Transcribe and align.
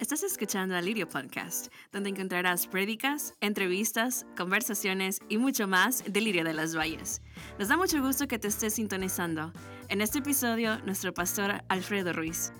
Estás 0.00 0.22
escuchando 0.22 0.74
al 0.74 0.86
Lirio 0.86 1.06
Podcast, 1.06 1.70
donde 1.92 2.08
encontrarás 2.08 2.66
prédicas, 2.66 3.34
entrevistas, 3.42 4.24
conversaciones 4.34 5.20
y 5.28 5.36
mucho 5.36 5.68
más 5.68 6.10
de 6.10 6.22
Lirio 6.22 6.42
de 6.42 6.54
las 6.54 6.74
Valles. 6.74 7.20
Nos 7.58 7.68
da 7.68 7.76
mucho 7.76 8.00
gusto 8.00 8.26
que 8.26 8.38
te 8.38 8.48
estés 8.48 8.76
sintonizando. 8.76 9.52
En 9.90 10.00
este 10.00 10.20
episodio, 10.20 10.78
nuestro 10.86 11.12
pastor 11.12 11.62
Alfredo 11.68 12.14
Ruiz. 12.14 12.50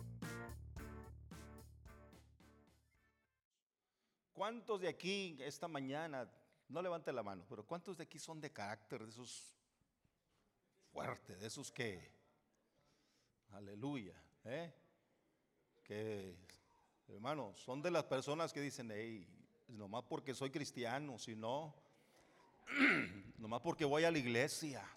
¿Cuántos 4.35 4.83
de 4.83 4.89
aquí 4.89 5.39
esta 5.41 5.67
mañana, 5.67 6.31
no 6.69 6.83
levante 6.83 7.11
la 7.11 7.23
mano, 7.23 7.47
pero 7.49 7.67
cuántos 7.67 7.97
de 7.97 8.03
aquí 8.03 8.19
son 8.19 8.39
de 8.39 8.53
carácter, 8.53 9.03
de 9.03 9.09
esos 9.09 9.57
fuertes, 10.93 11.41
de 11.41 11.47
esos 11.47 11.73
que, 11.73 12.13
aleluya, 13.49 14.23
¿eh? 14.45 14.75
que 15.83 16.50
Hermano, 17.13 17.53
son 17.57 17.83
de 17.83 17.91
las 17.91 18.05
personas 18.05 18.53
que 18.53 18.61
dicen, 18.61 18.91
hey, 18.93 19.27
nomás 19.69 20.05
porque 20.05 20.33
soy 20.33 20.51
cristiano, 20.51 21.19
si 21.19 21.35
no, 21.35 21.75
nomás 23.39 23.61
porque 23.61 23.85
voy 23.85 24.05
a 24.05 24.11
la 24.11 24.19
iglesia, 24.19 24.89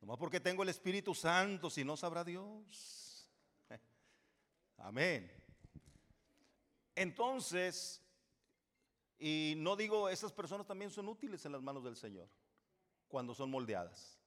nomás 0.00 0.16
porque 0.18 0.40
tengo 0.40 0.62
el 0.62 0.70
Espíritu 0.70 1.14
Santo, 1.14 1.68
si 1.68 1.84
no 1.84 1.96
sabrá 1.96 2.24
Dios. 2.24 3.28
Amén. 4.78 5.30
Entonces, 6.94 8.02
y 9.18 9.54
no 9.58 9.76
digo, 9.76 10.08
esas 10.08 10.32
personas 10.32 10.66
también 10.66 10.90
son 10.90 11.08
útiles 11.08 11.44
en 11.44 11.52
las 11.52 11.62
manos 11.62 11.84
del 11.84 11.96
Señor 11.96 12.28
cuando 13.08 13.34
son 13.34 13.50
moldeadas. 13.50 14.18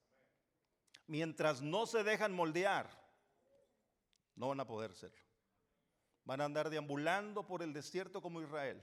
Mientras 1.07 1.61
no 1.61 1.85
se 1.85 2.03
dejan 2.03 2.33
moldear, 2.33 2.89
no 4.35 4.49
van 4.49 4.59
a 4.59 4.67
poder 4.67 4.93
serlo. 4.93 5.30
Van 6.25 6.41
a 6.41 6.45
andar 6.45 6.69
deambulando 6.69 7.45
por 7.45 7.63
el 7.63 7.73
desierto 7.73 8.21
como 8.21 8.41
Israel, 8.41 8.81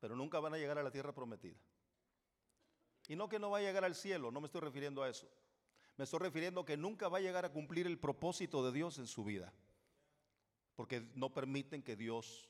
pero 0.00 0.16
nunca 0.16 0.40
van 0.40 0.54
a 0.54 0.58
llegar 0.58 0.78
a 0.78 0.82
la 0.82 0.90
tierra 0.90 1.14
prometida. 1.14 1.58
Y 3.08 3.16
no 3.16 3.28
que 3.28 3.38
no 3.38 3.50
va 3.50 3.58
a 3.58 3.62
llegar 3.62 3.84
al 3.84 3.94
cielo, 3.94 4.30
no 4.30 4.40
me 4.40 4.46
estoy 4.46 4.60
refiriendo 4.60 5.02
a 5.02 5.08
eso. 5.08 5.28
Me 5.96 6.04
estoy 6.04 6.20
refiriendo 6.20 6.64
que 6.64 6.76
nunca 6.76 7.08
va 7.08 7.18
a 7.18 7.20
llegar 7.20 7.44
a 7.44 7.52
cumplir 7.52 7.86
el 7.86 7.98
propósito 7.98 8.64
de 8.64 8.72
Dios 8.72 8.98
en 8.98 9.06
su 9.06 9.24
vida, 9.24 9.52
porque 10.74 11.00
no 11.14 11.34
permiten 11.34 11.82
que 11.82 11.96
Dios 11.96 12.48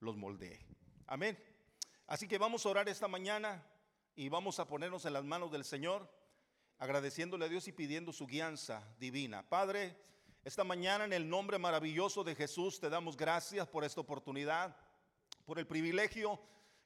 los 0.00 0.16
moldee. 0.16 0.58
Amén. 1.06 1.38
Así 2.06 2.26
que 2.26 2.38
vamos 2.38 2.64
a 2.64 2.70
orar 2.70 2.88
esta 2.88 3.06
mañana 3.06 3.64
y 4.16 4.28
vamos 4.28 4.58
a 4.58 4.66
ponernos 4.66 5.04
en 5.04 5.12
las 5.12 5.24
manos 5.24 5.52
del 5.52 5.64
Señor, 5.64 6.10
agradeciéndole 6.78 7.44
a 7.44 7.48
Dios 7.48 7.68
y 7.68 7.72
pidiendo 7.72 8.12
su 8.12 8.26
guianza 8.26 8.82
divina. 8.98 9.48
Padre, 9.48 9.96
esta 10.48 10.64
mañana 10.64 11.04
en 11.04 11.12
el 11.12 11.28
nombre 11.28 11.58
maravilloso 11.58 12.24
de 12.24 12.34
Jesús 12.34 12.80
te 12.80 12.88
damos 12.88 13.18
gracias 13.18 13.68
por 13.68 13.84
esta 13.84 14.00
oportunidad, 14.00 14.74
por 15.44 15.58
el 15.58 15.66
privilegio 15.66 16.40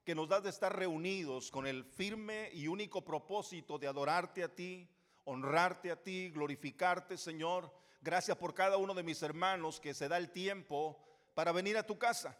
que 0.04 0.16
nos 0.16 0.28
das 0.28 0.42
de 0.42 0.50
estar 0.50 0.76
reunidos 0.76 1.48
con 1.52 1.68
el 1.68 1.84
firme 1.84 2.50
y 2.52 2.66
único 2.66 3.04
propósito 3.04 3.78
de 3.78 3.86
adorarte 3.86 4.42
a 4.42 4.52
ti, 4.52 4.88
honrarte 5.26 5.92
a 5.92 6.02
ti, 6.02 6.30
glorificarte, 6.30 7.16
Señor. 7.16 7.72
Gracias 8.00 8.36
por 8.36 8.52
cada 8.52 8.78
uno 8.78 8.94
de 8.94 9.04
mis 9.04 9.22
hermanos 9.22 9.78
que 9.78 9.94
se 9.94 10.08
da 10.08 10.16
el 10.16 10.32
tiempo 10.32 10.98
para 11.36 11.52
venir 11.52 11.76
a 11.76 11.86
tu 11.86 11.96
casa. 11.96 12.36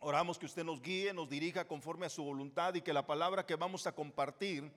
Oramos 0.00 0.38
que 0.38 0.46
usted 0.46 0.64
nos 0.64 0.80
guíe, 0.80 1.12
nos 1.12 1.28
dirija 1.28 1.68
conforme 1.68 2.06
a 2.06 2.08
su 2.08 2.24
voluntad 2.24 2.72
y 2.72 2.80
que 2.80 2.94
la 2.94 3.06
palabra 3.06 3.44
que 3.44 3.56
vamos 3.56 3.86
a 3.86 3.94
compartir 3.94 4.72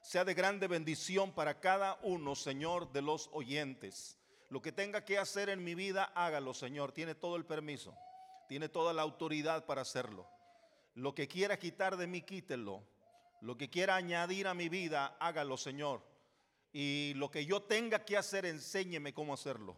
sea 0.00 0.24
de 0.24 0.34
grande 0.34 0.68
bendición 0.68 1.32
para 1.32 1.58
cada 1.58 1.98
uno, 2.04 2.36
Señor, 2.36 2.92
de 2.92 3.02
los 3.02 3.28
oyentes. 3.32 4.16
Lo 4.48 4.62
que 4.62 4.72
tenga 4.72 5.04
que 5.04 5.18
hacer 5.18 5.48
en 5.48 5.64
mi 5.64 5.74
vida, 5.74 6.12
hágalo, 6.14 6.54
Señor. 6.54 6.92
Tiene 6.92 7.14
todo 7.14 7.36
el 7.36 7.44
permiso. 7.44 7.96
Tiene 8.48 8.68
toda 8.68 8.92
la 8.92 9.02
autoridad 9.02 9.66
para 9.66 9.82
hacerlo. 9.82 10.28
Lo 10.94 11.14
que 11.14 11.26
quiera 11.26 11.58
quitar 11.58 11.96
de 11.96 12.06
mí, 12.06 12.22
quítelo. 12.22 12.82
Lo 13.40 13.56
que 13.56 13.68
quiera 13.68 13.96
añadir 13.96 14.46
a 14.46 14.54
mi 14.54 14.68
vida, 14.68 15.16
hágalo, 15.18 15.56
Señor. 15.56 16.02
Y 16.72 17.14
lo 17.14 17.30
que 17.30 17.44
yo 17.44 17.62
tenga 17.62 18.04
que 18.04 18.16
hacer, 18.16 18.46
enséñeme 18.46 19.12
cómo 19.12 19.34
hacerlo. 19.34 19.76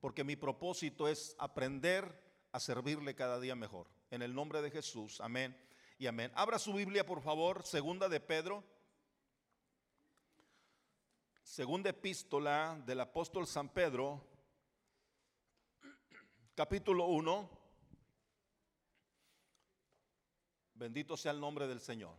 Porque 0.00 0.24
mi 0.24 0.36
propósito 0.36 1.08
es 1.08 1.34
aprender 1.38 2.12
a 2.52 2.60
servirle 2.60 3.14
cada 3.14 3.40
día 3.40 3.54
mejor. 3.54 3.88
En 4.10 4.22
el 4.22 4.34
nombre 4.34 4.60
de 4.60 4.70
Jesús. 4.70 5.20
Amén 5.20 5.56
y 5.98 6.06
amén. 6.06 6.30
Abra 6.34 6.58
su 6.58 6.72
Biblia, 6.74 7.06
por 7.06 7.22
favor. 7.22 7.64
Segunda 7.64 8.08
de 8.08 8.20
Pedro 8.20 8.64
Segunda 11.60 11.90
epístola 11.90 12.80
del 12.86 13.00
apóstol 13.00 13.46
San 13.46 13.68
Pedro, 13.68 14.24
capítulo 16.54 17.04
1. 17.04 17.50
Bendito 20.72 21.18
sea 21.18 21.32
el 21.32 21.38
nombre 21.38 21.66
del 21.66 21.82
Señor. 21.82 22.16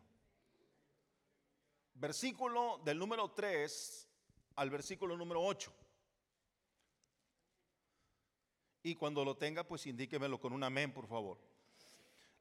Versículo 1.96 2.82
del 2.86 3.00
número 3.00 3.32
3 3.32 4.08
al 4.58 4.70
versículo 4.70 5.18
número 5.18 5.44
8. 5.44 5.74
Y 8.84 8.94
cuando 8.94 9.26
lo 9.26 9.38
tenga, 9.38 9.64
pues 9.64 9.88
indíquemelo 9.88 10.40
con 10.40 10.54
un 10.54 10.64
amén, 10.64 10.94
por 10.94 11.08
favor. 11.08 11.40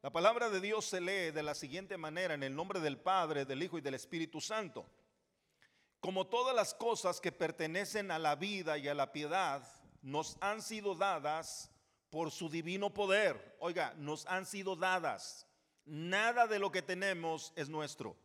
La 0.03 0.11
palabra 0.11 0.51
de 0.51 0.61
Dios 0.61 0.85
se 0.85 1.01
lee 1.01 1.31
de 1.31 1.41
la 1.41 1.55
siguiente 1.55 1.97
manera, 1.97 2.35
en 2.35 2.43
el 2.43 2.55
nombre 2.55 2.79
del 2.79 2.99
Padre, 2.99 3.45
del 3.45 3.63
Hijo 3.63 3.79
y 3.79 3.81
del 3.81 3.95
Espíritu 3.95 4.39
Santo. 4.39 4.85
Como 6.01 6.25
todas 6.25 6.55
las 6.55 6.73
cosas 6.73 7.21
que 7.21 7.31
pertenecen 7.31 8.09
a 8.09 8.17
la 8.17 8.35
vida 8.35 8.79
y 8.79 8.87
a 8.87 8.95
la 8.95 9.11
piedad 9.11 9.63
nos 10.01 10.35
han 10.41 10.63
sido 10.63 10.95
dadas 10.95 11.69
por 12.09 12.31
su 12.31 12.49
divino 12.49 12.91
poder. 12.91 13.55
Oiga, 13.59 13.93
nos 13.97 14.25
han 14.25 14.47
sido 14.47 14.75
dadas. 14.75 15.45
Nada 15.85 16.47
de 16.47 16.57
lo 16.57 16.71
que 16.71 16.81
tenemos 16.81 17.53
es 17.55 17.69
nuestro. 17.69 18.17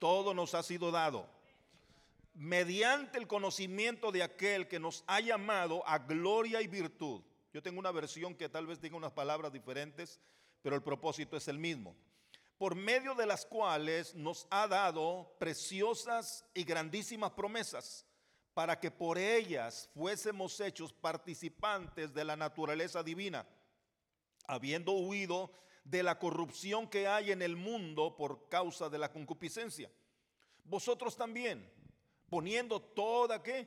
Todo 0.00 0.34
nos 0.34 0.54
ha 0.54 0.64
sido 0.64 0.90
dado. 0.90 1.30
Mediante 2.34 3.18
el 3.18 3.28
conocimiento 3.28 4.10
de 4.10 4.24
aquel 4.24 4.66
que 4.66 4.80
nos 4.80 5.04
ha 5.06 5.20
llamado 5.20 5.86
a 5.86 5.98
gloria 5.98 6.60
y 6.60 6.66
virtud. 6.66 7.22
Yo 7.52 7.62
tengo 7.62 7.78
una 7.78 7.92
versión 7.92 8.34
que 8.34 8.48
tal 8.48 8.66
vez 8.66 8.80
diga 8.80 8.96
unas 8.96 9.12
palabras 9.12 9.52
diferentes, 9.52 10.18
pero 10.60 10.74
el 10.74 10.82
propósito 10.82 11.36
es 11.36 11.46
el 11.46 11.58
mismo 11.58 11.94
por 12.62 12.76
medio 12.76 13.16
de 13.16 13.26
las 13.26 13.44
cuales 13.44 14.14
nos 14.14 14.46
ha 14.48 14.68
dado 14.68 15.34
preciosas 15.40 16.44
y 16.54 16.62
grandísimas 16.62 17.32
promesas, 17.32 18.06
para 18.54 18.78
que 18.78 18.88
por 18.88 19.18
ellas 19.18 19.90
fuésemos 19.92 20.60
hechos 20.60 20.92
participantes 20.92 22.14
de 22.14 22.24
la 22.24 22.36
naturaleza 22.36 23.02
divina, 23.02 23.44
habiendo 24.46 24.92
huido 24.92 25.50
de 25.82 26.04
la 26.04 26.20
corrupción 26.20 26.86
que 26.86 27.08
hay 27.08 27.32
en 27.32 27.42
el 27.42 27.56
mundo 27.56 28.14
por 28.14 28.48
causa 28.48 28.88
de 28.88 28.98
la 28.98 29.10
concupiscencia. 29.10 29.90
Vosotros 30.62 31.16
también, 31.16 31.68
poniendo 32.30 32.80
toda 32.80 33.42
qué 33.42 33.66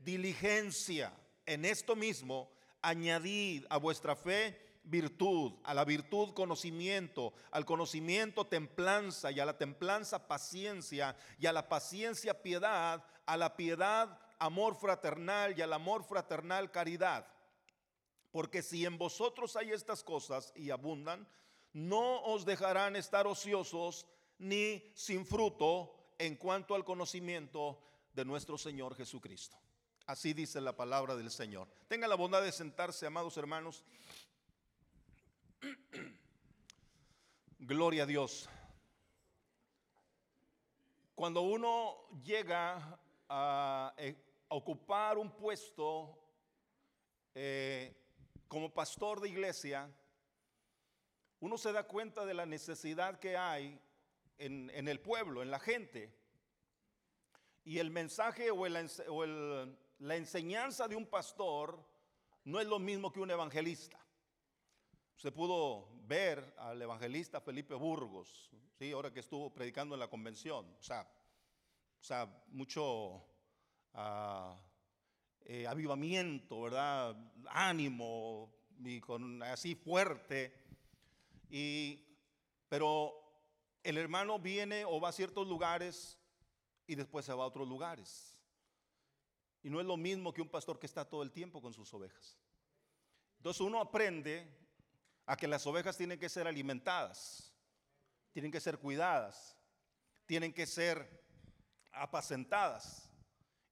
diligencia 0.00 1.16
en 1.44 1.64
esto 1.64 1.94
mismo, 1.94 2.50
añadid 2.82 3.66
a 3.70 3.76
vuestra 3.76 4.16
fe 4.16 4.65
virtud, 4.86 5.52
a 5.64 5.74
la 5.74 5.84
virtud 5.84 6.32
conocimiento, 6.32 7.34
al 7.50 7.64
conocimiento 7.64 8.46
templanza 8.46 9.30
y 9.30 9.40
a 9.40 9.44
la 9.44 9.58
templanza 9.58 10.26
paciencia 10.26 11.16
y 11.38 11.46
a 11.46 11.52
la 11.52 11.68
paciencia 11.68 12.40
piedad, 12.42 13.04
a 13.26 13.36
la 13.36 13.56
piedad 13.56 14.18
amor 14.38 14.76
fraternal 14.76 15.58
y 15.58 15.62
al 15.62 15.72
amor 15.72 16.04
fraternal 16.04 16.70
caridad. 16.70 17.26
Porque 18.30 18.62
si 18.62 18.84
en 18.84 18.98
vosotros 18.98 19.56
hay 19.56 19.72
estas 19.72 20.04
cosas 20.04 20.52
y 20.54 20.70
abundan, 20.70 21.26
no 21.72 22.22
os 22.22 22.44
dejarán 22.44 22.96
estar 22.96 23.26
ociosos 23.26 24.06
ni 24.38 24.82
sin 24.94 25.26
fruto 25.26 25.94
en 26.18 26.36
cuanto 26.36 26.74
al 26.74 26.84
conocimiento 26.84 27.82
de 28.12 28.24
nuestro 28.24 28.56
Señor 28.56 28.94
Jesucristo. 28.94 29.58
Así 30.06 30.32
dice 30.32 30.60
la 30.60 30.76
palabra 30.76 31.16
del 31.16 31.30
Señor. 31.30 31.68
Tenga 31.88 32.06
la 32.06 32.14
bondad 32.14 32.42
de 32.42 32.52
sentarse, 32.52 33.06
amados 33.06 33.36
hermanos. 33.36 33.84
Gloria 37.58 38.04
a 38.04 38.06
Dios. 38.06 38.48
Cuando 41.14 41.42
uno 41.42 42.08
llega 42.22 42.98
a, 43.28 43.94
eh, 43.96 44.16
ocupar 44.48 45.18
un 45.18 45.30
puesto 45.30 46.16
eh, 47.34 47.94
como 48.48 48.72
pastor 48.72 49.20
de 49.20 49.28
iglesia, 49.28 49.90
uno 51.40 51.58
se 51.58 51.72
da 51.72 51.84
cuenta 51.84 52.24
de 52.24 52.34
la 52.34 52.46
necesidad 52.46 53.18
que 53.18 53.36
hay 53.36 53.80
en, 54.38 54.88
el 54.88 55.00
pueblo, 55.00 55.42
en 55.42 55.50
la 55.50 55.58
gente. 55.58 56.14
Y 57.64 57.78
el 57.78 57.90
mensaje 57.90 58.50
o, 58.50 58.62
o 58.62 59.26
la 59.98 60.16
enseñanza 60.16 60.86
de 60.86 60.96
un 60.96 61.06
pastor 61.06 61.84
no 62.44 62.60
es 62.60 62.66
lo 62.66 62.78
mismo 62.78 63.12
que 63.12 63.20
un 63.20 63.30
evangelista. 63.30 64.05
Usted 65.16 65.32
pudo 65.32 65.88
ver 66.06 66.54
al 66.58 66.80
evangelista 66.80 67.40
Felipe 67.40 67.74
Burgos, 67.74 68.50
¿sí? 68.78 68.92
ahora 68.92 69.10
que 69.10 69.20
estuvo 69.20 69.50
predicando 69.50 69.94
en 69.94 70.00
la 70.00 70.10
convención. 70.10 70.66
O 70.78 70.82
sea, 70.82 71.08
o 71.98 72.04
sea 72.04 72.44
mucho 72.48 73.24
ah, 73.94 74.60
eh, 75.40 75.66
avivamiento, 75.66 76.60
¿verdad? 76.60 77.16
Ánimo, 77.48 78.52
y 78.84 79.00
con 79.00 79.42
así 79.42 79.74
fuerte. 79.74 80.52
Y, 81.48 81.98
pero 82.68 83.14
el 83.82 83.96
hermano 83.96 84.38
viene 84.38 84.84
o 84.84 85.00
va 85.00 85.08
a 85.08 85.12
ciertos 85.12 85.48
lugares 85.48 86.20
y 86.86 86.94
después 86.94 87.24
se 87.24 87.32
va 87.32 87.44
a 87.44 87.46
otros 87.46 87.66
lugares. 87.66 88.38
Y 89.62 89.70
no 89.70 89.80
es 89.80 89.86
lo 89.86 89.96
mismo 89.96 90.34
que 90.34 90.42
un 90.42 90.50
pastor 90.50 90.78
que 90.78 90.86
está 90.86 91.08
todo 91.08 91.22
el 91.22 91.32
tiempo 91.32 91.62
con 91.62 91.72
sus 91.72 91.92
ovejas. 91.94 92.38
Entonces 93.38 93.62
uno 93.62 93.80
aprende 93.80 94.65
a 95.26 95.36
que 95.36 95.48
las 95.48 95.66
ovejas 95.66 95.96
tienen 95.96 96.18
que 96.18 96.28
ser 96.28 96.46
alimentadas, 96.46 97.52
tienen 98.32 98.52
que 98.52 98.60
ser 98.60 98.78
cuidadas, 98.78 99.56
tienen 100.24 100.52
que 100.52 100.66
ser 100.66 101.24
apacentadas. 101.92 103.10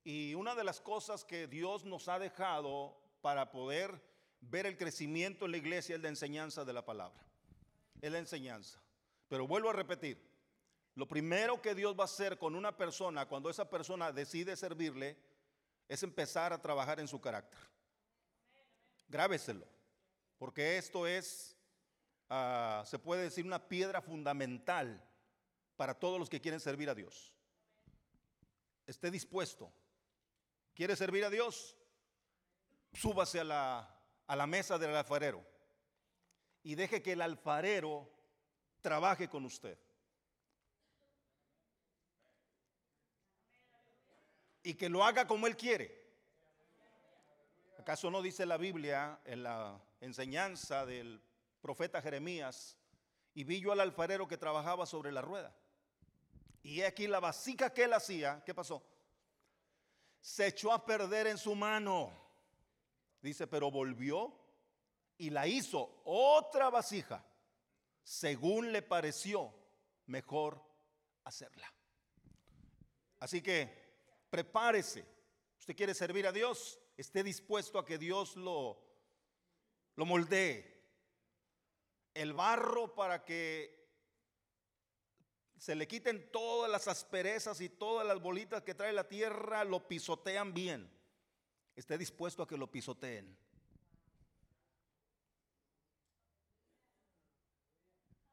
Y 0.03 0.35
una 0.35 0.55
de 0.55 0.65
las 0.65 0.81
cosas 0.81 1.25
que 1.25 1.47
Dios 1.47 1.85
nos 1.85 2.09
ha 2.09 2.19
dejado 2.19 3.01
para 3.21 3.51
poder 3.51 4.03
ver 4.41 4.67
el 4.67 4.77
crecimiento 4.77 5.45
en 5.45 5.53
la 5.53 5.57
iglesia 5.57 5.97
es 5.97 6.03
la 6.03 6.09
enseñanza 6.09 6.65
de 6.65 6.73
la 6.73 6.85
palabra. 6.85 7.25
Es 8.03 8.13
la 8.13 8.19
enseñanza. 8.19 8.83
Pero 9.29 9.47
vuelvo 9.47 9.71
a 9.71 9.73
repetir, 9.73 10.21
lo 10.95 11.09
primero 11.09 11.63
que 11.63 11.75
Dios 11.75 11.97
va 11.99 12.03
a 12.03 12.05
hacer 12.05 12.39
con 12.39 12.55
una 12.55 12.77
persona 12.77 13.27
cuando 13.27 13.49
esa 13.49 13.69
persona 13.71 14.13
decide 14.13 14.57
servirle 14.57 15.17
es 15.89 16.03
empezar 16.03 16.53
a 16.53 16.61
trabajar 16.61 17.01
en 17.01 17.09
su 17.09 17.21
carácter. 17.21 17.61
Grábeselo, 19.09 19.67
porque 20.39 20.79
esto 20.79 21.07
es, 21.07 21.57
ah, 22.29 22.83
se 22.87 22.99
puede 22.99 23.23
decir, 23.23 23.45
una 23.45 23.69
piedra 23.69 24.01
fundamental 24.01 25.03
para 25.77 25.95
todos 25.95 26.19
los 26.19 26.29
que 26.29 26.41
quieren 26.41 26.61
servir 26.61 26.89
a 26.91 26.95
Dios. 26.95 27.33
Esté 28.87 29.11
dispuesto. 29.11 29.73
¿Quiere 30.75 30.97
servir 30.97 31.25
a 31.25 31.31
Dios? 31.31 31.77
Súbase 32.93 33.41
a 33.41 33.45
la, 33.45 34.01
a 34.27 34.37
la 34.37 34.47
mesa 34.47 34.79
del 34.79 34.95
alfarero 34.95 35.45
y 36.63 36.75
deje 36.75 37.03
que 37.03 37.13
el 37.13 37.23
alfarero 37.23 38.11
trabaje 38.81 39.29
con 39.29 39.45
usted. 39.45 39.79
Y 44.63 44.75
que 44.75 44.89
lo 44.89 45.05
haga 45.05 45.27
como 45.27 45.47
Él 45.47 45.57
quiere. 45.57 46.03
¿Acaso 47.79 48.11
no 48.11 48.23
dice 48.23 48.47
la 48.47 48.57
Biblia 48.57 49.21
en 49.27 49.43
la 49.43 49.79
enseñanza 50.05 50.87
del 50.87 51.23
profeta 51.61 52.01
Jeremías? 52.01 52.77
Y 53.35 53.45
vi 53.45 53.61
yo 53.61 53.73
al 53.73 53.81
alfarero 53.81 54.29
que 54.29 54.37
trabajaba 54.37 54.87
sobre 54.87 55.11
la 55.11 55.23
rueda. 55.23 55.57
Y 56.63 56.83
aquí 56.83 57.07
la 57.07 57.21
vasija 57.21 57.73
que 57.73 57.85
él 57.85 57.93
hacía, 57.93 58.43
¿qué 58.45 58.55
pasó? 58.55 58.83
Se 60.21 60.47
echó 60.47 60.73
a 60.73 60.87
perder 60.87 61.27
en 61.27 61.37
su 61.37 61.55
mano. 61.55 62.13
Dice, 63.21 63.47
pero 63.47 63.71
volvió 63.71 64.39
y 65.19 65.31
la 65.31 65.47
hizo 65.47 66.01
otra 66.05 66.71
vasija, 66.71 67.25
según 68.03 68.73
le 68.73 68.83
pareció 68.83 69.55
mejor 70.07 70.63
hacerla. 71.25 71.73
Así 73.19 73.43
que 73.43 73.85
prepárese. 74.31 75.07
Usted 75.59 75.77
quiere 75.77 75.95
servir 75.95 76.27
a 76.27 76.33
Dios, 76.33 76.79
esté 76.97 77.23
dispuesto 77.23 77.79
a 77.79 77.87
que 77.87 77.97
Dios 77.97 78.37
lo, 78.37 78.84
lo 79.97 80.07
moldee. 80.07 80.73
El 82.15 82.33
barro 82.33 82.95
para 82.95 83.25
que 83.25 83.85
se 85.59 85.75
le 85.75 85.89
quiten 85.89 86.31
todas 86.31 86.71
las 86.71 86.89
asperezas 86.89 87.61
y 87.61 87.69
todas 87.69 88.07
las 88.07 88.21
bolitas 88.21 88.63
que 88.63 88.75
trae 88.75 88.93
la 88.93 89.09
tierra, 89.09 89.65
lo 89.65 89.89
pisotean 89.89 90.53
bien. 90.53 90.91
Esté 91.75 91.99
dispuesto 91.99 92.43
a 92.43 92.47
que 92.47 92.57
lo 92.57 92.71
pisoteen. 92.71 93.37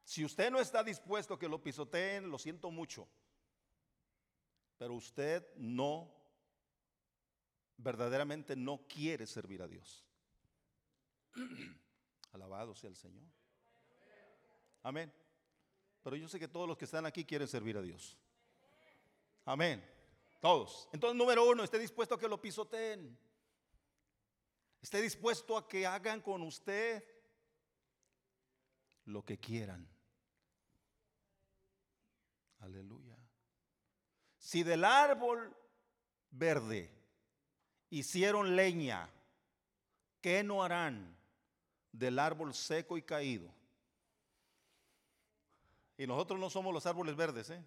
Si 0.03 0.25
usted 0.25 0.51
no 0.51 0.59
está 0.59 0.83
dispuesto 0.83 1.35
a 1.35 1.39
que 1.39 1.47
lo 1.47 1.63
pisoteen, 1.63 2.29
lo 2.29 2.37
siento 2.37 2.69
mucho. 2.69 3.07
Pero 4.77 4.95
usted 4.95 5.47
no, 5.55 6.13
verdaderamente 7.77 8.57
no 8.57 8.85
quiere 8.89 9.25
servir 9.25 9.61
a 9.61 9.67
Dios. 9.67 10.03
Alabado 12.33 12.75
sea 12.75 12.89
el 12.89 12.95
Señor. 12.95 13.27
Amén. 14.83 15.13
Pero 16.03 16.15
yo 16.15 16.27
sé 16.27 16.39
que 16.39 16.47
todos 16.47 16.67
los 16.67 16.77
que 16.77 16.85
están 16.85 17.05
aquí 17.05 17.25
quieren 17.25 17.47
servir 17.47 17.77
a 17.77 17.81
Dios. 17.81 18.17
Amén. 19.45 19.83
Todos. 20.39 20.89
Entonces, 20.91 21.17
número 21.17 21.47
uno, 21.47 21.63
esté 21.63 21.77
dispuesto 21.77 22.15
a 22.15 22.19
que 22.19 22.27
lo 22.27 22.41
pisoteen. 22.41 23.17
Esté 24.81 25.01
dispuesto 25.01 25.55
a 25.55 25.67
que 25.67 25.85
hagan 25.85 26.21
con 26.21 26.41
usted 26.41 27.03
lo 29.05 29.23
que 29.23 29.39
quieran. 29.39 29.87
Aleluya. 32.59 33.17
Si 34.37 34.63
del 34.63 34.83
árbol 34.83 35.55
verde 36.31 36.91
hicieron 37.91 38.55
leña, 38.55 39.07
¿qué 40.19 40.43
no 40.43 40.63
harán 40.63 41.20
del 41.91 42.19
árbol 42.19 42.53
seco 42.53 42.97
y 42.97 43.01
caído? 43.01 43.49
Y 45.97 46.07
nosotros 46.07 46.39
no 46.39 46.49
somos 46.49 46.73
los 46.73 46.85
árboles 46.85 47.15
verdes, 47.15 47.49
¿eh? 47.49 47.63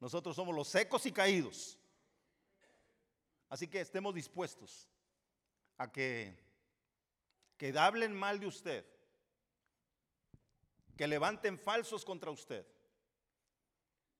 Nosotros 0.00 0.36
somos 0.36 0.54
los 0.54 0.68
secos 0.68 1.06
y 1.06 1.12
caídos. 1.12 1.78
Así 3.48 3.66
que 3.66 3.80
estemos 3.80 4.14
dispuestos 4.14 4.88
a 5.76 5.90
que, 5.90 6.38
que 7.56 7.76
hablen 7.78 8.14
mal 8.14 8.38
de 8.38 8.46
usted, 8.46 8.84
que 10.96 11.06
levanten 11.06 11.58
falsos 11.58 12.04
contra 12.04 12.30
usted 12.30 12.66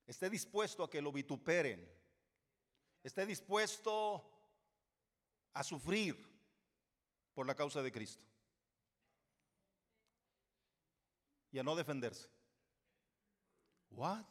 esté 0.08 0.30
dispuesto 0.30 0.82
a 0.82 0.90
que 0.90 1.02
lo 1.02 1.12
vituperen, 1.12 1.86
esté 3.04 3.26
dispuesto 3.26 4.24
a 5.52 5.62
sufrir 5.62 6.27
por 7.38 7.46
la 7.46 7.54
causa 7.54 7.80
de 7.82 7.92
Cristo 7.92 8.26
y 11.52 11.58
a 11.60 11.62
no 11.62 11.76
defenderse. 11.76 12.28
What? 13.90 14.24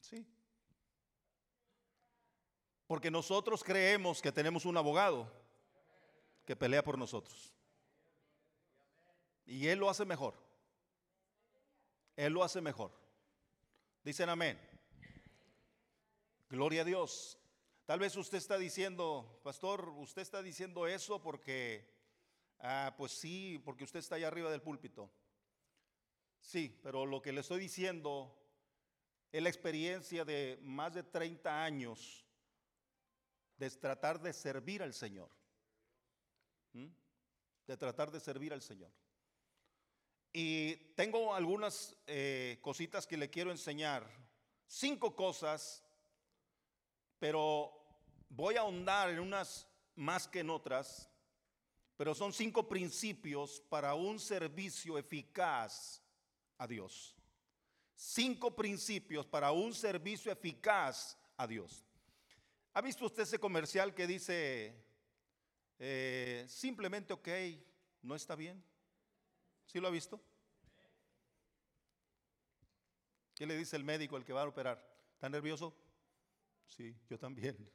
Sí. 0.00 0.26
Porque 2.86 3.10
nosotros 3.10 3.62
creemos 3.62 4.22
que 4.22 4.32
tenemos 4.32 4.64
un 4.64 4.78
abogado 4.78 5.30
que 6.46 6.56
pelea 6.56 6.82
por 6.82 6.96
nosotros. 6.96 7.52
Y 9.44 9.66
él 9.66 9.80
lo 9.80 9.90
hace 9.90 10.06
mejor. 10.06 10.32
Él 12.16 12.32
lo 12.32 12.42
hace 12.42 12.62
mejor. 12.62 12.90
Dicen 14.02 14.30
amén. 14.30 14.58
Gloria 16.48 16.80
a 16.80 16.84
Dios. 16.86 17.38
Tal 17.86 17.98
vez 17.98 18.16
usted 18.16 18.38
está 18.38 18.56
diciendo, 18.56 19.40
pastor, 19.42 19.90
usted 19.98 20.22
está 20.22 20.42
diciendo 20.42 20.86
eso 20.86 21.22
porque, 21.22 21.86
ah, 22.60 22.94
pues 22.96 23.12
sí, 23.12 23.60
porque 23.62 23.84
usted 23.84 23.98
está 23.98 24.14
allá 24.14 24.28
arriba 24.28 24.50
del 24.50 24.62
púlpito. 24.62 25.10
Sí, 26.40 26.80
pero 26.82 27.04
lo 27.04 27.20
que 27.20 27.32
le 27.32 27.42
estoy 27.42 27.60
diciendo 27.60 28.34
es 29.30 29.42
la 29.42 29.50
experiencia 29.50 30.24
de 30.24 30.58
más 30.62 30.94
de 30.94 31.02
30 31.02 31.62
años 31.62 32.24
de 33.58 33.70
tratar 33.70 34.20
de 34.20 34.32
servir 34.32 34.82
al 34.82 34.94
Señor. 34.94 35.28
¿Mm? 36.72 36.86
De 37.66 37.76
tratar 37.76 38.10
de 38.10 38.20
servir 38.20 38.52
al 38.54 38.62
Señor. 38.62 38.92
Y 40.32 40.74
tengo 40.94 41.34
algunas 41.34 41.96
eh, 42.06 42.58
cositas 42.62 43.06
que 43.06 43.18
le 43.18 43.30
quiero 43.30 43.50
enseñar. 43.50 44.10
Cinco 44.66 45.14
cosas, 45.14 45.83
pero 47.18 47.72
voy 48.28 48.56
a 48.56 48.60
ahondar 48.60 49.10
en 49.10 49.20
unas 49.20 49.66
más 49.96 50.26
que 50.28 50.40
en 50.40 50.50
otras. 50.50 51.10
Pero 51.96 52.14
son 52.14 52.32
cinco 52.32 52.68
principios 52.68 53.60
para 53.68 53.94
un 53.94 54.18
servicio 54.18 54.98
eficaz 54.98 56.02
a 56.58 56.66
Dios. 56.66 57.16
Cinco 57.94 58.54
principios 58.54 59.26
para 59.26 59.52
un 59.52 59.72
servicio 59.72 60.32
eficaz 60.32 61.16
a 61.36 61.46
Dios. 61.46 61.84
¿Ha 62.72 62.80
visto 62.80 63.06
usted 63.06 63.22
ese 63.22 63.38
comercial 63.38 63.94
que 63.94 64.06
dice 64.06 64.74
eh, 65.78 66.44
simplemente 66.48 67.12
ok, 67.12 67.28
no 68.02 68.16
está 68.16 68.34
bien? 68.34 68.62
¿Sí 69.66 69.78
lo 69.78 69.86
ha 69.86 69.92
visto? 69.92 70.20
¿Qué 73.36 73.46
le 73.46 73.56
dice 73.56 73.76
el 73.76 73.84
médico 73.84 74.16
el 74.16 74.24
que 74.24 74.32
va 74.32 74.42
a 74.42 74.48
operar? 74.48 74.84
¿Está 75.14 75.28
nervioso? 75.28 75.74
Sí, 76.66 76.96
yo 77.08 77.18
también. 77.18 77.70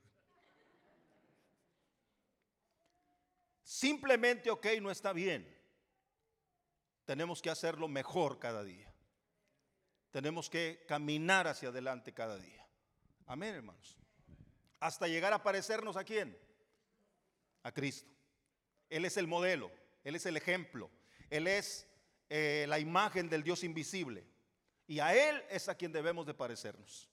Simplemente 3.64 4.50
ok 4.50 4.66
no 4.82 4.92
está 4.92 5.14
bien. 5.14 5.48
Tenemos 7.06 7.42
que 7.42 7.50
hacerlo 7.50 7.88
mejor 7.88 8.40
cada 8.40 8.64
día. 8.64 8.94
Tenemos 10.12 10.50
que 10.50 10.86
caminar 10.88 11.48
hacia 11.48 11.70
adelante 11.70 12.14
cada 12.14 12.38
día. 12.38 12.68
Amén, 13.26 13.56
hermanos. 13.56 13.98
hasta 14.80 15.08
llegar 15.08 15.34
a 15.34 15.44
parecernos 15.44 15.98
a 15.98 16.04
quién? 16.04 16.38
A 17.64 17.72
Cristo. 17.72 18.12
Él 18.90 19.06
es 19.06 19.18
el 19.18 19.28
modelo, 19.28 19.72
Él 20.04 20.16
es 20.16 20.26
el 20.26 20.38
ejemplo, 20.38 20.90
Él 21.30 21.48
es 21.48 21.88
eh, 22.30 22.66
la 22.68 22.80
imagen 22.80 23.30
del 23.30 23.44
Dios 23.44 23.64
invisible. 23.64 24.26
Y 24.88 25.00
a 25.00 25.14
Él 25.16 25.44
es 25.50 25.70
a 25.70 25.76
quien 25.76 25.92
debemos 25.92 26.26
de 26.26 26.34
parecernos. 26.34 27.09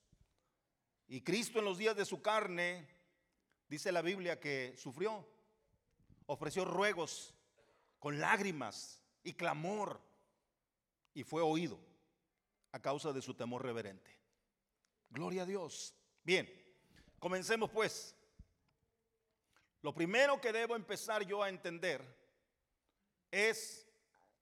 Y 1.09 1.23
Cristo 1.23 1.61
en 1.61 1.65
los 1.65 1.79
días 1.79 1.97
de 1.97 2.05
su 2.05 2.21
carne, 2.21 2.89
dice 3.69 3.93
la 3.93 4.03
Biblia 4.03 4.41
que 4.41 4.75
sufrió, 4.77 5.27
ofreció 6.27 6.65
ruegos 6.65 7.35
con 7.99 8.21
lágrimas 8.21 9.01
y 9.23 9.35
clamor 9.35 10.01
y 11.15 11.23
fue 11.23 11.43
oído 11.43 11.79
a 12.73 12.81
causa 12.81 13.13
de 13.13 13.23
su 13.23 13.35
temor 13.35 13.63
reverente. 13.63 14.11
Gloria 15.11 15.43
a 15.43 15.47
Dios. 15.47 15.95
Bien, 16.23 16.49
comencemos 17.19 17.71
pues. 17.71 18.15
Lo 19.83 19.95
primero 19.95 20.41
que 20.41 20.53
debo 20.53 20.75
empezar 20.75 21.25
yo 21.25 21.43
a 21.43 21.49
entender 21.49 22.05
es 23.31 23.87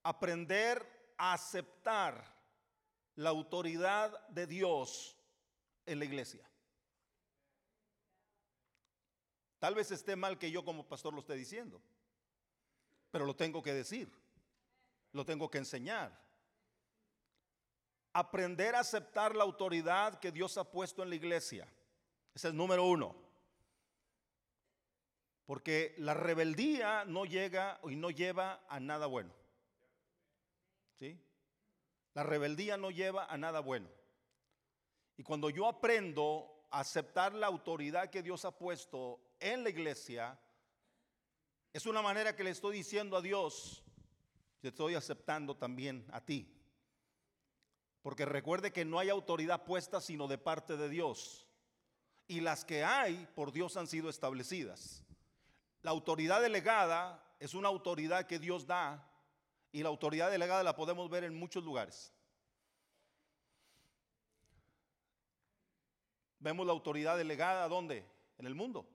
aprender 0.03 1.15
a 1.19 1.35
aceptar 1.35 2.35
la 3.17 3.31
autoridad 3.31 4.27
de 4.29 4.47
Dios 4.47 5.19
en 5.87 5.99
la 5.99 6.07
iglesia. 6.07 6.49
Tal 9.65 9.75
vez 9.75 9.91
esté 9.91 10.15
mal 10.15 10.39
que 10.39 10.51
yo 10.51 10.63
como 10.63 10.87
pastor 10.87 11.15
lo 11.15 11.21
esté 11.21 11.33
diciendo, 11.33 11.81
pero 13.11 13.25
lo 13.25 13.35
tengo 13.35 13.63
que 13.63 13.73
decir, 13.73 14.13
lo 15.13 15.25
tengo 15.25 15.51
que 15.51 15.57
enseñar. 15.57 16.21
Aprender 18.13 18.75
a 18.75 18.81
aceptar 18.81 19.35
la 19.35 19.43
autoridad 19.43 20.19
que 20.19 20.33
Dios 20.33 20.59
ha 20.59 20.71
puesto 20.71 21.03
en 21.03 21.09
la 21.09 21.15
iglesia. 21.15 21.67
Ese 22.35 22.49
es 22.49 22.53
número 22.53 22.85
uno. 22.85 23.17
Porque 25.47 25.95
la 25.97 26.13
rebeldía 26.13 27.07
no 27.07 27.25
llega 27.25 27.81
y 27.85 27.97
no 27.97 28.11
lleva 28.11 28.67
a 28.69 28.81
nada 28.81 29.07
bueno. 29.07 29.33
¿Sí? 30.99 31.19
La 32.13 32.23
rebeldía 32.23 32.77
no 32.77 32.91
lleva 32.91 33.25
a 33.25 33.39
nada 33.39 33.61
bueno. 33.61 33.89
Y 35.17 35.23
cuando 35.23 35.49
yo 35.49 35.67
aprendo 35.67 36.67
a 36.71 36.81
aceptar 36.81 37.33
la 37.33 37.47
autoridad 37.47 38.11
que 38.11 38.23
Dios 38.23 38.45
ha 38.45 38.51
puesto 38.51 39.25
en 39.45 39.63
la 39.63 39.69
iglesia, 39.69 40.39
es 41.73 41.85
una 41.87 42.01
manera 42.01 42.35
que 42.35 42.45
le 42.45 42.51
estoy 42.51 42.79
diciendo 42.79 43.17
a 43.17 43.21
Dios, 43.21 43.85
te 44.61 44.69
estoy 44.69 44.95
aceptando 44.95 45.57
también 45.57 46.07
a 46.13 46.25
ti. 46.25 46.51
Porque 48.01 48.25
recuerde 48.25 48.73
que 48.73 48.85
no 48.87 48.99
hay 48.99 49.11
autoridad 49.11 49.65
puesta 49.65 50.01
sino 50.01 50.29
de 50.29 50.39
parte 50.39 50.79
de 50.79 50.89
Dios. 50.89 51.47
Y 52.27 52.41
las 52.41 52.65
que 52.65 52.85
hay 52.85 53.29
por 53.35 53.53
Dios 53.53 53.77
han 53.77 53.87
sido 53.87 54.09
establecidas. 54.09 55.05
La 55.83 55.91
autoridad 55.91 56.41
delegada 56.41 57.23
es 57.39 57.53
una 57.53 57.69
autoridad 57.69 58.27
que 58.27 58.39
Dios 58.39 58.67
da 58.67 59.07
y 59.71 59.83
la 59.83 59.91
autoridad 59.91 60.31
delegada 60.31 60.63
la 60.63 60.77
podemos 60.77 61.11
ver 61.11 61.25
en 61.25 61.35
muchos 61.35 61.65
lugares. 61.65 62.15
Vemos 66.39 66.65
la 66.67 66.73
autoridad 66.73 67.19
delegada 67.19 67.69
¿dónde? 67.69 68.07
En 68.39 68.47
el 68.47 68.55
mundo. 68.55 68.94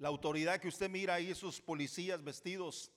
La 0.00 0.08
autoridad 0.08 0.58
que 0.58 0.68
usted 0.68 0.88
mira 0.88 1.14
ahí, 1.14 1.30
esos 1.30 1.60
policías 1.60 2.24
vestidos 2.24 2.90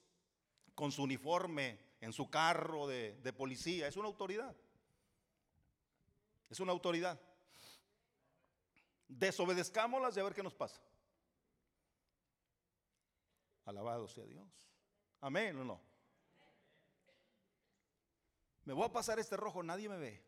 con 0.74 0.90
su 0.90 1.04
uniforme, 1.04 1.78
en 2.00 2.14
su 2.14 2.30
carro 2.30 2.88
de, 2.88 3.34
policía, 3.38 3.90
es 3.90 3.98
una 3.98 4.08
autoridad. 4.08 4.56
Es 6.50 6.62
una 6.62 6.72
autoridad. 6.72 7.20
Desobedezcámoslas 9.10 10.16
y 10.16 10.22
a 10.22 10.24
ver 10.24 10.34
qué 10.34 10.44
nos 10.44 10.54
pasa. 10.54 10.82
Alabado 13.66 14.08
sea 14.08 14.26
Dios. 14.26 14.48
Amén 15.20 15.58
o 15.58 15.66
no. 15.66 15.82
Me 18.64 18.72
voy 18.72 18.86
a 18.86 18.94
pasar 18.94 19.20
este 19.20 19.36
rojo, 19.36 19.62
nadie 19.62 19.90
me 19.90 19.98
ve. 19.98 20.24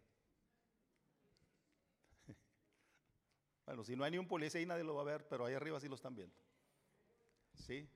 Bueno, 3.66 3.86
si 3.86 3.96
no 3.96 4.04
hay 4.04 4.12
ni 4.12 4.18
un 4.18 4.28
policía 4.28 4.60
ahí 4.60 4.66
nadie 4.66 4.84
lo 4.84 4.94
va 4.94 5.04
a 5.04 5.06
ver, 5.06 5.26
pero 5.28 5.46
ahí 5.46 5.54
arriba 5.54 5.80
sí 5.80 5.88
lo 5.88 5.96
están 5.96 6.14
viendo. 6.14 6.45
¿Sí? 7.56 7.90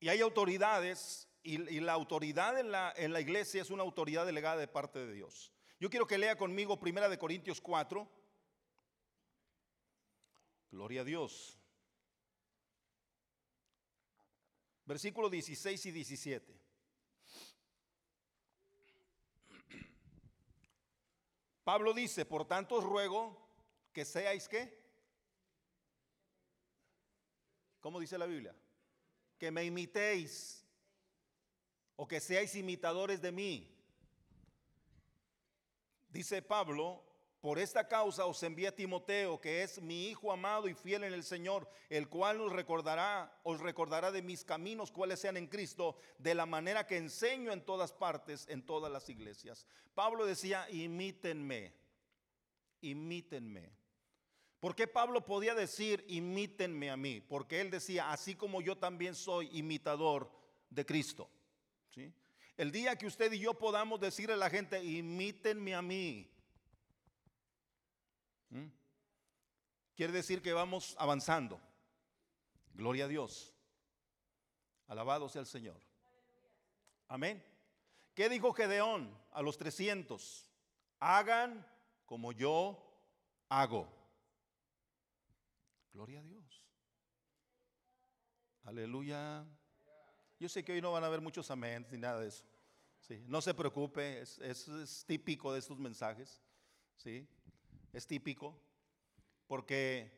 Y 0.00 0.08
hay 0.08 0.20
autoridades, 0.20 1.28
y, 1.42 1.80
la 1.80 1.92
autoridad 1.92 2.58
en 2.58 2.70
la, 2.70 3.20
iglesia 3.20 3.62
es 3.62 3.70
una 3.70 3.82
autoridad 3.82 4.26
delegada 4.26 4.56
de 4.56 4.68
parte 4.68 4.98
de 4.98 5.12
Dios. 5.12 5.52
Yo 5.80 5.90
quiero 5.90 6.06
que 6.06 6.18
lea 6.18 6.36
conmigo 6.36 6.78
Primera 6.78 7.08
de 7.08 7.18
Corintios 7.18 7.60
4. 7.60 8.08
Gloria 10.70 11.00
a 11.00 11.04
Dios. 11.04 11.58
Versículos 14.84 15.30
16 15.30 15.86
y 15.86 15.90
17. 15.90 16.60
Pablo 21.64 21.92
dice, 21.92 22.24
por 22.24 22.46
tanto 22.46 22.76
os 22.76 22.84
ruego 22.84 23.50
que 23.92 24.04
seáis 24.04 24.46
qué? 24.46 24.85
¿Cómo 27.86 28.00
dice 28.00 28.18
la 28.18 28.26
Biblia? 28.26 28.52
Que 29.38 29.52
me 29.52 29.64
imitéis 29.64 30.66
o 31.94 32.08
que 32.08 32.18
seáis 32.18 32.56
imitadores 32.56 33.22
de 33.22 33.30
mí. 33.30 33.72
Dice 36.08 36.42
Pablo, 36.42 37.04
por 37.40 37.60
esta 37.60 37.86
causa 37.86 38.26
os 38.26 38.42
envía 38.42 38.74
Timoteo, 38.74 39.40
que 39.40 39.62
es 39.62 39.80
mi 39.80 40.08
hijo 40.08 40.32
amado 40.32 40.66
y 40.66 40.74
fiel 40.74 41.04
en 41.04 41.12
el 41.12 41.22
Señor, 41.22 41.70
el 41.88 42.08
cual 42.08 42.38
nos 42.38 42.52
recordará, 42.52 43.32
os 43.44 43.60
recordará 43.60 44.10
de 44.10 44.20
mis 44.20 44.42
caminos, 44.42 44.90
cuáles 44.90 45.20
sean 45.20 45.36
en 45.36 45.46
Cristo, 45.46 45.96
de 46.18 46.34
la 46.34 46.44
manera 46.44 46.88
que 46.88 46.96
enseño 46.96 47.52
en 47.52 47.64
todas 47.64 47.92
partes, 47.92 48.48
en 48.48 48.66
todas 48.66 48.90
las 48.90 49.08
iglesias. 49.08 49.64
Pablo 49.94 50.26
decía, 50.26 50.68
imítenme, 50.72 51.72
imítenme. 52.80 53.85
¿Por 54.66 54.74
qué 54.74 54.88
Pablo 54.88 55.24
podía 55.24 55.54
decir, 55.54 56.04
imítenme 56.08 56.90
a 56.90 56.96
mí? 56.96 57.20
Porque 57.20 57.60
él 57.60 57.70
decía, 57.70 58.10
así 58.10 58.34
como 58.34 58.60
yo 58.60 58.76
también 58.76 59.14
soy 59.14 59.48
imitador 59.56 60.28
de 60.70 60.84
Cristo. 60.84 61.30
¿Sí? 61.94 62.12
El 62.56 62.72
día 62.72 62.98
que 62.98 63.06
usted 63.06 63.32
y 63.32 63.38
yo 63.38 63.54
podamos 63.54 64.00
decirle 64.00 64.34
a 64.34 64.36
la 64.36 64.50
gente, 64.50 64.82
imítenme 64.82 65.72
a 65.72 65.82
mí. 65.82 66.28
Quiere 69.94 70.12
decir 70.12 70.42
que 70.42 70.52
vamos 70.52 70.96
avanzando. 70.98 71.60
Gloria 72.74 73.04
a 73.04 73.08
Dios. 73.08 73.54
Alabado 74.88 75.28
sea 75.28 75.42
el 75.42 75.46
Señor. 75.46 75.80
Amén. 77.06 77.40
¿Qué 78.16 78.28
dijo 78.28 78.52
Gedeón 78.52 79.16
a 79.30 79.42
los 79.42 79.58
300? 79.58 80.50
Hagan 80.98 81.64
como 82.04 82.32
yo 82.32 82.82
hago. 83.48 84.05
Gloria 85.96 86.20
a 86.20 86.24
Dios. 86.24 86.62
Aleluya. 88.64 89.46
Yo 90.38 90.46
sé 90.46 90.62
que 90.62 90.72
hoy 90.72 90.82
no 90.82 90.92
van 90.92 91.02
a 91.04 91.06
haber 91.06 91.22
muchos 91.22 91.50
amén 91.50 91.86
ni 91.90 91.96
nada 91.96 92.20
de 92.20 92.28
eso. 92.28 92.44
Sí, 93.00 93.24
no 93.26 93.40
se 93.40 93.54
preocupe, 93.54 94.20
es, 94.20 94.38
es 94.40 95.04
típico 95.06 95.54
de 95.54 95.60
estos 95.60 95.78
mensajes. 95.78 96.42
¿sí? 96.98 97.26
es 97.94 98.06
típico, 98.06 98.60
porque 99.46 100.12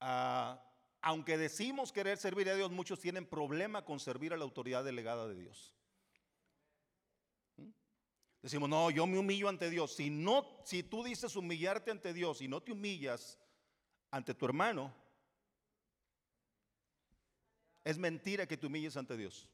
ah, 0.00 0.60
aunque 1.02 1.38
decimos 1.38 1.92
querer 1.92 2.18
servir 2.18 2.48
a 2.48 2.56
Dios, 2.56 2.72
muchos 2.72 2.98
tienen 2.98 3.26
problema 3.26 3.84
con 3.84 4.00
servir 4.00 4.32
a 4.32 4.36
la 4.36 4.42
autoridad 4.42 4.82
delegada 4.82 5.28
de 5.28 5.36
Dios. 5.36 5.72
¿Mm? 7.58 7.70
Decimos, 8.42 8.68
no, 8.68 8.90
yo 8.90 9.06
me 9.06 9.20
humillo 9.20 9.48
ante 9.48 9.70
Dios. 9.70 9.94
Si, 9.94 10.10
no, 10.10 10.60
si 10.64 10.82
tú 10.82 11.04
dices 11.04 11.36
humillarte 11.36 11.92
ante 11.92 12.12
Dios 12.12 12.42
y 12.42 12.48
no 12.48 12.60
te 12.60 12.72
humillas 12.72 13.38
ante 14.10 14.34
tu 14.34 14.44
hermano, 14.46 14.92
es 17.84 17.98
mentira 17.98 18.46
que 18.46 18.56
te 18.56 18.66
humilles 18.66 18.96
ante 18.96 19.16
Dios. 19.16 19.48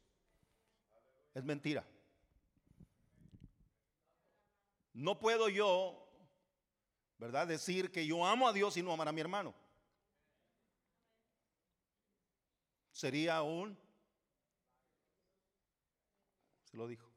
Es 1.34 1.44
mentira. 1.44 1.84
No 4.94 5.18
puedo 5.18 5.48
yo 5.48 6.02
¿verdad? 7.22 7.46
Decir 7.46 7.92
que 7.92 8.04
yo 8.04 8.26
amo 8.26 8.48
a 8.48 8.52
Dios 8.52 8.76
y 8.76 8.82
no 8.82 8.92
amar 8.92 9.06
a 9.06 9.12
mi 9.12 9.20
hermano. 9.20 9.54
Sería 12.90 13.42
un... 13.42 13.78
Se 16.64 16.76
lo 16.76 16.88
dijo. 16.88 17.08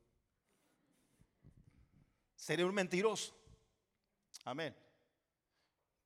Sería 2.36 2.68
un 2.68 2.76
mentiroso. 2.76 3.36
Amén. 4.44 4.76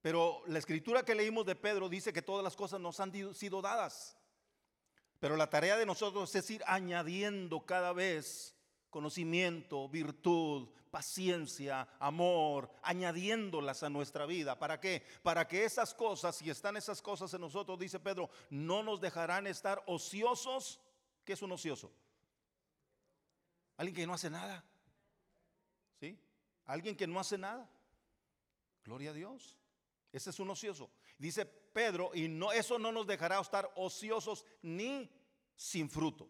Pero 0.01 0.41
la 0.47 0.59
escritura 0.59 1.03
que 1.03 1.15
leímos 1.15 1.45
de 1.45 1.55
Pedro 1.55 1.89
dice 1.89 2.13
que 2.13 2.21
todas 2.21 2.43
las 2.43 2.55
cosas 2.55 2.79
nos 2.79 2.99
han 2.99 3.11
sido 3.35 3.61
dadas. 3.61 4.15
Pero 5.19 5.35
la 5.35 5.49
tarea 5.49 5.75
de 5.75 5.85
nosotros 5.85 6.33
es 6.35 6.49
ir 6.49 6.63
añadiendo 6.65 7.65
cada 7.65 7.91
vez 7.91 8.55
conocimiento, 8.89 9.89
virtud, 9.89 10.69
paciencia, 10.89 11.87
amor, 11.99 12.71
añadiéndolas 12.81 13.83
a 13.83 13.89
nuestra 13.89 14.25
vida. 14.25 14.57
¿Para 14.57 14.79
qué? 14.79 15.03
Para 15.21 15.47
que 15.47 15.65
esas 15.65 15.93
cosas, 15.93 16.37
si 16.37 16.49
están 16.49 16.77
esas 16.77 17.01
cosas 17.01 17.33
en 17.33 17.41
nosotros, 17.41 17.77
dice 17.77 17.99
Pedro, 17.99 18.29
no 18.49 18.81
nos 18.81 19.01
dejarán 19.01 19.47
estar 19.47 19.83
ociosos. 19.85 20.79
¿Qué 21.25 21.33
es 21.33 21.41
un 21.41 21.51
ocioso? 21.51 21.91
Alguien 23.77 23.95
que 23.95 24.07
no 24.07 24.13
hace 24.13 24.29
nada. 24.29 24.63
¿Sí? 25.99 26.17
Alguien 26.65 26.95
que 26.95 27.07
no 27.07 27.19
hace 27.19 27.37
nada. 27.37 27.69
Gloria 28.85 29.11
a 29.11 29.13
Dios. 29.13 29.58
Ese 30.11 30.31
es 30.31 30.39
un 30.39 30.49
ocioso. 30.49 30.89
Dice 31.17 31.45
Pedro, 31.45 32.11
y 32.13 32.27
no, 32.27 32.51
eso 32.51 32.79
no 32.79 32.91
nos 32.91 33.05
dejará 33.05 33.39
estar 33.39 33.71
ociosos 33.75 34.45
ni 34.61 35.09
sin 35.55 35.89
fruto. 35.89 36.27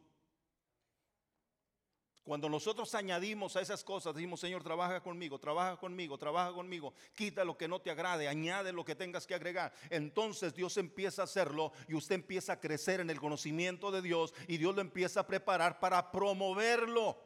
Cuando 2.29 2.47
nosotros 2.47 2.93
añadimos 2.93 3.55
a 3.55 3.61
esas 3.61 3.83
cosas, 3.83 4.13
decimos, 4.13 4.39
Señor, 4.39 4.61
trabaja 4.61 5.01
conmigo, 5.01 5.39
trabaja 5.39 5.77
conmigo, 5.77 6.15
trabaja 6.15 6.53
conmigo, 6.53 6.93
quita 7.15 7.43
lo 7.43 7.57
que 7.57 7.67
no 7.67 7.81
te 7.81 7.89
agrade, 7.89 8.27
añade 8.27 8.71
lo 8.71 8.85
que 8.85 8.93
tengas 8.93 9.25
que 9.25 9.33
agregar. 9.33 9.73
Entonces 9.89 10.53
Dios 10.53 10.77
empieza 10.77 11.23
a 11.23 11.25
hacerlo 11.25 11.71
y 11.87 11.95
usted 11.95 12.13
empieza 12.13 12.53
a 12.53 12.59
crecer 12.59 12.99
en 12.99 13.09
el 13.09 13.19
conocimiento 13.19 13.89
de 13.89 14.03
Dios 14.03 14.35
y 14.47 14.57
Dios 14.57 14.75
lo 14.75 14.81
empieza 14.81 15.21
a 15.21 15.25
preparar 15.25 15.79
para 15.79 16.11
promoverlo. 16.11 17.19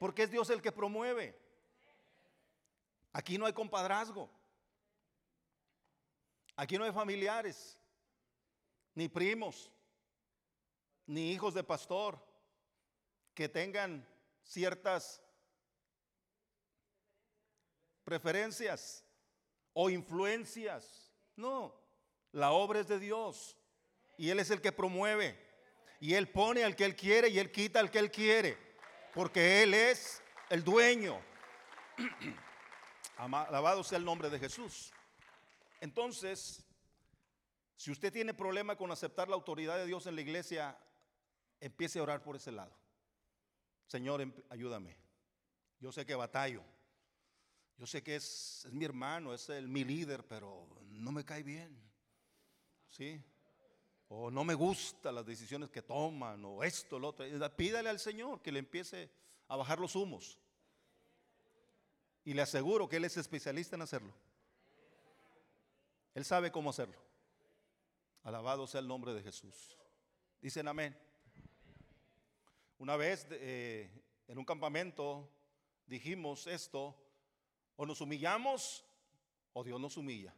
Porque 0.00 0.24
es 0.24 0.32
Dios 0.32 0.50
el 0.50 0.60
que 0.60 0.72
promueve. 0.72 1.38
Aquí 3.12 3.38
no 3.38 3.46
hay 3.46 3.52
compadrazgo. 3.52 4.28
Aquí 6.56 6.78
no 6.78 6.84
hay 6.84 6.92
familiares, 6.92 7.78
ni 8.94 9.08
primos, 9.08 9.70
ni 11.06 11.32
hijos 11.32 11.54
de 11.54 11.64
pastor 11.64 12.18
que 13.34 13.48
tengan 13.48 14.06
ciertas 14.42 15.22
preferencias 18.04 19.04
o 19.72 19.88
influencias. 19.88 21.12
No, 21.36 21.74
la 22.32 22.52
obra 22.52 22.80
es 22.80 22.88
de 22.88 22.98
Dios 22.98 23.56
y 24.18 24.30
Él 24.30 24.40
es 24.40 24.50
el 24.50 24.60
que 24.60 24.72
promueve 24.72 25.38
y 26.00 26.14
Él 26.14 26.28
pone 26.28 26.64
al 26.64 26.76
que 26.76 26.84
Él 26.84 26.96
quiere 26.96 27.28
y 27.28 27.38
Él 27.38 27.50
quita 27.50 27.80
al 27.80 27.90
que 27.90 27.98
Él 27.98 28.10
quiere, 28.10 28.58
porque 29.14 29.62
Él 29.62 29.72
es 29.72 30.22
el 30.50 30.62
dueño. 30.62 31.20
Alabado 33.16 33.84
sea 33.84 33.98
el 33.98 34.04
nombre 34.04 34.28
de 34.28 34.38
Jesús. 34.38 34.92
Entonces, 35.82 36.64
si 37.74 37.90
usted 37.90 38.12
tiene 38.12 38.32
problema 38.34 38.76
con 38.76 38.92
aceptar 38.92 39.28
la 39.28 39.34
autoridad 39.34 39.78
de 39.78 39.86
Dios 39.86 40.06
en 40.06 40.14
la 40.14 40.20
iglesia, 40.20 40.78
empiece 41.58 41.98
a 41.98 42.04
orar 42.04 42.22
por 42.22 42.36
ese 42.36 42.52
lado. 42.52 42.72
Señor, 43.88 44.20
em, 44.20 44.32
ayúdame. 44.48 44.96
Yo 45.80 45.90
sé 45.90 46.06
que 46.06 46.14
batallo. 46.14 46.62
Yo 47.76 47.84
sé 47.88 48.00
que 48.00 48.14
es, 48.14 48.68
mi 48.70 48.84
hermano, 48.84 49.34
es 49.34 49.48
mi 49.48 49.82
líder, 49.82 50.24
pero 50.24 50.68
no 50.82 51.10
me 51.10 51.24
cae 51.24 51.42
bien. 51.42 51.76
¿Sí? 52.88 53.20
O 54.06 54.30
no 54.30 54.44
me 54.44 54.54
gustan 54.54 55.16
las 55.16 55.26
decisiones 55.26 55.68
que 55.68 55.82
toman, 55.82 56.44
o 56.44 56.62
esto, 56.62 56.96
lo 56.96 57.08
otro. 57.08 57.26
Pídale 57.56 57.88
al 57.88 57.98
Señor 57.98 58.40
que 58.40 58.52
le 58.52 58.60
empiece 58.60 59.10
a 59.48 59.56
bajar 59.56 59.80
los 59.80 59.96
humos. 59.96 60.38
Y 62.24 62.34
le 62.34 62.42
aseguro 62.42 62.88
que 62.88 62.98
Él 62.98 63.04
es 63.04 63.16
especialista 63.16 63.74
en 63.74 63.82
hacerlo. 63.82 64.14
Él 66.14 66.24
sabe 66.24 66.52
cómo 66.52 66.70
hacerlo. 66.70 67.00
Alabado 68.22 68.66
sea 68.66 68.80
el 68.80 68.88
nombre 68.88 69.14
de 69.14 69.22
Jesús. 69.22 69.76
Dicen 70.40 70.68
amén. 70.68 70.96
Una 72.78 72.96
vez 72.96 73.26
eh, 73.30 73.90
en 74.28 74.38
un 74.38 74.44
campamento 74.44 75.30
dijimos 75.86 76.46
esto, 76.46 76.96
o 77.76 77.86
nos 77.86 78.00
humillamos 78.00 78.84
o 79.52 79.64
Dios 79.64 79.80
nos 79.80 79.96
humilla. 79.96 80.34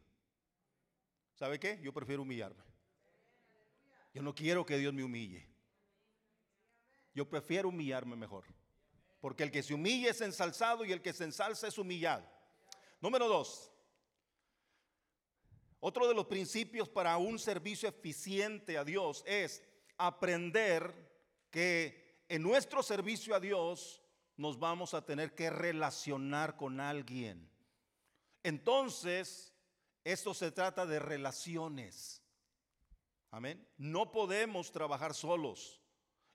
¿Sabe 1.34 1.58
qué? 1.58 1.80
Yo 1.82 1.92
prefiero 1.92 2.22
humillarme. 2.22 2.62
Yo 4.12 4.22
no 4.22 4.34
quiero 4.34 4.64
que 4.64 4.78
Dios 4.78 4.94
me 4.94 5.02
humille. 5.02 5.48
Yo 7.12 7.28
prefiero 7.28 7.68
humillarme 7.68 8.16
mejor. 8.16 8.44
Porque 9.20 9.42
el 9.42 9.50
que 9.50 9.62
se 9.62 9.74
humilla 9.74 10.10
es 10.10 10.20
ensalzado 10.20 10.84
y 10.84 10.92
el 10.92 11.02
que 11.02 11.12
se 11.12 11.24
ensalza 11.24 11.66
es 11.66 11.78
humillado. 11.78 12.28
Número 13.00 13.28
dos, 13.28 13.70
otro 15.86 16.08
de 16.08 16.14
los 16.14 16.24
principios 16.24 16.88
para 16.88 17.18
un 17.18 17.38
servicio 17.38 17.86
eficiente 17.86 18.78
a 18.78 18.84
Dios 18.84 19.22
es 19.26 19.62
aprender 19.98 20.94
que 21.50 22.24
en 22.26 22.42
nuestro 22.42 22.82
servicio 22.82 23.34
a 23.34 23.40
Dios 23.40 24.02
nos 24.38 24.58
vamos 24.58 24.94
a 24.94 25.04
tener 25.04 25.34
que 25.34 25.50
relacionar 25.50 26.56
con 26.56 26.80
alguien. 26.80 27.50
Entonces, 28.42 29.52
esto 30.04 30.32
se 30.32 30.50
trata 30.52 30.86
de 30.86 31.00
relaciones. 31.00 32.22
Amén. 33.30 33.68
No 33.76 34.10
podemos 34.10 34.72
trabajar 34.72 35.12
solos 35.12 35.82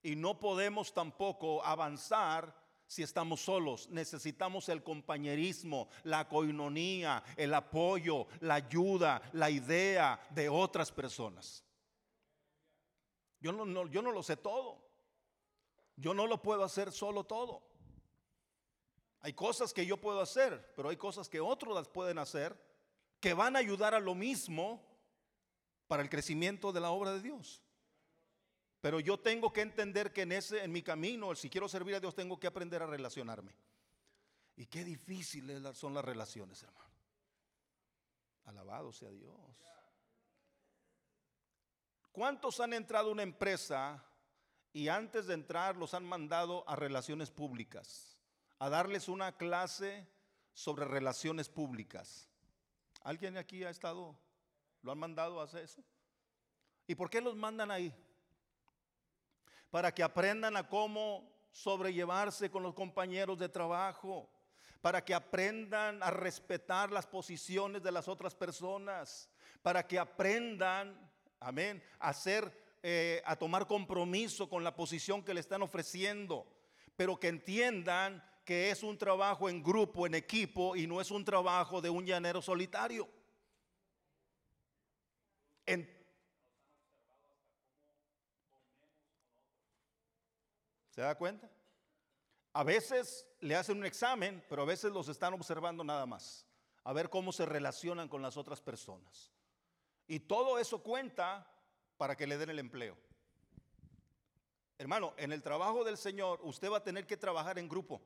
y 0.04 0.16
no 0.16 0.40
podemos 0.40 0.94
tampoco 0.94 1.66
avanzar 1.66 2.56
si 2.90 3.04
estamos 3.04 3.42
solos. 3.42 3.88
Necesitamos 3.92 4.68
el 4.68 4.82
compañerismo, 4.84 5.90
la 6.04 6.28
coinonía, 6.28 7.24
el 7.38 7.54
apoyo, 7.54 8.26
la 8.42 8.56
ayuda, 8.56 9.22
la 9.34 9.52
idea 9.52 10.20
de 10.32 10.50
otras 10.50 10.92
personas. 10.92 11.64
Yo 13.40 13.52
no, 13.52 13.64
lo 14.12 14.24
sé 14.24 14.38
todo. 14.38 14.84
Yo 15.98 16.16
no 16.16 16.26
lo 16.26 16.42
puedo 16.42 16.64
hacer 16.64 16.92
solo 16.92 17.24
todo. 17.24 17.62
Hay 19.20 19.34
cosas 19.34 19.72
que 19.72 19.86
yo 19.86 19.98
puedo 19.98 20.20
hacer, 20.20 20.74
pero 20.76 20.90
hay 20.90 20.98
cosas 20.98 21.30
que 21.30 21.40
otros 21.40 21.76
las 21.76 21.88
pueden 21.88 22.18
hacer 22.18 22.60
que 23.20 23.36
van 23.36 23.56
a 23.56 23.60
ayudar 23.60 23.94
a 23.94 24.00
lo 24.00 24.16
mismo 24.16 24.84
para 25.88 26.02
el 26.02 26.10
crecimiento 26.10 26.72
de 26.72 26.80
la 26.80 26.90
obra 26.90 27.12
de 27.12 27.22
Dios. 27.22 27.62
Pero 28.82 29.00
yo 29.00 29.20
tengo 29.20 29.52
que 29.52 29.62
entender 29.62 30.14
que 30.14 30.22
en 30.22 30.32
ese 30.32 30.64
en 30.64 30.72
mi 30.72 30.82
camino, 30.82 31.36
si 31.36 31.50
quiero 31.50 31.68
servir 31.68 31.96
a 31.96 32.00
Dios, 32.00 32.16
tengo 32.16 32.40
que 32.40 32.48
aprender 32.48 32.82
a 32.82 32.88
relacionarme. 32.88 33.54
Y 34.56 34.66
qué 34.68 34.84
difíciles 34.84 35.62
son 35.78 35.94
las 35.94 36.04
relaciones, 36.04 36.64
hermano. 36.64 36.90
Alabado 38.46 38.92
sea 38.92 39.10
Dios. 39.10 39.36
¿Cuántos 42.12 42.60
han 42.60 42.74
entrado 42.74 43.10
a 43.10 43.12
una 43.12 43.24
empresa 43.24 44.04
y 44.74 44.88
antes 44.88 45.28
de 45.28 45.34
entrar 45.34 45.76
los 45.78 45.94
han 45.94 46.06
mandado 46.06 46.68
a 46.68 46.76
relaciones 46.76 47.32
públicas? 47.32 48.18
A 48.60 48.70
darles 48.70 49.08
una 49.08 49.38
clase 49.38 50.08
sobre 50.54 50.86
relaciones 50.86 51.48
públicas. 51.48 52.30
¿Alguien 53.04 53.38
aquí 53.38 53.64
ha 53.64 53.70
estado? 53.70 54.18
¿Lo 54.82 54.92
han 54.92 55.00
mandado 55.00 55.40
a 55.40 55.46
hacer 55.46 55.64
eso? 55.64 55.84
¿Y 56.88 56.96
por 56.96 57.10
qué 57.10 57.22
los 57.22 57.36
mandan 57.36 57.72
ahí? 57.72 57.94
Para 59.70 59.94
que 59.94 60.04
aprendan 60.04 60.58
a 60.58 60.68
cómo 60.68 61.30
sobrellevarse 61.52 62.50
con 62.50 62.64
los 62.64 62.74
compañeros 62.74 63.38
de 63.38 63.50
trabajo, 63.50 64.30
para 64.82 65.04
que 65.04 65.14
aprendan 65.14 66.02
a 66.02 66.10
respetar 66.10 66.92
las 66.92 67.06
posiciones 67.06 67.84
de 67.84 67.92
las 67.92 68.08
otras 68.08 68.34
personas, 68.34 69.30
para 69.62 69.86
que 69.86 70.00
aprendan, 70.00 70.98
amén, 71.40 71.84
a 72.00 72.10
hacer, 72.10 72.52
eh, 72.82 73.22
a 73.26 73.36
tomar 73.36 73.68
compromiso 73.68 74.50
con 74.50 74.64
la 74.64 74.76
posición 74.76 75.24
que 75.24 75.34
le 75.34 75.42
están 75.42 75.62
ofreciendo, 75.62 76.48
pero 76.96 77.20
que 77.20 77.28
entiendan 77.28 78.24
que 78.46 78.72
es 78.72 78.82
un 78.82 78.98
trabajo 78.98 79.50
en 79.50 79.62
grupo, 79.62 80.08
en 80.08 80.16
equipo, 80.16 80.76
y 80.76 80.88
no 80.88 81.02
es 81.02 81.12
un 81.12 81.24
trabajo 81.24 81.82
de 81.82 81.90
un 81.90 82.06
llanero 82.06 82.42
solitario. 82.42 83.08
¿Se 91.00 91.04
da 91.04 91.16
cuenta? 91.16 91.50
A 92.52 92.62
veces 92.62 93.26
le 93.40 93.56
hacen 93.56 93.78
un 93.78 93.86
examen, 93.86 94.44
pero 94.50 94.64
a 94.64 94.66
veces 94.66 94.92
los 94.92 95.08
están 95.08 95.34
observando 95.34 95.82
nada 95.82 96.06
más, 96.06 96.46
a 96.84 96.92
ver 96.92 97.10
cómo 97.10 97.32
se 97.32 97.46
relacionan 97.46 98.10
con 98.10 98.22
las 98.22 98.36
otras 98.36 98.60
personas. 98.60 99.32
Y 100.08 100.20
todo 100.20 100.60
eso 100.60 100.84
cuenta 100.84 101.50
para 101.96 102.18
que 102.18 102.28
le 102.28 102.38
den 102.38 102.50
el 102.50 102.60
empleo. 102.60 102.98
Hermano, 104.78 105.14
en 105.16 105.32
el 105.32 105.42
trabajo 105.42 105.86
del 105.86 105.98
Señor 105.98 106.42
usted 106.44 106.70
va 106.70 106.80
a 106.80 106.84
tener 106.84 107.08
que 107.08 107.16
trabajar 107.16 107.58
en 107.60 107.70
grupo. 107.70 108.02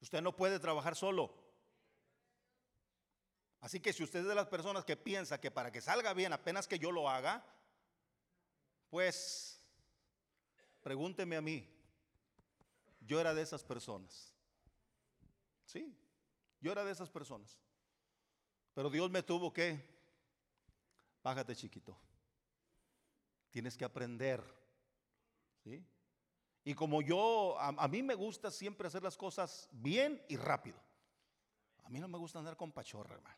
Usted 0.00 0.22
no 0.22 0.34
puede 0.34 0.58
trabajar 0.58 0.96
solo. 0.96 1.30
Así 3.60 3.80
que 3.80 3.92
si 3.92 4.02
usted 4.02 4.20
es 4.20 4.28
de 4.28 4.34
las 4.34 4.48
personas 4.48 4.86
que 4.86 4.96
piensa 4.96 5.38
que 5.38 5.50
para 5.50 5.70
que 5.70 5.82
salga 5.82 6.14
bien 6.14 6.32
apenas 6.32 6.66
que 6.66 6.78
yo 6.78 6.90
lo 6.90 7.10
haga, 7.10 7.44
pues 8.88 9.61
Pregúnteme 10.82 11.36
a 11.36 11.40
mí. 11.40 11.68
Yo 13.00 13.20
era 13.20 13.34
de 13.34 13.42
esas 13.42 13.62
personas. 13.62 14.32
Sí, 15.64 15.96
yo 16.60 16.72
era 16.72 16.84
de 16.84 16.92
esas 16.92 17.10
personas. 17.10 17.58
Pero 18.74 18.90
Dios 18.90 19.10
me 19.10 19.22
tuvo 19.22 19.52
que, 19.52 19.84
bájate 21.22 21.56
chiquito. 21.56 21.98
Tienes 23.50 23.76
que 23.76 23.84
aprender. 23.84 24.42
¿Sí? 25.62 25.84
Y 26.64 26.74
como 26.74 27.02
yo, 27.02 27.56
a, 27.58 27.88
mí 27.88 28.02
me 28.02 28.14
gusta 28.14 28.50
siempre 28.50 28.86
hacer 28.86 29.02
las 29.02 29.16
cosas 29.16 29.68
bien 29.72 30.24
y 30.28 30.36
rápido. 30.36 30.80
A 31.84 31.90
mí 31.90 31.98
no 31.98 32.08
me 32.08 32.18
gusta 32.18 32.38
andar 32.38 32.56
con 32.56 32.70
pachorra, 32.70 33.14
hermano. 33.14 33.36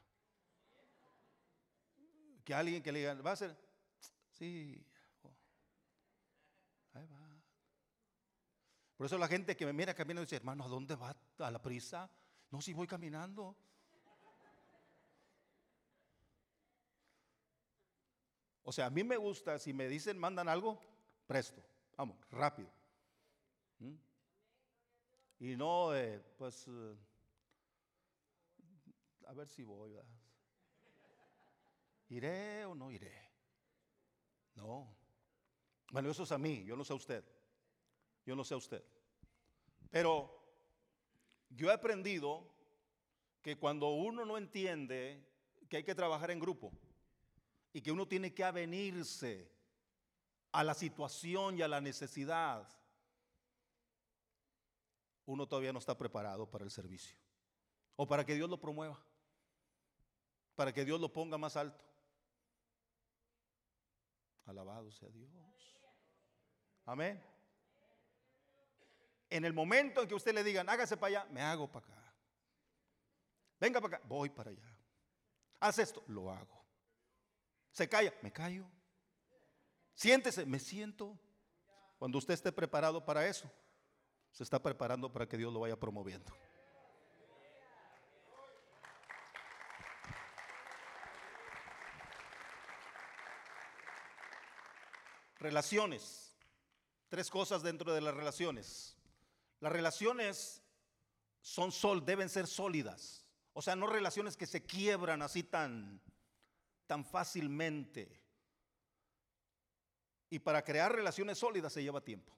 Que 2.45 2.53
alguien 2.53 2.83
que 2.83 2.93
le 2.93 2.99
diga, 2.99 3.15
va 3.15 3.33
a 3.33 3.37
ser, 3.37 3.57
sí, 4.31 4.87
ahí 6.93 7.07
va. 7.07 7.24
Por 8.97 9.07
eso 9.07 9.19
la 9.19 9.29
gente 9.29 9.57
que 9.57 9.67
me 9.67 9.73
mira 9.73 9.95
caminando 9.95 10.23
dice, 10.23 10.37
hermano, 10.37 10.65
¿a 10.65 10.69
dónde 10.69 10.95
va? 10.95 11.17
¿A 11.39 11.51
la 11.51 11.61
prisa? 11.61 12.11
No, 12.51 12.61
si 12.61 12.73
voy 12.73 12.87
caminando. 12.87 13.57
O 18.63 18.73
sea, 18.73 18.87
a 18.87 18.91
mí 18.91 19.05
me 19.05 19.17
gusta, 19.17 19.59
si 19.59 19.73
me 19.73 19.89
dicen, 19.89 20.19
mandan 20.19 20.49
algo, 20.49 20.81
presto, 21.27 21.63
vamos, 21.97 22.17
rápido. 22.31 22.71
¿Mm? 23.79 23.95
Y 25.41 25.57
no, 25.57 25.91
pues, 26.39 26.67
eh, 26.69 26.97
a 29.27 29.33
ver 29.35 29.49
si 29.49 29.63
voy. 29.65 29.99
¿Iré 32.09 32.65
o 32.65 32.75
no 32.75 32.91
iré? 32.91 33.13
No. 34.55 34.97
Bueno, 35.91 36.11
eso 36.11 36.23
es 36.23 36.33
a 36.33 36.39
mí, 36.39 36.65
yo 36.65 36.77
no 36.77 36.85
sé 36.85 36.93
a 36.93 36.97
usted. 36.97 37.34
Yo 38.25 38.35
no 38.35 38.45
sé 38.45 38.55
usted. 38.55 38.83
Pero 39.91 40.31
yo 41.51 41.71
he 41.71 41.73
aprendido 41.73 42.49
que 43.43 43.57
cuando 43.57 43.91
uno 43.91 44.25
no 44.25 44.39
entiende 44.39 45.25
que 45.69 45.79
hay 45.79 45.85
que 45.85 45.95
trabajar 45.95 46.31
en 46.31 46.41
grupo 46.41 46.73
y 47.73 47.81
que 47.81 47.93
uno 47.93 48.09
tiene 48.09 48.33
que 48.33 48.45
avenirse 48.45 49.53
a 50.53 50.65
la 50.65 50.75
situación 50.75 51.59
y 51.59 51.63
a 51.63 51.69
la 51.69 51.81
necesidad, 51.81 52.67
uno 55.27 55.47
todavía 55.47 55.73
no 55.73 55.79
está 55.79 55.97
preparado 55.97 56.51
para 56.51 56.65
el 56.65 56.71
servicio 56.71 57.17
o 57.97 58.07
para 58.07 58.25
que 58.25 58.35
Dios 58.35 58.49
lo 58.49 58.59
promueva, 58.59 59.01
para 60.55 60.73
que 60.73 60.85
Dios 60.85 61.01
lo 61.01 61.13
ponga 61.13 61.39
más 61.39 61.57
alto. 61.57 61.85
Alabado 64.47 64.91
sea 64.91 65.09
Dios. 65.09 65.31
Amén. 66.85 67.34
En 69.35 69.45
el 69.45 69.53
momento 69.53 70.01
en 70.01 70.07
que 70.07 70.15
usted 70.15 70.33
le 70.33 70.45
digan, 70.45 70.69
hágase 70.69 70.97
para 70.97 71.23
allá, 71.23 71.33
me 71.33 71.43
hago 71.43 71.67
para 71.67 71.85
acá. 71.85 72.15
Venga 73.59 73.81
para 73.81 73.97
acá, 73.97 74.07
voy 74.07 74.31
para 74.31 74.51
allá. 74.51 74.79
Haz 75.59 75.81
esto, 75.81 76.05
lo 76.07 76.31
hago. 76.31 76.65
Se 77.73 77.89
calla, 77.89 78.15
me 78.23 78.33
callo. 78.33 78.65
Siéntese, 79.93 80.47
me 80.47 80.61
siento. 80.61 81.19
Cuando 81.99 82.19
usted 82.19 82.33
esté 82.33 82.53
preparado 82.53 83.05
para 83.05 83.27
eso, 83.27 83.51
se 84.31 84.45
está 84.45 84.63
preparando 84.63 85.13
para 85.13 85.29
que 85.29 85.37
Dios 85.37 85.53
lo 85.53 85.59
vaya 85.59 85.75
promoviendo. 85.75 86.33
Relaciones. 95.41 96.37
Tres 97.09 97.29
cosas 97.29 97.65
dentro 97.65 97.93
de 97.93 98.01
las 98.01 98.15
relaciones. 98.15 98.97
Las 99.65 99.73
relaciones 99.73 100.63
son 101.41 101.73
sol, 101.73 102.05
deben 102.05 102.29
ser 102.29 102.47
sólidas. 102.47 103.25
O 103.55 103.63
sea, 103.63 103.75
no 103.75 103.87
relaciones 103.87 104.37
que 104.37 104.45
se 104.45 104.67
quiebran 104.67 105.23
así 105.23 105.43
tan, 105.43 106.03
tan 106.87 107.03
fácilmente. 107.03 108.21
Y 110.29 110.39
para 110.41 110.63
crear 110.63 110.95
relaciones 110.95 111.39
sólidas 111.39 111.73
se 111.73 111.83
lleva 111.83 112.05
tiempo. 112.05 112.37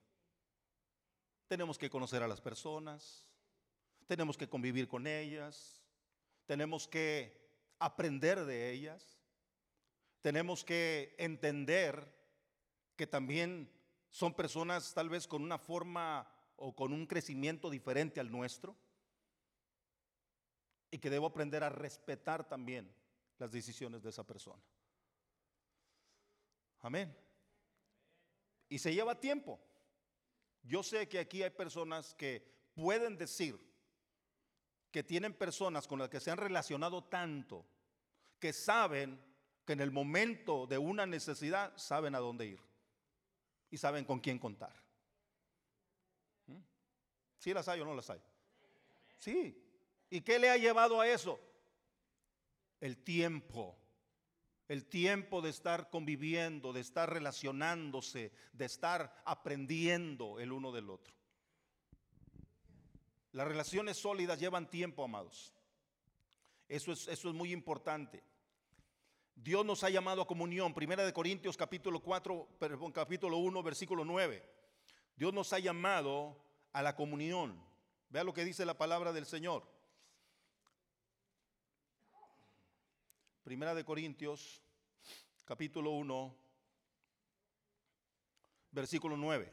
Tenemos 1.48 1.78
que 1.78 1.90
conocer 1.90 2.22
a 2.22 2.28
las 2.28 2.40
personas, 2.40 3.26
tenemos 4.06 4.36
que 4.36 4.48
convivir 4.48 4.86
con 4.86 5.08
ellas, 5.08 5.82
tenemos 6.46 6.86
que 6.86 7.50
aprender 7.80 8.44
de 8.44 8.70
ellas, 8.70 9.20
tenemos 10.20 10.62
que 10.62 11.16
entender 11.18 12.08
que 12.94 13.08
también 13.08 13.68
son 14.10 14.32
personas 14.32 14.94
tal 14.94 15.08
vez 15.08 15.26
con 15.26 15.42
una 15.42 15.58
forma 15.58 16.32
o 16.56 16.74
con 16.74 16.92
un 16.92 17.06
crecimiento 17.06 17.70
diferente 17.70 18.20
al 18.20 18.30
nuestro 18.30 18.76
y 20.90 20.98
que 20.98 21.10
debo 21.10 21.26
aprender 21.26 21.62
a 21.62 21.68
respetar 21.68 22.48
también 22.48 22.92
las 23.38 23.52
decisiones 23.52 24.02
de 24.02 24.10
esa 24.10 24.24
persona. 24.24 24.62
Amén. 26.80 27.16
Y 28.68 28.78
se 28.78 28.94
lleva 28.94 29.20
tiempo. 29.20 29.60
Yo 30.62 30.82
sé 30.82 31.08
que 31.08 31.18
aquí 31.18 31.42
hay 31.42 31.50
personas 31.50 32.14
que 32.14 32.46
pueden 32.74 33.16
decir 33.16 33.58
que 34.90 35.02
tienen 35.02 35.34
personas 35.34 35.86
con 35.86 35.98
las 35.98 36.08
que 36.08 36.20
se 36.20 36.30
han 36.30 36.38
relacionado 36.38 37.04
tanto, 37.04 37.66
que 38.40 38.52
saben 38.52 39.20
que 39.64 39.74
en 39.74 39.80
el 39.80 39.90
momento 39.90 40.66
de 40.66 40.78
una 40.78 41.04
necesidad 41.06 41.76
saben 41.76 42.14
a 42.14 42.18
dónde 42.18 42.46
ir 42.46 42.60
y 43.70 43.76
saben 43.76 44.04
con 44.04 44.20
quién 44.20 44.38
contar. 44.38 44.85
¿Sí 47.38 47.52
las 47.52 47.68
hay 47.68 47.80
o 47.80 47.84
no 47.84 47.94
las 47.94 48.10
hay? 48.10 48.20
Sí. 49.18 49.62
¿Y 50.10 50.20
qué 50.20 50.38
le 50.38 50.50
ha 50.50 50.56
llevado 50.56 51.00
a 51.00 51.08
eso? 51.08 51.40
El 52.80 52.98
tiempo. 52.98 53.76
El 54.68 54.86
tiempo 54.86 55.42
de 55.42 55.50
estar 55.50 55.90
conviviendo, 55.90 56.72
de 56.72 56.80
estar 56.80 57.12
relacionándose, 57.12 58.32
de 58.52 58.64
estar 58.64 59.22
aprendiendo 59.24 60.40
el 60.40 60.52
uno 60.52 60.72
del 60.72 60.90
otro. 60.90 61.14
Las 63.32 63.46
relaciones 63.46 63.96
sólidas 63.98 64.40
llevan 64.40 64.68
tiempo, 64.68 65.04
amados. 65.04 65.52
Eso 66.68 66.90
es, 66.90 67.06
eso 67.06 67.28
es 67.28 67.34
muy 67.34 67.52
importante. 67.52 68.24
Dios 69.36 69.64
nos 69.64 69.84
ha 69.84 69.90
llamado 69.90 70.22
a 70.22 70.26
comunión. 70.26 70.74
Primera 70.74 71.04
de 71.04 71.12
Corintios 71.12 71.56
capítulo 71.56 72.00
4, 72.00 72.48
perdón, 72.58 72.90
capítulo 72.90 73.36
1, 73.36 73.62
versículo 73.62 74.04
9. 74.04 74.42
Dios 75.14 75.32
nos 75.32 75.52
ha 75.52 75.58
llamado 75.58 76.45
a 76.76 76.82
la 76.82 76.94
comunión. 76.94 77.58
Vea 78.10 78.22
lo 78.22 78.34
que 78.34 78.44
dice 78.44 78.66
la 78.66 78.76
palabra 78.76 79.14
del 79.14 79.24
Señor. 79.24 79.66
Primera 83.42 83.74
de 83.74 83.82
Corintios 83.82 84.62
capítulo 85.46 85.92
1, 85.92 86.36
versículo 88.72 89.16
9. 89.16 89.50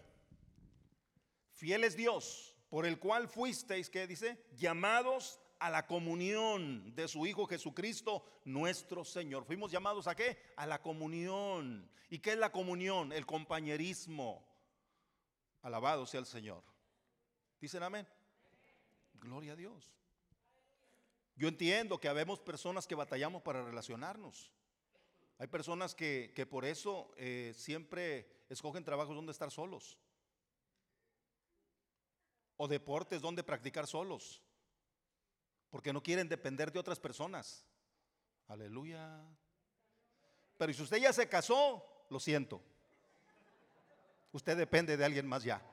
Fiel 1.54 1.86
es 1.86 1.96
Dios, 1.96 2.58
por 2.68 2.86
el 2.86 3.00
cual 3.00 3.30
fuisteis, 3.30 3.90
¿qué 3.90 4.06
dice? 4.06 4.46
Llamados 4.58 5.40
a 5.60 5.70
la 5.70 5.88
comunión 5.88 6.94
de 6.94 7.08
su 7.08 7.26
Hijo 7.26 7.46
Jesucristo, 7.46 8.26
nuestro 8.44 9.06
Señor. 9.06 9.46
Fuimos 9.46 9.72
llamados 9.72 10.08
a 10.08 10.16
qué? 10.16 10.38
A 10.58 10.68
la 10.68 10.82
comunión. 10.82 11.90
¿Y 12.10 12.20
qué 12.20 12.34
es 12.34 12.38
la 12.38 12.52
comunión? 12.52 13.14
El 13.14 13.26
compañerismo. 13.26 14.46
Alabado 15.62 16.06
sea 16.06 16.20
el 16.20 16.26
Señor. 16.26 16.73
¿Dicen 17.63 17.82
amén? 17.82 18.06
Gloria 19.21 19.54
a 19.54 19.56
Dios. 19.56 19.89
Yo 21.38 21.47
entiendo 21.47 21.97
que 21.97 22.10
habemos 22.10 22.41
personas 22.41 22.86
que 22.86 22.93
batallamos 22.93 23.41
para 23.41 23.63
relacionarnos. 23.63 24.52
Hay 25.39 25.47
personas 25.47 25.95
que, 25.95 26.34
que 26.36 26.45
por 26.45 26.65
eso 26.65 27.13
eh, 27.15 27.54
siempre 27.56 28.28
escogen 28.49 28.84
trabajos 28.84 29.15
donde 29.15 29.32
estar 29.32 29.49
solos. 29.49 29.97
O 32.58 32.67
deportes 32.67 33.21
donde 33.21 33.45
practicar 33.45 33.88
solos 33.88 34.41
porque 35.69 35.93
no 35.93 36.04
quieren 36.04 36.28
depender 36.28 36.69
de 36.69 36.80
otras 36.80 36.99
personas. 36.99 37.65
Aleluya. 38.49 39.23
Pero 40.58 40.73
si 40.73 40.84
usted 40.84 40.97
ya 40.97 41.13
se 41.13 41.30
casó, 41.30 42.06
lo 42.10 42.19
siento. 42.19 42.62
Usted 44.34 44.58
depende 44.58 44.97
de 44.97 45.06
alguien 45.06 45.26
más 45.26 45.45
ya. 45.45 45.65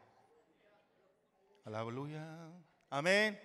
Aleluya. 1.64 2.52
Amén. 2.88 3.38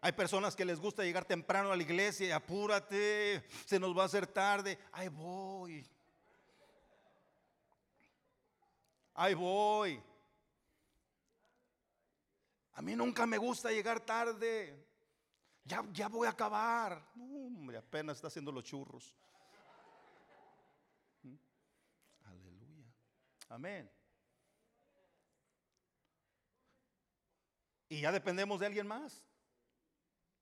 Hay 0.00 0.12
personas 0.12 0.54
que 0.54 0.64
les 0.64 0.78
gusta 0.78 1.02
llegar 1.02 1.24
temprano 1.24 1.72
a 1.72 1.76
la 1.76 1.82
iglesia 1.82 2.36
apúrate, 2.36 3.44
se 3.64 3.78
nos 3.78 3.96
va 3.96 4.02
a 4.02 4.06
hacer 4.06 4.26
tarde. 4.26 4.78
Ahí 4.92 5.08
voy. 5.08 5.84
Ahí 9.14 9.34
voy. 9.34 10.02
A 12.74 12.82
mí 12.82 12.94
nunca 12.94 13.26
me 13.26 13.38
gusta 13.38 13.70
llegar 13.70 14.00
tarde. 14.00 14.86
Ya, 15.64 16.08
voy 16.08 16.26
a 16.26 16.30
acabar. 16.30 17.02
hombre, 17.16 17.78
apenas 17.78 18.18
está 18.18 18.28
haciendo 18.28 18.52
los 18.52 18.62
churros. 18.62 19.12
¿Mm? 21.22 21.34
Aleluya. 22.24 22.94
Amén. 23.48 23.95
Y 27.88 28.00
ya 28.00 28.12
dependemos 28.12 28.60
de 28.60 28.66
alguien 28.66 28.86
más. 28.86 29.24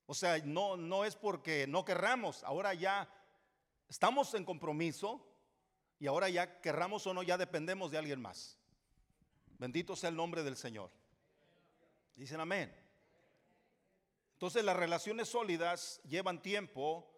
O 0.07 0.13
sea, 0.13 0.37
no, 0.39 0.77
no 0.77 1.05
es 1.05 1.15
porque 1.15 1.67
no 1.67 1.85
querramos. 1.85 2.43
Ahora 2.43 2.73
ya 2.73 3.09
estamos 3.87 4.33
en 4.33 4.45
compromiso 4.45 5.25
y 5.99 6.07
ahora 6.07 6.29
ya 6.29 6.61
querramos 6.61 7.05
o 7.07 7.13
no, 7.13 7.23
ya 7.23 7.37
dependemos 7.37 7.91
de 7.91 7.97
alguien 7.97 8.21
más. 8.21 8.57
Bendito 9.57 9.95
sea 9.95 10.09
el 10.09 10.15
nombre 10.15 10.43
del 10.43 10.57
Señor. 10.57 10.91
Dicen 12.15 12.39
amén. 12.39 12.75
Entonces 14.33 14.63
las 14.63 14.75
relaciones 14.75 15.29
sólidas 15.29 16.01
llevan 16.07 16.41
tiempo 16.41 17.09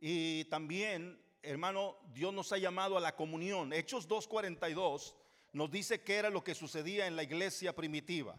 y 0.00 0.44
también, 0.46 1.22
hermano, 1.42 1.96
Dios 2.12 2.32
nos 2.32 2.52
ha 2.52 2.58
llamado 2.58 2.96
a 2.96 3.00
la 3.00 3.14
comunión. 3.14 3.72
Hechos 3.72 4.08
2.42 4.08 5.14
nos 5.52 5.70
dice 5.70 6.02
qué 6.02 6.16
era 6.16 6.30
lo 6.30 6.42
que 6.42 6.54
sucedía 6.54 7.06
en 7.06 7.16
la 7.16 7.22
iglesia 7.22 7.74
primitiva. 7.74 8.36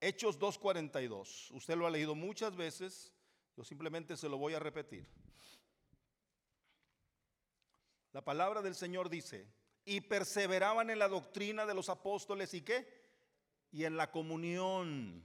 Hechos 0.00 0.38
2.42. 0.38 1.50
Usted 1.50 1.76
lo 1.76 1.86
ha 1.86 1.90
leído 1.90 2.14
muchas 2.14 2.56
veces, 2.56 3.12
yo 3.56 3.64
simplemente 3.64 4.16
se 4.16 4.28
lo 4.28 4.38
voy 4.38 4.54
a 4.54 4.58
repetir. 4.58 5.06
La 8.12 8.24
palabra 8.24 8.62
del 8.62 8.74
Señor 8.74 9.08
dice, 9.08 9.46
y 9.84 10.00
perseveraban 10.00 10.90
en 10.90 10.98
la 10.98 11.08
doctrina 11.08 11.66
de 11.66 11.74
los 11.74 11.88
apóstoles 11.88 12.54
y 12.54 12.62
qué? 12.62 12.88
Y 13.70 13.84
en 13.84 13.96
la 13.96 14.10
comunión, 14.10 15.24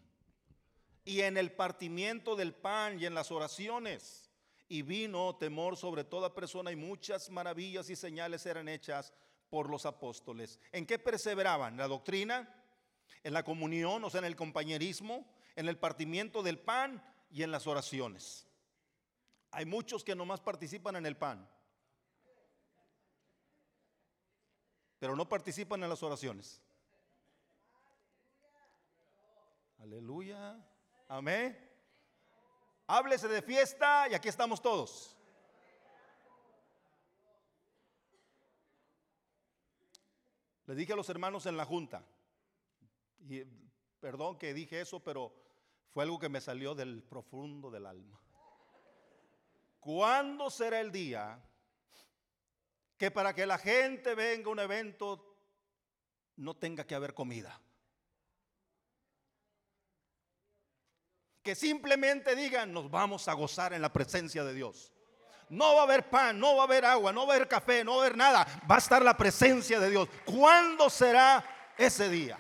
y 1.06 1.22
en 1.22 1.38
el 1.38 1.52
partimiento 1.52 2.36
del 2.36 2.54
pan 2.54 3.00
y 3.00 3.06
en 3.06 3.14
las 3.14 3.32
oraciones. 3.32 4.30
Y 4.68 4.82
vino 4.82 5.36
temor 5.38 5.78
sobre 5.78 6.04
toda 6.04 6.34
persona 6.34 6.72
y 6.72 6.76
muchas 6.76 7.30
maravillas 7.30 7.90
y 7.90 7.96
señales 7.96 8.46
eran 8.48 8.68
hechas 8.68 9.14
por 9.50 9.70
los 9.70 9.86
apóstoles. 9.86 10.60
¿En 10.72 10.88
qué 10.88 10.98
perseveraban? 10.98 11.74
¿En 11.74 11.80
la 11.80 11.88
doctrina? 11.88 12.55
¿En 13.24 13.34
la 13.34 13.44
comunión? 13.44 14.04
O 14.04 14.10
sea, 14.10 14.20
en 14.20 14.26
el 14.26 14.36
compañerismo, 14.36 15.26
en 15.56 15.68
el 15.68 15.78
partimiento 15.78 16.44
del 16.44 16.60
pan 16.60 17.04
y 17.30 17.44
en 17.44 17.52
las 17.52 17.68
oraciones. 17.68 18.48
Hay 19.52 19.66
muchos 19.66 20.04
que 20.04 20.16
nomás 20.16 20.42
participan 20.42 20.96
en 20.98 21.06
el 21.06 21.16
pan, 21.16 21.50
pero 25.00 25.16
no 25.16 25.30
participan 25.30 25.82
en 25.84 25.90
las 25.90 26.04
oraciones. 26.04 26.62
Aleluya. 29.80 30.58
Amén. 31.08 31.58
Háblese 32.88 33.28
de 33.28 33.42
fiesta 33.42 34.08
y 34.10 34.14
aquí 34.14 34.28
estamos 34.28 34.62
todos. 34.62 35.16
Le 40.66 40.76
dije 40.76 40.94
a 40.94 40.96
los 40.96 41.10
hermanos 41.10 41.46
en 41.46 41.58
la 41.58 41.66
junta, 41.66 42.04
y 43.28 43.44
perdón 44.00 44.38
que 44.38 44.54
dije 44.54 44.82
eso, 44.82 45.04
pero 45.04 45.34
fue 45.92 46.04
algo 46.04 46.20
que 46.20 46.30
me 46.30 46.42
salió 46.42 46.76
del 46.76 47.04
profundo 47.04 47.72
del 47.72 47.86
alma. 47.86 48.22
¿Cuándo 49.80 50.50
será 50.50 50.80
el 50.80 50.92
día 50.92 51.40
que 52.98 53.12
para 53.12 53.34
que 53.34 53.46
la 53.46 53.58
gente 53.58 54.16
venga 54.16 54.50
a 54.50 54.52
un 54.52 54.60
evento 54.60 55.38
no 56.38 56.56
tenga 56.56 56.86
que 56.86 56.96
haber 56.96 57.14
comida? 57.14 57.62
Que 61.44 61.54
simplemente 61.54 62.36
digan, 62.36 62.74
nos 62.74 62.90
vamos 62.90 63.28
a 63.28 63.34
gozar 63.34 63.74
en 63.74 63.82
la 63.82 63.94
presencia 63.94 64.44
de 64.44 64.54
Dios. 64.54 64.92
No 65.50 65.76
va 65.76 65.82
a 65.82 65.84
haber 65.84 66.10
pan, 66.10 66.40
no 66.40 66.56
va 66.56 66.64
a 66.64 66.66
haber 66.66 66.86
agua, 66.86 67.14
no 67.14 67.28
va 67.28 67.34
a 67.34 67.36
haber 67.36 67.48
café, 67.48 67.84
no 67.84 67.98
va 67.98 67.98
a 67.98 68.06
haber 68.06 68.18
nada. 68.18 68.62
Va 68.70 68.76
a 68.76 68.80
estar 68.80 69.02
la 69.04 69.16
presencia 69.16 69.80
de 69.80 69.92
Dios. 69.92 70.10
¿Cuándo 70.26 70.90
será 70.90 71.74
ese 71.78 72.10
día? 72.10 72.40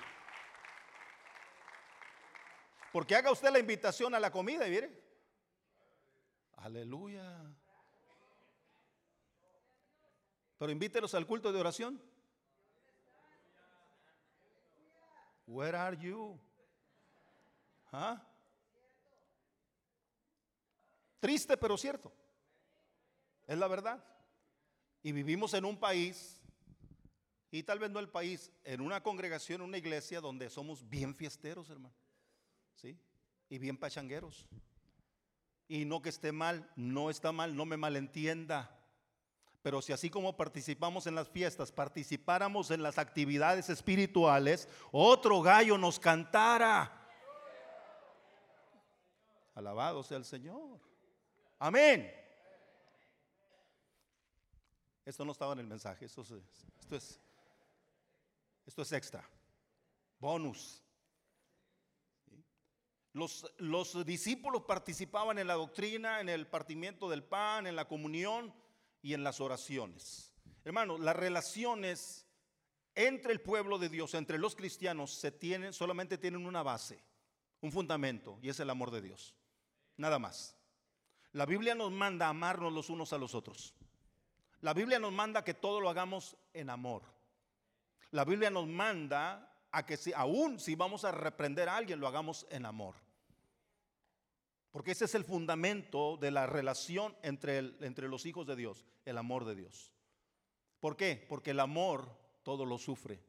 Porque 2.96 3.14
haga 3.14 3.30
usted 3.30 3.52
la 3.52 3.60
invitación 3.60 4.16
a 4.16 4.22
la 4.22 4.32
comida 4.32 4.66
y 4.66 4.72
mire. 4.72 4.90
Aleluya. 6.56 7.44
Pero 10.58 10.72
invítelos 10.72 11.14
al 11.14 11.28
culto 11.28 11.52
de 11.52 11.60
oración. 11.60 12.02
Where 15.46 15.76
are 15.76 15.98
you? 15.98 16.40
¿Ah? 17.92 18.26
Triste 21.20 21.58
pero 21.58 21.78
cierto. 21.78 22.14
Es 23.46 23.58
la 23.58 23.68
verdad. 23.68 24.02
Y 25.04 25.12
vivimos 25.12 25.54
en 25.54 25.66
un 25.66 25.78
país, 25.78 26.42
y 27.52 27.62
tal 27.62 27.78
vez 27.78 27.92
no 27.92 28.00
el 28.00 28.08
país, 28.08 28.54
en 28.64 28.80
una 28.80 29.04
congregación, 29.04 29.62
una 29.62 29.80
iglesia 29.80 30.22
donde 30.22 30.50
somos 30.50 30.88
bien 30.88 31.14
fiesteros, 31.14 31.70
hermano. 31.70 32.05
¿Sí? 32.76 32.98
Y 33.50 33.58
bien 33.58 33.78
pachangueros. 33.78 34.46
Y 35.68 35.86
no 35.86 36.02
que 36.02 36.10
esté 36.10 36.32
mal, 36.32 36.72
no 36.76 37.10
está 37.10 37.32
mal, 37.32 37.56
no 37.56 37.66
me 37.66 37.78
malentienda. 37.78 38.72
Pero 39.64 39.82
si 39.82 39.94
así 39.94 40.12
como 40.12 40.38
participamos 40.38 41.08
en 41.08 41.16
las 41.16 41.28
fiestas, 41.28 41.72
participáramos 41.72 42.70
en 42.70 42.84
las 42.84 43.00
actividades 43.00 43.68
espirituales, 43.72 44.70
otro 44.92 45.42
gallo 45.42 45.76
nos 45.78 46.00
cantara. 46.00 47.02
Alabado 49.56 50.04
sea 50.04 50.18
el 50.18 50.26
Señor. 50.26 50.80
Amén. 51.58 52.14
Esto 55.04 55.26
no 55.26 55.32
estaba 55.32 55.54
en 55.54 55.60
el 55.60 55.68
mensaje, 55.68 56.06
es, 56.06 56.12
esto 56.12 56.96
es, 56.96 57.20
esto 58.68 58.82
es 58.84 58.92
extra, 58.92 59.28
bonus. 60.20 60.85
Los, 63.16 63.50
los 63.60 64.06
discípulos 64.06 64.64
participaban 64.64 65.40
en 65.40 65.48
la 65.48 65.54
doctrina, 65.54 66.20
en 66.20 66.28
el 66.28 66.48
partimiento 66.48 67.10
del 67.10 67.24
pan, 67.24 67.66
en 67.66 67.78
la 67.78 67.88
comunión 67.88 68.54
y 69.02 69.14
en 69.14 69.24
las 69.24 69.40
oraciones. 69.40 70.34
Hermanos, 70.66 71.00
las 71.00 71.16
relaciones 71.16 72.28
entre 72.94 73.32
el 73.32 73.40
pueblo 73.40 73.78
de 73.78 73.88
Dios, 73.88 74.16
entre 74.16 74.38
los 74.38 74.54
cristianos, 74.54 75.14
se 75.14 75.32
tienen, 75.32 75.72
solamente 75.72 76.18
tienen 76.18 76.46
una 76.46 76.62
base, 76.62 77.02
un 77.62 77.72
fundamento, 77.72 78.38
y 78.42 78.50
es 78.50 78.60
el 78.60 78.70
amor 78.70 78.92
de 78.92 79.02
Dios. 79.02 79.34
Nada 79.96 80.20
más. 80.20 80.58
La 81.32 81.46
Biblia 81.46 81.74
nos 81.74 81.94
manda 81.94 82.26
a 82.26 82.32
amarnos 82.32 82.74
los 82.74 82.90
unos 82.90 83.14
a 83.14 83.18
los 83.18 83.34
otros. 83.34 83.76
La 84.60 84.74
Biblia 84.74 85.00
nos 85.00 85.14
manda 85.14 85.46
que 85.46 85.54
todo 85.54 85.80
lo 85.80 85.90
hagamos 85.90 86.36
en 86.52 86.70
amor. 86.70 87.04
La 88.12 88.26
Biblia 88.26 88.50
nos 88.50 88.68
manda 88.68 89.58
a 89.72 89.86
que 89.86 89.96
si, 89.96 90.12
aún 90.12 90.60
si 90.60 90.76
vamos 90.76 91.06
a 91.06 91.14
reprender 91.14 91.70
a 91.70 91.78
alguien, 91.78 92.02
lo 92.02 92.10
hagamos 92.10 92.46
en 92.50 92.66
amor. 92.66 93.05
Porque 94.76 94.92
ese 94.92 95.06
es 95.06 95.16
el 95.16 95.24
fundamento 95.24 96.18
de 96.18 96.32
la 96.32 96.48
relación 96.48 97.16
entre, 97.22 97.60
entre 97.60 98.10
los 98.10 98.26
hijos 98.26 98.46
de 98.46 98.58
Dios, 98.58 98.86
el 99.06 99.18
amor 99.18 99.46
de 99.46 99.56
Dios. 99.56 99.94
¿Por 100.82 100.98
qué? 100.98 101.26
Porque 101.30 101.52
el 101.52 101.62
amor 101.62 102.12
todo 102.44 102.66
lo 102.66 102.78
sufre, 102.78 103.24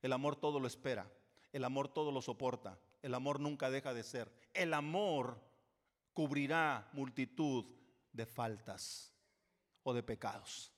el 0.00 0.14
amor 0.14 0.34
todo 0.34 0.60
lo 0.60 0.66
espera, 0.66 1.12
el 1.52 1.64
amor 1.64 1.88
todo 1.88 2.10
lo 2.10 2.22
soporta, 2.22 2.80
el 3.02 3.12
amor 3.12 3.38
nunca 3.38 3.68
deja 3.68 3.92
de 3.92 4.02
ser. 4.02 4.32
El 4.54 4.72
amor 4.72 5.42
cubrirá 6.14 6.88
multitud 6.94 7.66
de 8.10 8.24
faltas 8.24 9.12
o 9.82 9.92
de 9.92 10.02
pecados. 10.02 10.72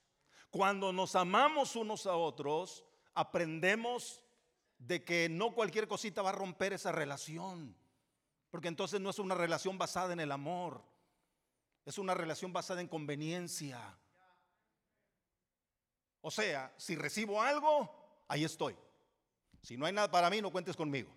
Cuando 0.50 0.92
nos 0.92 1.14
amamos 1.14 1.76
unos 1.76 2.08
a 2.08 2.16
otros, 2.16 2.84
aprendemos 3.14 4.20
de 4.76 5.04
que 5.04 5.28
no 5.28 5.54
cualquier 5.54 5.86
cosita 5.86 6.20
va 6.20 6.30
a 6.30 6.32
romper 6.32 6.72
esa 6.72 6.90
relación. 6.90 7.76
Porque 8.54 8.68
entonces 8.68 9.00
no 9.00 9.10
es 9.10 9.18
una 9.18 9.34
relación 9.34 9.76
basada 9.78 10.12
en 10.12 10.20
el 10.20 10.30
amor. 10.30 10.80
Es 11.84 11.98
una 11.98 12.14
relación 12.14 12.52
basada 12.52 12.80
en 12.80 12.86
conveniencia. 12.86 13.98
O 16.20 16.30
sea, 16.30 16.72
si 16.76 16.94
recibo 16.94 17.42
algo, 17.42 18.22
ahí 18.28 18.44
estoy. 18.44 18.76
Si 19.60 19.76
no 19.76 19.86
hay 19.86 19.92
nada 19.92 20.08
para 20.08 20.30
mí, 20.30 20.40
no 20.40 20.52
cuentes 20.52 20.76
conmigo. 20.76 21.12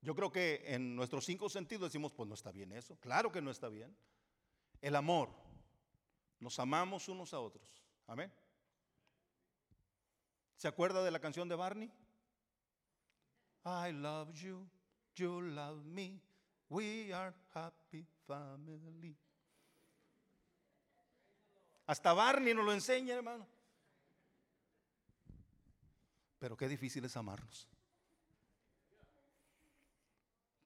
Yo 0.00 0.14
creo 0.14 0.30
que 0.30 0.62
en 0.64 0.94
nuestros 0.94 1.24
cinco 1.24 1.48
sentidos 1.48 1.90
decimos, 1.90 2.12
pues 2.12 2.28
no 2.28 2.36
está 2.36 2.52
bien 2.52 2.70
eso. 2.70 2.94
Claro 3.00 3.32
que 3.32 3.42
no 3.42 3.50
está 3.50 3.68
bien. 3.68 3.92
El 4.80 4.94
amor. 4.94 5.30
Nos 6.38 6.60
amamos 6.60 7.08
unos 7.08 7.34
a 7.34 7.40
otros. 7.40 7.82
Amén. 8.06 8.32
¿Se 10.54 10.68
acuerda 10.68 11.02
de 11.02 11.10
la 11.10 11.18
canción 11.18 11.48
de 11.48 11.56
Barney? 11.56 11.92
I 13.64 13.92
love 13.92 14.34
you, 14.34 14.66
you 15.16 15.40
love 15.40 15.84
me, 15.84 16.20
we 16.68 17.12
are 17.12 17.32
happy 17.54 18.04
family. 18.26 19.16
Hasta 21.86 22.12
Barney 22.12 22.54
nos 22.54 22.64
lo 22.64 22.72
enseña, 22.72 23.14
hermano. 23.14 23.46
Pero 26.38 26.56
qué 26.56 26.68
difícil 26.68 27.04
es 27.04 27.16
amarnos. 27.16 27.68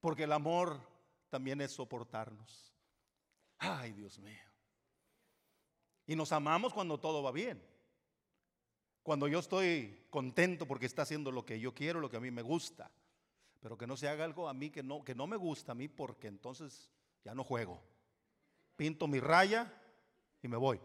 Porque 0.01 0.25
el 0.25 0.33
amor 0.33 0.81
también 1.29 1.61
es 1.61 1.73
soportarnos. 1.73 2.73
Ay, 3.59 3.93
Dios 3.93 4.19
mío. 4.19 4.39
Y 6.07 6.15
nos 6.15 6.33
amamos 6.33 6.73
cuando 6.73 6.99
todo 6.99 7.23
va 7.23 7.33
bien. 7.33 7.63
Cuando 9.07 9.29
yo 9.29 9.39
estoy 9.39 10.05
contento 10.11 10.67
porque 10.67 10.87
está 10.87 11.03
haciendo 11.03 11.31
lo 11.31 11.47
que 11.47 11.61
yo 11.61 11.73
quiero, 11.73 12.01
lo 12.01 12.11
que 12.11 12.17
a 12.17 12.21
mí 12.21 12.33
me 12.33 12.43
gusta. 12.43 12.91
Pero 13.61 13.79
que 13.79 13.87
no 13.87 13.97
se 13.97 14.09
haga 14.09 14.25
algo 14.25 14.49
a 14.49 14.53
mí 14.53 14.71
que 14.71 14.83
no, 14.83 15.05
que 15.05 15.15
no 15.15 15.29
me 15.29 15.37
gusta 15.37 15.71
a 15.71 15.75
mí 15.77 15.87
porque 15.87 16.27
entonces 16.27 16.91
ya 17.23 17.33
no 17.33 17.45
juego. 17.45 17.81
Pinto 18.75 19.07
mi 19.07 19.21
raya 19.21 19.73
y 20.43 20.49
me 20.49 20.57
voy. 20.57 20.81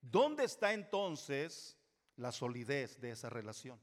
¿Dónde 0.00 0.44
está 0.44 0.72
entonces 0.72 1.76
la 2.16 2.32
solidez 2.32 2.98
de 2.98 3.10
esa 3.10 3.28
relación? 3.28 3.78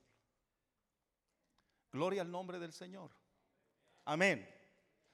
Gloria 1.91 2.23
al 2.23 2.31
nombre 2.31 2.57
del 2.57 2.73
Señor. 2.73 3.11
Amén. 4.05 4.49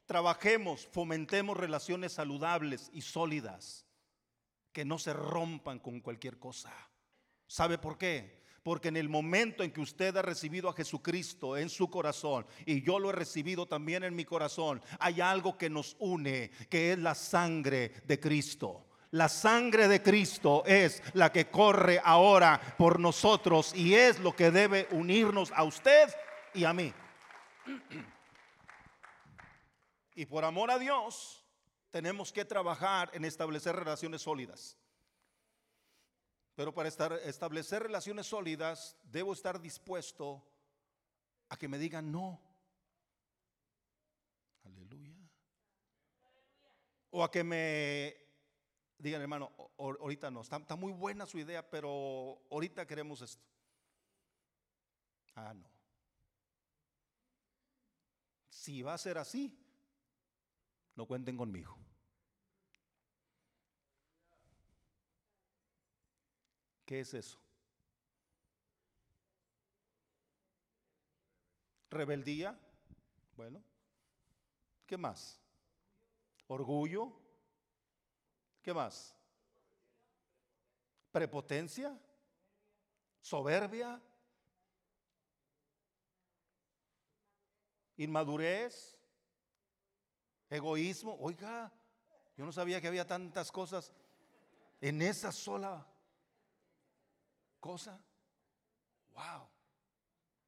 Trabajemos, 0.05 0.87
fomentemos 0.87 1.57
relaciones 1.57 2.13
saludables 2.13 2.89
y 2.93 3.01
sólidas, 3.01 3.84
que 4.75 4.83
no 4.83 4.99
se 4.99 5.13
rompan 5.13 5.79
con 5.79 6.01
cualquier 6.01 6.37
cosa. 6.37 6.69
¿Sabe 7.47 7.77
por 7.77 7.97
qué? 7.97 8.43
Porque 8.61 8.89
en 8.89 8.97
el 8.97 9.07
momento 9.07 9.63
en 9.63 9.71
que 9.71 9.79
usted 9.79 10.17
ha 10.17 10.21
recibido 10.21 10.67
a 10.67 10.73
Jesucristo 10.73 11.55
en 11.55 11.69
su 11.69 11.89
corazón 11.89 12.45
y 12.65 12.81
yo 12.81 12.99
lo 12.99 13.09
he 13.09 13.13
recibido 13.13 13.67
también 13.67 14.03
en 14.03 14.13
mi 14.13 14.25
corazón, 14.25 14.81
hay 14.99 15.21
algo 15.21 15.57
que 15.57 15.69
nos 15.69 15.95
une, 15.97 16.51
que 16.69 16.91
es 16.91 16.99
la 16.99 17.15
sangre 17.15 17.93
de 18.05 18.19
Cristo. 18.19 18.89
La 19.11 19.29
sangre 19.29 19.87
de 19.87 20.03
Cristo 20.03 20.65
es 20.65 21.01
la 21.13 21.31
que 21.31 21.49
corre 21.49 22.01
ahora 22.03 22.59
por 22.77 22.99
nosotros 22.99 23.73
y 23.73 23.93
es 23.93 24.19
lo 24.19 24.35
que 24.35 24.51
debe 24.51 24.89
unirnos 24.91 25.53
a 25.55 25.63
usted 25.63 26.13
y 26.53 26.65
a 26.65 26.73
mí. 26.73 26.93
Y 30.17 30.25
por 30.27 30.45
amor 30.45 30.71
a 30.71 30.79
Dios, 30.79 31.44
tenemos 31.95 32.33
que 32.33 32.43
trabajar 32.43 33.09
en 33.13 33.23
establecer 33.23 33.73
relaciones 33.73 34.21
sólidas. 34.21 34.77
Pero 36.53 36.73
para 36.73 36.89
estar, 36.89 37.13
establecer 37.23 37.83
relaciones 37.83 38.27
sólidas, 38.27 38.97
debo 39.01 39.31
estar 39.31 39.61
dispuesto 39.61 40.45
a 41.47 41.55
que 41.55 41.69
me 41.69 41.77
digan 41.77 42.11
no. 42.11 42.41
Aleluya. 44.65 45.15
O 47.11 47.23
a 47.23 47.31
que 47.31 47.45
me 47.45 48.17
digan, 48.97 49.21
hermano, 49.21 49.53
ahorita 49.77 50.29
no, 50.29 50.41
está, 50.41 50.57
está 50.57 50.75
muy 50.75 50.91
buena 50.91 51.25
su 51.25 51.39
idea, 51.39 51.69
pero 51.69 52.41
ahorita 52.51 52.85
queremos 52.85 53.21
esto. 53.21 53.47
Ah, 55.33 55.53
no. 55.53 55.69
Si 58.49 58.81
va 58.81 58.95
a 58.95 58.97
ser 58.97 59.17
así, 59.17 59.57
no 60.97 61.05
cuenten 61.05 61.37
conmigo. 61.37 61.84
¿Qué 66.85 66.99
es 66.99 67.13
eso? 67.13 67.39
Rebeldía. 71.89 72.59
Bueno. 73.35 73.63
¿Qué 74.85 74.97
más? 74.97 75.41
Orgullo. 76.47 77.11
¿Qué 78.61 78.73
más? 78.73 79.15
Prepotencia. 81.11 81.97
Soberbia. 83.19 83.99
Inmadurez. 87.97 88.99
Egoísmo. 90.49 91.17
Oiga, 91.19 91.73
yo 92.37 92.45
no 92.45 92.51
sabía 92.51 92.79
que 92.79 92.87
había 92.87 93.07
tantas 93.07 93.51
cosas 93.51 93.91
en 94.81 95.01
esa 95.01 95.31
sola 95.31 95.87
cosa. 97.65 97.99
Wow. 99.15 99.49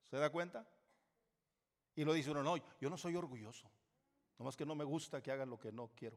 ¿Se 0.06 0.18
da 0.18 0.30
cuenta? 0.30 0.68
Y 1.96 2.06
lo 2.06 2.14
dice 2.14 2.30
uno, 2.30 2.44
no, 2.44 2.58
yo 2.80 2.92
no 2.92 2.98
soy 2.98 3.16
orgulloso. 3.16 3.68
Nomás 4.38 4.56
que 4.56 4.68
no 4.68 4.76
me 4.76 4.84
gusta 4.84 5.24
que 5.24 5.32
hagan 5.32 5.50
lo 5.50 5.60
que 5.60 5.72
no 5.72 5.90
quiero. 5.96 6.16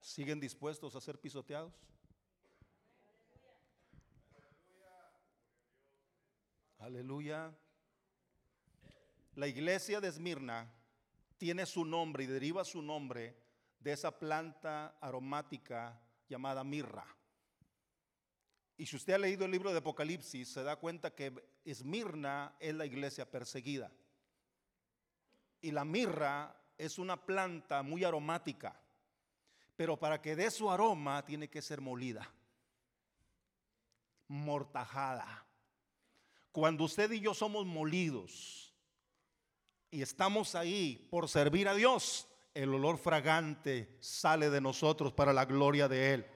¿Siguen 0.00 0.40
dispuestos 0.40 0.96
a 0.96 1.00
ser 1.02 1.20
pisoteados? 1.20 1.74
Aleluya. 6.78 7.54
La 9.34 9.48
iglesia 9.48 10.00
de 10.00 10.08
Esmirna 10.08 10.81
tiene 11.42 11.66
su 11.66 11.84
nombre 11.84 12.22
y 12.22 12.28
deriva 12.28 12.64
su 12.64 12.80
nombre 12.80 13.34
de 13.80 13.92
esa 13.92 14.16
planta 14.16 14.96
aromática 15.00 16.00
llamada 16.28 16.62
mirra. 16.62 17.04
Y 18.76 18.86
si 18.86 18.94
usted 18.94 19.14
ha 19.14 19.18
leído 19.18 19.44
el 19.44 19.50
libro 19.50 19.72
de 19.72 19.78
Apocalipsis, 19.78 20.52
se 20.52 20.62
da 20.62 20.76
cuenta 20.76 21.16
que 21.16 21.34
Esmirna 21.64 22.54
es 22.60 22.76
la 22.76 22.86
iglesia 22.86 23.28
perseguida. 23.28 23.90
Y 25.60 25.72
la 25.72 25.84
mirra 25.84 26.56
es 26.78 27.00
una 27.00 27.26
planta 27.26 27.82
muy 27.82 28.04
aromática, 28.04 28.80
pero 29.74 29.98
para 29.98 30.22
que 30.22 30.36
dé 30.36 30.48
su 30.48 30.70
aroma 30.70 31.24
tiene 31.24 31.50
que 31.50 31.60
ser 31.60 31.80
molida, 31.80 32.32
mortajada. 34.28 35.44
Cuando 36.52 36.84
usted 36.84 37.10
y 37.10 37.18
yo 37.18 37.34
somos 37.34 37.66
molidos 37.66 38.71
y 39.92 40.00
estamos 40.00 40.54
ahí 40.54 41.06
por 41.10 41.28
servir 41.28 41.68
a 41.68 41.74
Dios, 41.74 42.26
el 42.54 42.74
olor 42.74 42.96
fragante 42.96 43.98
sale 44.00 44.48
de 44.48 44.60
nosotros 44.60 45.12
para 45.12 45.34
la 45.34 45.44
gloria 45.44 45.86
de 45.86 46.14
Él. 46.14 46.26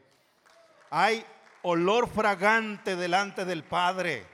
Hay 0.90 1.24
olor 1.62 2.06
fragante 2.06 2.96
delante 2.96 3.46
del 3.46 3.64
Padre. 3.64 4.26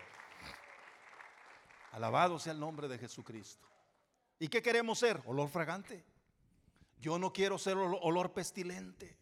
Alabado 1.93 2.41
sea 2.41 2.53
el 2.53 2.59
nombre 2.59 2.89
de 2.89 2.99
Jesucristo. 2.99 3.69
¿Y 4.41 4.49
qué 4.49 4.61
queremos 4.61 4.99
ser? 4.99 5.23
Olor 5.27 5.49
fragante. 5.49 6.05
Yo 6.99 7.17
no 7.17 7.33
quiero 7.33 7.59
ser 7.59 7.77
olor 7.77 8.33
pestilente. 8.33 9.17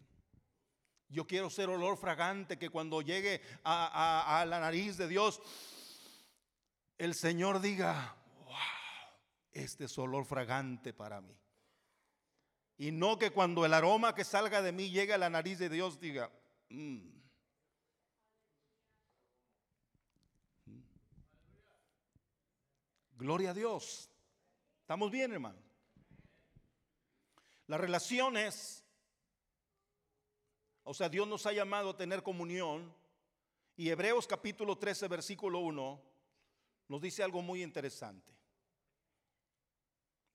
Yo 1.10 1.26
quiero 1.26 1.50
ser 1.50 1.68
olor 1.68 1.98
fragante 1.98 2.58
que 2.58 2.70
cuando 2.70 3.02
llegue 3.02 3.42
a, 3.64 4.40
a 4.40 4.46
la 4.46 4.60
nariz 4.60 4.96
de 4.96 5.08
Dios 5.08 5.42
el 7.00 7.14
Señor 7.14 7.62
diga, 7.62 8.14
este 9.52 9.84
es 9.84 9.98
olor 9.98 10.24
fragante 10.24 10.92
para 10.92 11.20
mí. 11.20 11.36
Y 12.78 12.92
no 12.92 13.18
que 13.18 13.30
cuando 13.30 13.66
el 13.66 13.74
aroma 13.74 14.14
que 14.14 14.24
salga 14.24 14.62
de 14.62 14.72
mí 14.72 14.90
llegue 14.90 15.12
a 15.12 15.18
la 15.18 15.28
nariz 15.28 15.58
de 15.58 15.68
Dios 15.68 16.00
diga, 16.00 16.32
mm". 16.70 17.20
gloria 23.16 23.50
a 23.50 23.54
Dios. 23.54 24.10
¿Estamos 24.80 25.10
bien, 25.10 25.32
hermano? 25.32 25.58
Las 27.66 27.80
relaciones, 27.80 28.84
o 30.82 30.94
sea, 30.94 31.08
Dios 31.08 31.28
nos 31.28 31.46
ha 31.46 31.52
llamado 31.52 31.90
a 31.90 31.96
tener 31.96 32.22
comunión. 32.22 32.92
Y 33.76 33.90
Hebreos 33.90 34.26
capítulo 34.26 34.76
13, 34.76 35.06
versículo 35.08 35.60
1 35.60 36.02
nos 36.88 37.00
dice 37.00 37.22
algo 37.22 37.40
muy 37.40 37.62
interesante. 37.62 38.39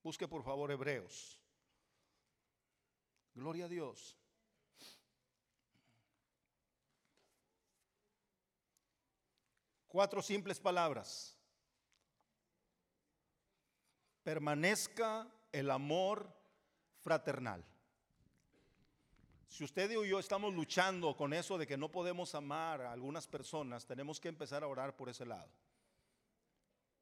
Busque 0.06 0.28
por 0.28 0.44
favor 0.44 0.72
Hebreos. 0.72 1.42
Gloria 3.34 3.66
a 3.66 3.68
Dios. 3.68 4.16
Cuatro 9.88 10.22
simples 10.22 10.60
palabras. 10.60 11.36
Permanezca 14.22 15.28
el 15.52 15.72
amor 15.72 16.32
fraternal. 17.00 17.66
Si 19.48 19.64
usted 19.64 19.90
y 19.90 20.08
yo 20.08 20.20
estamos 20.20 20.54
luchando 20.54 21.18
con 21.18 21.34
eso 21.34 21.58
de 21.58 21.66
que 21.66 21.78
no 21.78 21.90
podemos 21.90 22.36
amar 22.36 22.84
a 22.84 22.92
algunas 22.92 23.26
personas, 23.26 23.88
tenemos 23.88 24.20
que 24.20 24.28
empezar 24.28 24.64
a 24.64 24.68
orar 24.68 24.96
por 24.96 25.10
ese 25.10 25.26
lado. 25.26 25.50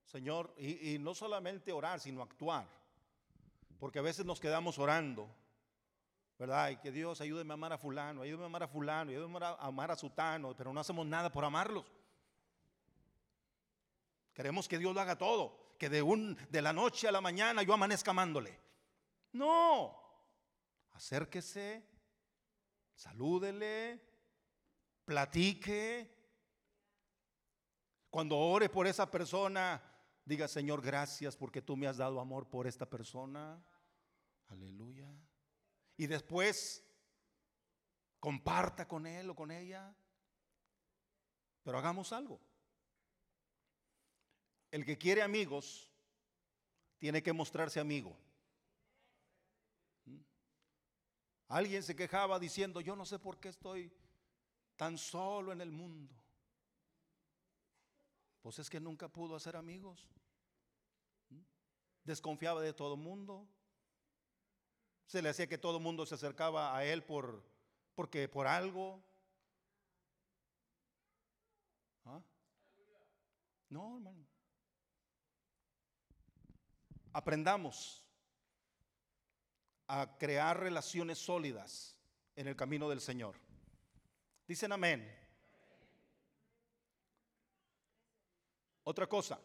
Señor, 0.05 0.55
y, 0.57 0.97
no 0.99 1.13
solamente 1.13 1.73
orar, 1.73 1.99
sino 1.99 2.21
actuar. 2.21 2.82
Porque 3.83 3.99
a 3.99 4.01
veces 4.01 4.25
nos 4.25 4.39
quedamos 4.39 4.79
orando, 4.79 5.27
¿verdad? 6.39 6.69
Y 6.69 6.77
que 6.77 6.89
Dios 6.89 7.19
ayúdeme 7.19 7.51
a 7.51 7.55
amar 7.55 7.73
a 7.73 7.77
fulano, 7.77 8.21
ayúdeme 8.21 8.43
a 8.43 8.45
amar 8.45 8.63
a 8.63 8.67
fulano, 8.69 9.11
ayúdeme 9.11 9.39
a 9.45 9.55
amar 9.55 9.91
a 9.91 9.97
sutano, 9.97 10.55
pero 10.55 10.71
no 10.71 10.79
hacemos 10.79 11.05
nada 11.05 11.29
por 11.29 11.43
amarlos. 11.43 11.83
Queremos 14.33 14.69
que 14.69 14.77
Dios 14.77 14.95
lo 14.95 15.01
haga 15.01 15.17
todo, 15.17 15.75
que 15.77 15.89
de, 15.89 16.01
un, 16.01 16.37
de 16.49 16.61
la 16.61 16.71
noche 16.71 17.09
a 17.09 17.11
la 17.11 17.19
mañana 17.19 17.61
yo 17.61 17.73
amanezca 17.73 18.11
amándole. 18.11 18.57
No, 19.33 19.93
acérquese, 20.93 21.85
salúdele, 22.95 24.01
platique. 25.03 26.09
Cuando 28.09 28.37
ore 28.37 28.69
por 28.69 28.87
esa 28.87 29.11
persona, 29.11 29.93
Diga, 30.25 30.47
Señor, 30.47 30.81
gracias 30.81 31.35
porque 31.35 31.61
tú 31.61 31.75
me 31.75 31.85
has 31.85 31.97
dado 31.97 32.21
amor 32.21 32.47
por 32.47 32.65
esta 32.65 32.89
persona. 32.89 33.61
Aleluya. 34.47 35.09
Y 35.97 36.07
después, 36.07 36.83
comparta 38.19 38.87
con 38.87 39.05
él 39.05 39.29
o 39.29 39.35
con 39.35 39.51
ella. 39.51 39.95
Pero 41.63 41.77
hagamos 41.77 42.11
algo. 42.13 42.39
El 44.71 44.85
que 44.85 44.97
quiere 44.97 45.21
amigos, 45.21 45.91
tiene 46.97 47.21
que 47.21 47.33
mostrarse 47.33 47.79
amigo. 47.79 48.17
Alguien 51.49 51.83
se 51.83 51.95
quejaba 51.95 52.39
diciendo, 52.39 52.81
yo 52.81 52.95
no 52.95 53.05
sé 53.05 53.19
por 53.19 53.39
qué 53.39 53.49
estoy 53.49 53.91
tan 54.75 54.97
solo 54.97 55.51
en 55.51 55.61
el 55.61 55.71
mundo. 55.71 56.15
Pues 58.41 58.57
es 58.59 58.69
que 58.69 58.79
nunca 58.79 59.07
pudo 59.07 59.35
hacer 59.35 59.55
amigos. 59.55 60.09
¿Mm? 61.29 61.41
Desconfiaba 62.03 62.61
de 62.61 62.73
todo 62.73 62.97
mundo. 62.97 63.47
Se 65.05 65.21
le 65.21 65.29
hacía 65.29 65.47
que 65.47 65.57
todo 65.57 65.77
el 65.77 65.83
mundo 65.83 66.05
se 66.05 66.15
acercaba 66.15 66.75
a 66.75 66.85
él 66.85 67.03
por, 67.03 67.43
porque 67.95 68.27
por 68.27 68.47
algo. 68.47 69.03
¿Ah? 72.05 72.21
No, 73.69 73.97
hermano. 73.97 74.25
Aprendamos 77.11 78.03
a 79.87 80.17
crear 80.17 80.59
relaciones 80.59 81.19
sólidas 81.19 81.95
en 82.35 82.47
el 82.47 82.55
camino 82.55 82.89
del 82.89 83.01
Señor. 83.01 83.35
Dicen 84.47 84.71
amén. 84.71 85.23
Otra 88.83 89.07
cosa, 89.07 89.39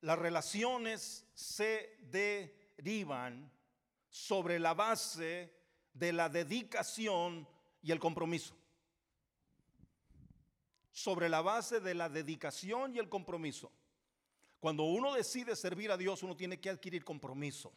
las 0.00 0.18
relaciones 0.18 1.26
se 1.34 1.96
derivan 2.00 3.52
sobre 4.10 4.58
la 4.58 4.74
base 4.74 5.54
de 5.94 6.12
la 6.12 6.28
dedicación 6.28 7.48
y 7.80 7.92
el 7.92 8.00
compromiso. 8.00 8.56
Sobre 10.90 11.28
la 11.28 11.40
base 11.40 11.80
de 11.80 11.94
la 11.94 12.08
dedicación 12.08 12.94
y 12.94 12.98
el 12.98 13.08
compromiso. 13.08 13.72
Cuando 14.58 14.82
uno 14.84 15.14
decide 15.14 15.56
servir 15.56 15.90
a 15.90 15.96
Dios, 15.96 16.22
uno 16.22 16.36
tiene 16.36 16.60
que 16.60 16.68
adquirir 16.68 17.04
compromiso. 17.04 17.72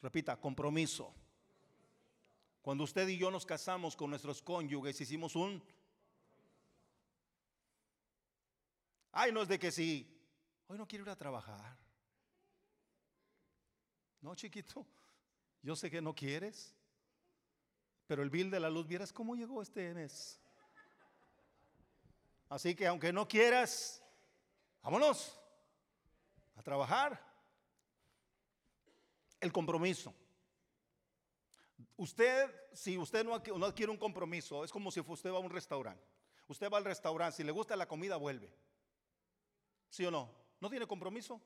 Repita, 0.00 0.36
compromiso. 0.38 1.12
Cuando 2.62 2.84
usted 2.84 3.08
y 3.08 3.18
yo 3.18 3.30
nos 3.30 3.46
casamos 3.46 3.96
con 3.96 4.10
nuestros 4.10 4.42
cónyuges, 4.42 5.00
hicimos 5.00 5.34
un... 5.34 5.62
Ay, 9.12 9.32
no 9.32 9.42
es 9.42 9.48
de 9.48 9.58
que 9.58 9.72
si, 9.72 10.06
hoy 10.68 10.78
no 10.78 10.86
quiero 10.86 11.04
ir 11.04 11.10
a 11.10 11.16
trabajar. 11.16 11.76
No, 14.20 14.34
chiquito, 14.36 14.86
yo 15.62 15.76
sé 15.76 15.90
que 15.90 16.00
no 16.00 16.14
quieres, 16.14 16.74
pero 18.06 18.22
el 18.22 18.30
bill 18.30 18.50
de 18.50 18.60
la 18.60 18.70
luz, 18.70 18.86
vieras 18.86 19.12
cómo 19.12 19.36
llegó 19.36 19.62
este 19.62 19.94
mes. 19.94 20.40
Así 22.48 22.74
que 22.74 22.86
aunque 22.86 23.12
no 23.12 23.28
quieras, 23.28 24.02
vámonos 24.82 25.38
a 26.56 26.62
trabajar. 26.62 27.24
El 29.38 29.52
compromiso. 29.52 30.14
Usted, 31.96 32.50
si 32.72 32.98
usted 32.98 33.24
no 33.24 33.34
adquiere 33.34 33.92
un 33.92 33.98
compromiso, 33.98 34.64
es 34.64 34.72
como 34.72 34.90
si 34.90 35.00
usted 35.00 35.30
va 35.30 35.36
a 35.36 35.40
un 35.40 35.50
restaurante. 35.50 36.04
Usted 36.48 36.68
va 36.68 36.78
al 36.78 36.84
restaurante, 36.84 37.36
si 37.36 37.44
le 37.44 37.52
gusta 37.52 37.76
la 37.76 37.86
comida, 37.86 38.16
vuelve. 38.16 38.52
¿Sí 39.88 40.04
o 40.04 40.10
no? 40.10 40.34
¿No 40.58 40.68
tiene 40.68 40.86
compromiso? 40.86 41.40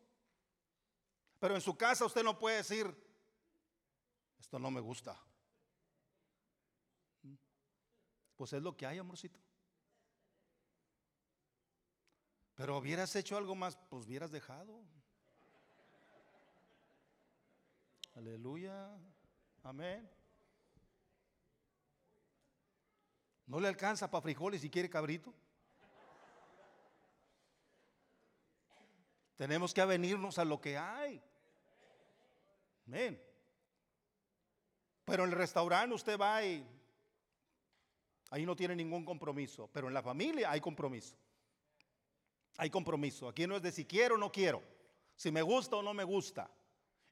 Pero 1.39 1.55
en 1.55 1.61
su 1.61 1.77
casa 1.77 2.07
usted 2.07 2.23
no 2.23 2.39
puede 2.39 2.57
decir, 2.57 3.04
esto 4.39 4.59
no 4.59 4.71
me 4.71 4.81
gusta. 4.81 5.19
Pues 8.37 8.53
es 8.53 8.63
lo 8.63 8.77
que 8.77 8.87
hay, 8.87 8.99
amorcito. 8.99 9.41
Pero 12.55 12.79
hubieras 12.79 13.15
hecho 13.17 13.37
algo 13.37 13.55
más, 13.55 13.77
pues 13.89 14.05
hubieras 14.07 14.31
dejado. 14.31 14.83
Aleluya. 18.15 18.91
Amén. 19.63 20.09
¿No 23.47 23.61
le 23.61 23.69
alcanza 23.69 24.11
para 24.11 24.23
frijoles 24.23 24.61
si 24.61 24.71
quiere 24.71 24.89
cabrito? 24.89 25.35
Tenemos 29.37 29.75
que 29.75 29.81
avenirnos 29.81 30.39
a 30.39 30.45
lo 30.45 30.61
que 30.61 30.79
hay. 30.79 31.23
Amén. 32.87 33.24
Pero 35.05 35.25
en 35.25 35.31
el 35.31 35.37
restaurante 35.37 35.95
usted 35.95 36.19
va 36.19 36.45
y 36.45 36.67
ahí 38.31 38.47
no 38.47 38.57
tiene 38.57 38.75
ningún 38.75 39.05
compromiso. 39.05 39.69
Pero 39.73 39.89
en 39.89 39.95
la 39.95 40.03
familia 40.03 40.51
hay 40.51 40.61
compromiso. 40.61 41.17
Hay 42.57 42.71
compromiso. 42.71 43.29
Aquí 43.29 43.47
no 43.47 43.57
es 43.57 43.63
de 43.63 43.73
si 43.73 43.85
quiero 43.85 44.15
o 44.15 44.19
no 44.19 44.33
quiero. 44.33 44.63
Si 45.17 45.31
me 45.31 45.43
gusta 45.43 45.77
o 45.77 45.83
no 45.83 45.93
me 45.93 46.05
gusta. 46.05 46.51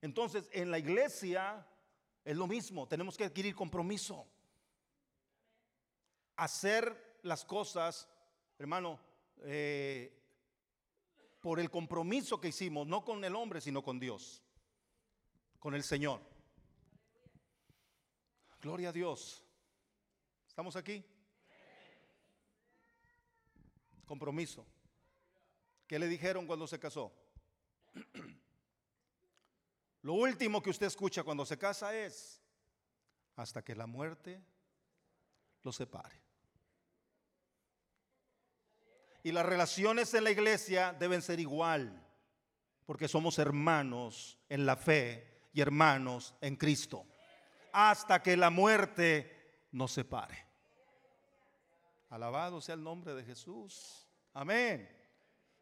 Entonces, 0.01 0.49
en 0.53 0.70
la 0.70 0.78
iglesia 0.78 1.66
es 2.24 2.36
lo 2.36 2.47
mismo. 2.47 2.88
Tenemos 2.88 3.16
que 3.16 3.24
adquirir 3.24 3.55
compromiso. 3.55 4.26
Hacer 6.36 7.18
las 7.22 7.45
cosas, 7.45 8.09
hermano, 8.59 8.99
eh, 9.43 10.18
por 11.40 11.61
el 11.61 11.70
compromiso 11.70 12.40
que 12.40 12.49
hicimos, 12.49 12.86
no 12.86 13.05
con 13.05 13.24
el 13.24 13.34
hombre, 13.34 13.61
sino 13.61 13.82
con 13.82 13.99
Dios, 13.99 14.43
con 15.59 15.74
el 15.74 15.82
Señor. 15.82 16.32
Gloria 18.62 18.90
a 18.90 18.92
Dios. 18.92 19.42
¿Estamos 20.46 20.76
aquí? 20.76 21.04
Compromiso. 24.06 24.64
¿Qué 25.88 25.98
le 25.98 26.06
dijeron 26.06 26.46
cuando 26.46 26.68
se 26.68 26.78
casó? 26.78 27.12
Lo 30.02 30.14
último 30.14 30.62
que 30.62 30.70
usted 30.70 30.86
escucha 30.86 31.24
cuando 31.24 31.44
se 31.44 31.58
casa 31.58 31.96
es 31.96 32.40
hasta 33.34 33.64
que 33.64 33.74
la 33.74 33.86
muerte 33.86 34.40
lo 35.64 35.72
separe. 35.72 36.22
Y 39.24 39.32
las 39.32 39.44
relaciones 39.44 40.14
en 40.14 40.22
la 40.22 40.30
iglesia 40.30 40.92
deben 40.92 41.20
ser 41.20 41.40
igual, 41.40 42.00
porque 42.86 43.08
somos 43.08 43.40
hermanos 43.40 44.38
en 44.48 44.66
la 44.66 44.76
fe 44.76 45.48
y 45.52 45.60
hermanos 45.60 46.36
en 46.40 46.54
Cristo, 46.54 47.11
hasta 47.72 48.22
que 48.22 48.36
la 48.36 48.50
muerte 48.50 49.66
nos 49.72 49.92
separe. 49.92 50.46
Alabado 52.10 52.60
sea 52.60 52.74
el 52.74 52.82
nombre 52.82 53.14
de 53.14 53.24
Jesús. 53.24 54.06
Amén. 54.34 54.88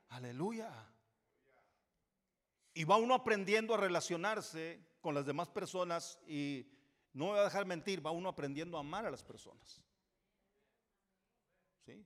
Aleluya. 0.09 0.71
Y 2.75 2.85
va 2.85 2.97
uno 2.97 3.15
aprendiendo 3.15 3.75
a 3.75 3.79
relacionarse 3.79 4.85
con 5.01 5.15
las 5.15 5.25
demás 5.25 5.49
personas 5.49 6.19
y 6.27 6.67
no 7.13 7.27
me 7.27 7.31
voy 7.33 7.41
a 7.41 7.45
dejar 7.45 7.67
mentir, 7.67 8.05
va 8.05 8.11
uno 8.11 8.29
aprendiendo 8.29 8.77
a 8.77 8.81
amar 8.81 9.07
a 9.07 9.11
las 9.11 9.23
personas. 9.23 9.81
¿Sí? 11.85 12.05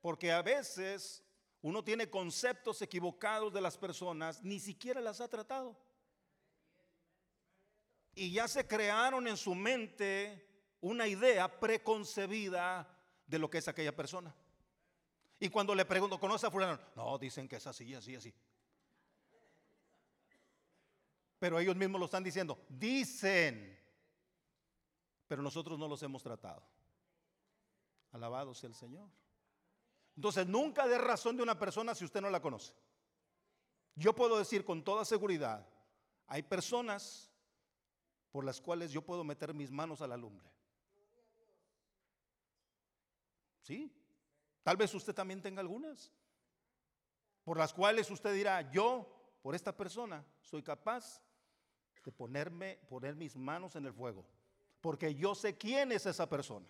Porque 0.00 0.32
a 0.32 0.42
veces 0.42 1.24
uno 1.60 1.82
tiene 1.82 2.10
conceptos 2.10 2.82
equivocados 2.82 3.52
de 3.52 3.60
las 3.60 3.78
personas, 3.78 4.42
ni 4.42 4.60
siquiera 4.60 5.00
las 5.00 5.20
ha 5.20 5.28
tratado. 5.28 5.76
Y 8.14 8.32
ya 8.32 8.46
se 8.48 8.66
crearon 8.66 9.26
en 9.26 9.36
su 9.36 9.54
mente 9.54 10.46
una 10.80 11.06
idea 11.06 11.60
preconcebida 11.60 12.88
de 13.26 13.38
lo 13.38 13.50
que 13.50 13.58
es 13.58 13.68
aquella 13.68 13.94
persona. 13.94 14.34
Y 15.40 15.48
cuando 15.48 15.74
le 15.74 15.84
pregunto, 15.84 16.18
¿conoce 16.20 16.46
a 16.46 16.50
fulano? 16.50 16.78
No, 16.94 17.18
dicen 17.18 17.48
que 17.48 17.56
es 17.56 17.66
así, 17.66 17.94
así, 17.94 18.14
así. 18.14 18.32
Pero 21.38 21.58
ellos 21.58 21.76
mismos 21.76 21.98
lo 21.98 22.06
están 22.06 22.22
diciendo. 22.22 22.64
Dicen. 22.68 23.78
Pero 25.26 25.42
nosotros 25.42 25.78
no 25.78 25.88
los 25.88 26.02
hemos 26.02 26.22
tratado. 26.22 26.62
Alabado 28.12 28.54
sea 28.54 28.68
el 28.68 28.74
Señor. 28.74 29.08
Entonces, 30.16 30.46
nunca 30.46 30.86
dé 30.86 30.96
razón 30.96 31.36
de 31.36 31.42
una 31.42 31.58
persona 31.58 31.94
si 31.94 32.04
usted 32.04 32.20
no 32.20 32.30
la 32.30 32.40
conoce. 32.40 32.72
Yo 33.96 34.14
puedo 34.14 34.38
decir 34.38 34.64
con 34.64 34.82
toda 34.84 35.04
seguridad, 35.04 35.68
hay 36.26 36.42
personas 36.42 37.33
por 38.34 38.44
las 38.44 38.60
cuales 38.60 38.90
yo 38.90 39.00
puedo 39.00 39.22
meter 39.22 39.54
mis 39.54 39.70
manos 39.70 40.00
a 40.00 40.08
la 40.08 40.16
lumbre. 40.16 40.50
¿Sí? 43.60 43.96
Tal 44.64 44.76
vez 44.76 44.92
usted 44.92 45.14
también 45.14 45.40
tenga 45.40 45.60
algunas, 45.60 46.10
por 47.44 47.56
las 47.56 47.72
cuales 47.72 48.10
usted 48.10 48.34
dirá, 48.34 48.68
yo, 48.72 49.06
por 49.40 49.54
esta 49.54 49.76
persona, 49.76 50.26
soy 50.40 50.64
capaz 50.64 51.22
de 52.04 52.10
ponerme, 52.10 52.80
poner 52.88 53.14
mis 53.14 53.36
manos 53.36 53.76
en 53.76 53.86
el 53.86 53.92
fuego, 53.92 54.26
porque 54.80 55.14
yo 55.14 55.36
sé 55.36 55.56
quién 55.56 55.92
es 55.92 56.04
esa 56.04 56.28
persona. 56.28 56.66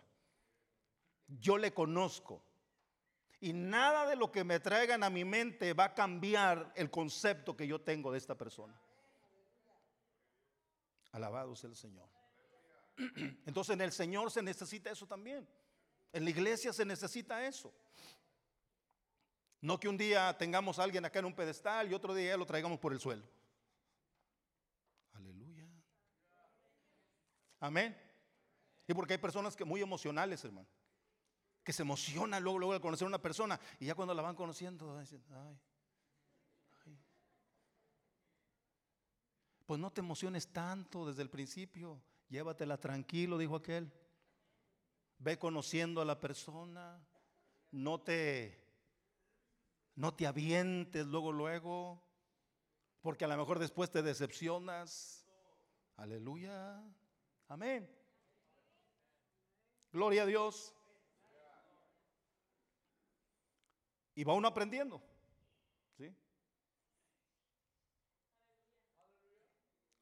Yo 1.29 1.57
le 1.57 1.73
conozco. 1.73 2.45
Y 3.41 3.55
nada 3.55 4.07
de 4.07 4.17
lo 4.17 4.31
que 4.31 4.45
me 4.45 4.61
traigan 4.61 5.03
a 5.03 5.09
mi 5.09 5.25
mente 5.25 5.73
va 5.73 5.85
a 5.85 5.95
cambiar 5.95 6.75
el 6.77 6.91
concepto 6.91 7.57
que 7.57 7.67
yo 7.67 7.81
tengo 7.81 8.13
de 8.13 8.19
esta 8.19 8.37
persona. 8.37 8.79
Alabado 11.15 11.55
sea 11.55 11.71
el 11.71 11.77
Señor. 11.77 12.09
Entonces 13.47 13.73
en 13.73 13.81
el 13.81 13.93
Señor 13.93 14.33
se 14.33 14.43
necesita 14.43 14.91
eso 14.91 15.07
también. 15.07 15.49
En 16.13 16.25
la 16.25 16.31
iglesia 16.31 16.73
se 16.73 16.85
necesita 16.85 17.47
eso. 17.47 17.73
No 19.61 19.79
que 19.79 19.89
un 19.89 19.97
día 19.97 20.37
tengamos 20.37 20.81
a 20.81 20.83
alguien 20.83 21.05
acá 21.05 21.21
en 21.21 21.27
un 21.27 21.35
pedestal 21.35 21.89
y 21.89 21.95
otro 21.95 22.15
día 22.15 22.37
lo 22.37 22.45
traigamos 22.45 22.81
por 22.81 22.93
el 22.93 22.99
suelo. 22.99 23.23
Aleluya. 25.13 25.69
Amén. 27.61 27.97
Y 28.89 28.93
porque 28.93 29.13
hay 29.13 29.19
personas 29.19 29.55
que 29.55 29.65
muy 29.65 29.81
emocionales, 29.81 30.45
hermano. 30.45 30.67
Que 31.63 31.73
se 31.73 31.83
emocionan 31.83 32.43
luego, 32.43 32.59
luego 32.59 32.73
al 32.73 32.81
conocer 32.81 33.07
a 33.07 33.09
una 33.09 33.23
persona. 33.23 33.61
Y 33.79 33.87
ya 33.87 33.95
cuando 33.95 34.15
la 34.15 34.23
van 34.23 34.35
conociendo, 34.35 34.99
dicen, 34.99 35.25
ay. 35.31 35.61
Pues 39.67 39.81
no 39.81 39.91
te 39.91 40.01
emociones 40.01 40.49
tanto 40.49 41.07
desde 41.07 41.23
el 41.23 41.31
principio. 41.31 42.01
Llévatela 42.29 42.79
tranquilo, 42.79 43.39
dijo 43.39 43.57
aquel. 43.57 43.93
Ve 45.19 45.39
conociendo 45.39 46.01
a 46.01 46.05
la 46.05 46.21
persona. 46.21 47.03
No 47.71 48.01
te, 48.01 48.63
no 49.95 50.15
te 50.15 50.27
avientes 50.27 51.07
luego, 51.07 51.33
luego. 51.33 52.03
Porque 53.01 53.25
a 53.25 53.29
lo 53.29 53.37
mejor 53.37 53.59
después 53.59 53.91
te 53.91 54.03
decepcionas. 54.03 55.27
Aleluya. 55.97 56.83
Amén. 57.49 57.89
Gloria 59.93 60.25
a 60.25 60.27
Dios. 60.27 60.75
Y 64.15 64.25
va 64.25 64.35
uno 64.35 64.49
aprendiendo. 64.49 65.03
¿sí? 65.97 66.15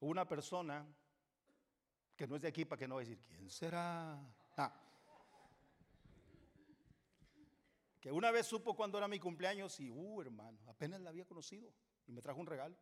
Una 0.03 0.27
persona 0.27 0.85
que 2.17 2.27
no 2.27 2.35
es 2.35 2.41
de 2.41 2.49
aquí 2.49 2.65
para 2.65 2.77
que 2.77 2.89
no 2.89 2.95
va 2.95 3.01
a 3.01 3.05
decir, 3.05 3.21
¿quién 3.21 3.49
será? 3.49 4.19
Ah. 4.57 4.73
Que 8.01 8.11
una 8.11 8.29
vez 8.29 8.45
supo 8.45 8.75
cuando 8.75 8.97
era 8.97 9.07
mi 9.07 9.17
cumpleaños 9.17 9.79
y, 9.79 9.89
uh, 9.89 10.21
hermano, 10.21 10.59
apenas 10.67 10.99
la 10.99 11.09
había 11.09 11.25
conocido 11.25 11.71
y 12.05 12.11
me 12.11 12.21
trajo 12.21 12.41
un 12.41 12.47
regalo. 12.47 12.75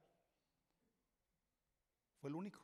Fue 2.20 2.32
el 2.32 2.36
único. 2.36 2.60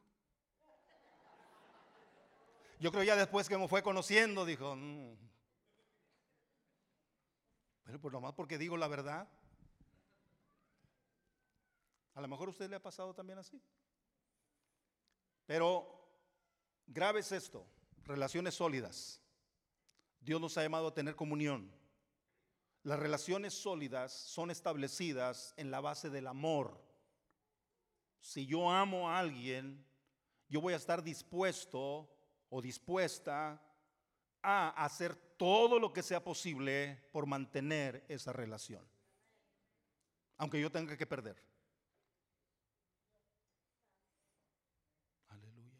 Yo 2.79 2.91
creo 2.91 3.03
ya 3.03 3.15
después 3.15 3.47
que 3.47 3.59
me 3.59 3.67
fue 3.67 3.83
conociendo, 3.83 4.43
dijo, 4.43 4.75
mm". 4.75 5.17
pero 7.83 8.01
pues 8.01 8.11
nomás 8.11 8.33
porque 8.33 8.57
digo 8.57 8.75
la 8.75 8.87
verdad. 8.87 9.29
A 12.15 12.21
lo 12.21 12.27
mejor 12.27 12.47
a 12.47 12.51
usted 12.51 12.67
le 12.67 12.77
ha 12.77 12.81
pasado 12.81 13.13
también 13.13 13.37
así. 13.37 13.61
Pero 15.47 15.87
grave 16.85 17.21
es 17.21 17.31
esto, 17.31 17.65
relaciones 18.03 18.53
sólidas. 18.53 19.19
Dios 20.19 20.39
nos 20.39 20.55
ha 20.57 20.61
llamado 20.61 20.87
a 20.87 20.93
tener 20.93 21.15
comunión. 21.15 21.73
Las 22.83 22.99
relaciones 22.99 23.53
sólidas 23.53 24.13
son 24.13 24.51
establecidas 24.51 25.53
en 25.57 25.71
la 25.71 25.81
base 25.81 26.11
del 26.11 26.27
amor. 26.27 26.79
Si 28.19 28.45
yo 28.45 28.69
amo 28.69 29.09
a 29.09 29.19
alguien, 29.19 29.85
yo 30.49 30.61
voy 30.61 30.73
a 30.73 30.77
estar 30.77 31.03
dispuesto 31.03 32.09
o 32.49 32.61
dispuesta 32.61 33.61
a 34.41 34.69
hacer 34.83 35.15
todo 35.37 35.79
lo 35.79 35.91
que 35.93 36.03
sea 36.03 36.23
posible 36.23 37.09
por 37.11 37.25
mantener 37.25 38.05
esa 38.07 38.33
relación. 38.33 38.87
Aunque 40.37 40.61
yo 40.61 40.71
tenga 40.71 40.95
que 40.95 41.05
perder. 41.05 41.43
Aleluya. 45.29 45.77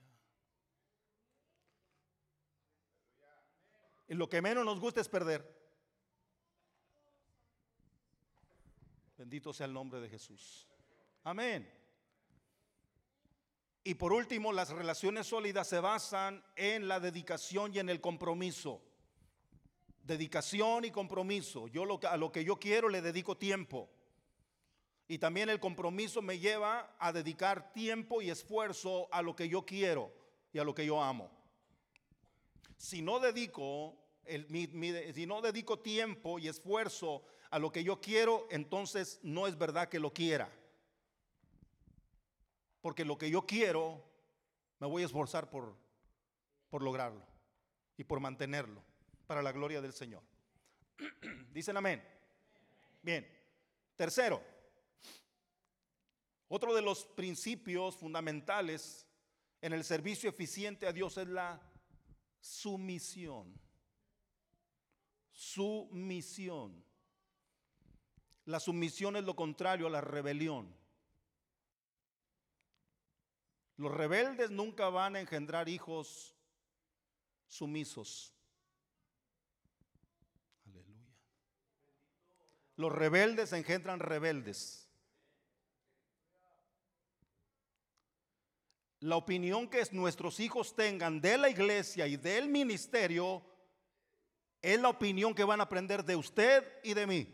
Lo 4.08 4.30
que 4.30 4.42
menos 4.42 4.64
nos 4.66 4.80
gusta 4.80 5.02
es 5.02 5.10
perder. 5.10 5.58
Bendito 9.18 9.52
sea 9.52 9.66
el 9.66 9.74
nombre 9.74 10.00
de 10.00 10.10
Jesús. 10.10 10.68
Amén. 11.24 11.70
Y 13.84 13.96
por 13.96 14.14
último, 14.14 14.54
las 14.54 14.70
relaciones 14.70 15.28
sólidas 15.28 15.68
se 15.68 15.80
basan 15.80 16.44
en 16.56 16.88
la 16.88 17.00
dedicación 17.00 17.74
y 17.74 17.80
en 17.80 17.90
el 17.90 18.00
compromiso. 18.00 18.82
Dedicación 20.04 20.86
y 20.86 20.92
compromiso. 20.92 21.68
Yo 21.68 21.84
a 22.08 22.18
lo 22.18 22.32
que 22.32 22.44
yo 22.44 22.58
quiero 22.58 22.90
le 22.90 23.02
dedico 23.02 23.38
tiempo. 23.38 23.90
Y 25.08 25.20
también 25.20 25.50
el 25.50 25.60
compromiso 25.60 26.22
me 26.22 26.38
lleva 26.38 26.96
a 27.00 27.14
dedicar 27.14 27.72
tiempo 27.72 28.22
y 28.22 28.30
esfuerzo 28.30 29.08
a 29.12 29.22
lo 29.22 29.36
que 29.36 29.48
yo 29.48 29.66
quiero 29.66 30.14
y 30.52 30.60
a 30.60 30.64
lo 30.64 30.76
que 30.76 30.86
yo 30.86 31.02
amo. 31.02 31.32
Si 32.78 33.02
no 33.02 33.20
dedico, 33.20 33.98
tiempo 35.80 36.40
y 36.40 36.48
esfuerzo 36.48 37.24
a 37.50 37.60
lo 37.60 37.72
que 37.72 37.84
yo 37.84 38.00
quiero, 38.00 38.48
entonces 38.52 39.20
no 39.24 39.48
es 39.48 39.58
verdad 39.58 39.90
que 39.90 40.00
lo 40.00 40.14
quiera 40.14 40.52
porque 42.88 43.04
lo 43.04 43.18
que 43.18 43.30
yo 43.30 43.46
quiero, 43.46 44.02
me 44.80 44.88
voy 44.88 45.04
a 45.04 45.08
esforzar 45.08 45.50
por, 45.50 45.76
por 46.70 46.82
lograrlo 46.82 47.22
y 47.98 48.06
por 48.06 48.22
mantenerlo 48.22 48.82
para 49.26 49.42
la 49.42 49.52
gloria 49.52 49.82
del 49.82 49.92
Señor. 49.92 50.24
Dicen 51.52 51.76
amén. 51.76 52.02
Bien. 53.02 53.28
Tercero, 53.98 54.42
otro 56.48 56.74
de 56.74 56.82
los 56.82 57.06
principios 57.06 57.98
fundamentales 57.98 59.06
en 59.60 59.74
el 59.74 59.84
servicio 59.84 60.30
eficiente 60.30 60.88
a 60.88 60.94
Dios 60.94 61.18
es 61.18 61.28
la 61.28 61.60
sumisión. 62.40 63.54
Sumisión. 65.32 66.84
La 68.46 68.60
sumisión 68.60 69.16
es 69.18 69.24
lo 69.24 69.36
contrario 69.36 69.88
a 69.88 69.90
la 69.90 70.02
rebelión. 70.02 70.74
Los 73.78 73.94
rebeldes 73.94 74.50
nunca 74.50 74.90
van 74.90 75.16
a 75.16 75.20
engendrar 75.20 75.70
hijos 75.70 76.36
sumisos. 77.48 78.34
Aleluya. 80.66 81.06
Los 82.76 82.92
rebeldes 82.92 83.54
engendran 83.54 84.00
rebeldes. 84.00 84.87
La 89.08 89.16
opinión 89.16 89.70
que 89.70 89.82
nuestros 89.94 90.38
hijos 90.42 90.76
tengan 90.76 91.22
de 91.22 91.38
la 91.38 91.50
iglesia 91.50 92.08
y 92.08 92.18
del 92.18 92.50
ministerio 92.50 93.42
es 94.62 94.82
la 94.82 94.90
opinión 94.90 95.34
que 95.34 95.46
van 95.46 95.62
a 95.62 95.64
aprender 95.64 96.04
de 96.04 96.18
usted 96.18 96.62
y 96.84 96.94
de 96.94 97.08
mí. 97.08 97.34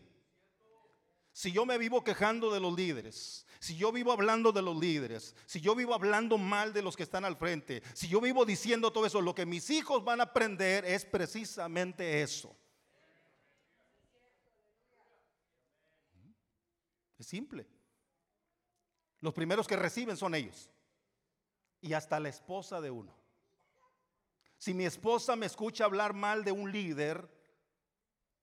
Si 1.31 1.51
yo 1.51 1.65
me 1.65 1.79
vivo 1.79 2.03
quejando 2.03 2.53
de 2.53 2.59
los 2.59 2.75
líderes, 2.75 3.47
si 3.59 3.75
yo 3.75 3.91
vivo 3.91 4.11
hablando 4.11 4.51
de 4.51 4.61
los 4.61 4.77
líderes, 4.77 5.35
si 5.47 5.61
yo 5.61 5.73
vivo 5.73 5.95
hablando 5.95 6.37
mal 6.37 6.73
de 6.73 6.83
los 6.83 6.95
que 6.95 7.01
están 7.01 7.25
al 7.25 7.37
frente, 7.37 7.81
si 7.95 8.07
yo 8.07 8.21
vivo 8.21 8.45
diciendo 8.45 8.93
todo 8.93 9.07
eso, 9.07 9.19
lo 9.19 9.33
que 9.33 9.47
mis 9.47 9.71
hijos 9.71 10.03
van 10.03 10.19
a 10.19 10.25
aprender 10.25 10.85
es 10.85 11.05
precisamente 11.05 12.21
eso. 12.21 12.55
Es 17.17 17.25
simple. 17.25 17.65
Los 19.21 19.33
primeros 19.33 19.67
que 19.67 19.75
reciben 19.75 20.15
son 20.15 20.35
ellos. 20.35 20.69
Y 21.83 21.93
hasta 21.93 22.19
la 22.19 22.29
esposa 22.29 22.79
de 22.79 22.89
uno. 22.89 23.13
Si 24.57 24.73
mi 24.73 24.85
esposa 24.85 25.35
me 25.35 25.45
escucha 25.45 25.83
hablar 25.83 26.13
mal 26.13 26.45
de 26.45 26.53
un 26.53 26.71
líder, 26.71 27.29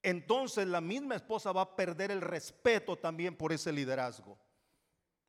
entonces 0.03 0.66
la 0.66 0.82
misma 0.82 1.14
esposa 1.14 1.51
va 1.51 1.62
a 1.62 1.74
perder 1.74 2.11
el 2.11 2.20
respeto 2.20 2.99
también 2.99 3.34
por 3.34 3.51
ese 3.51 3.72
liderazgo. 3.72 4.38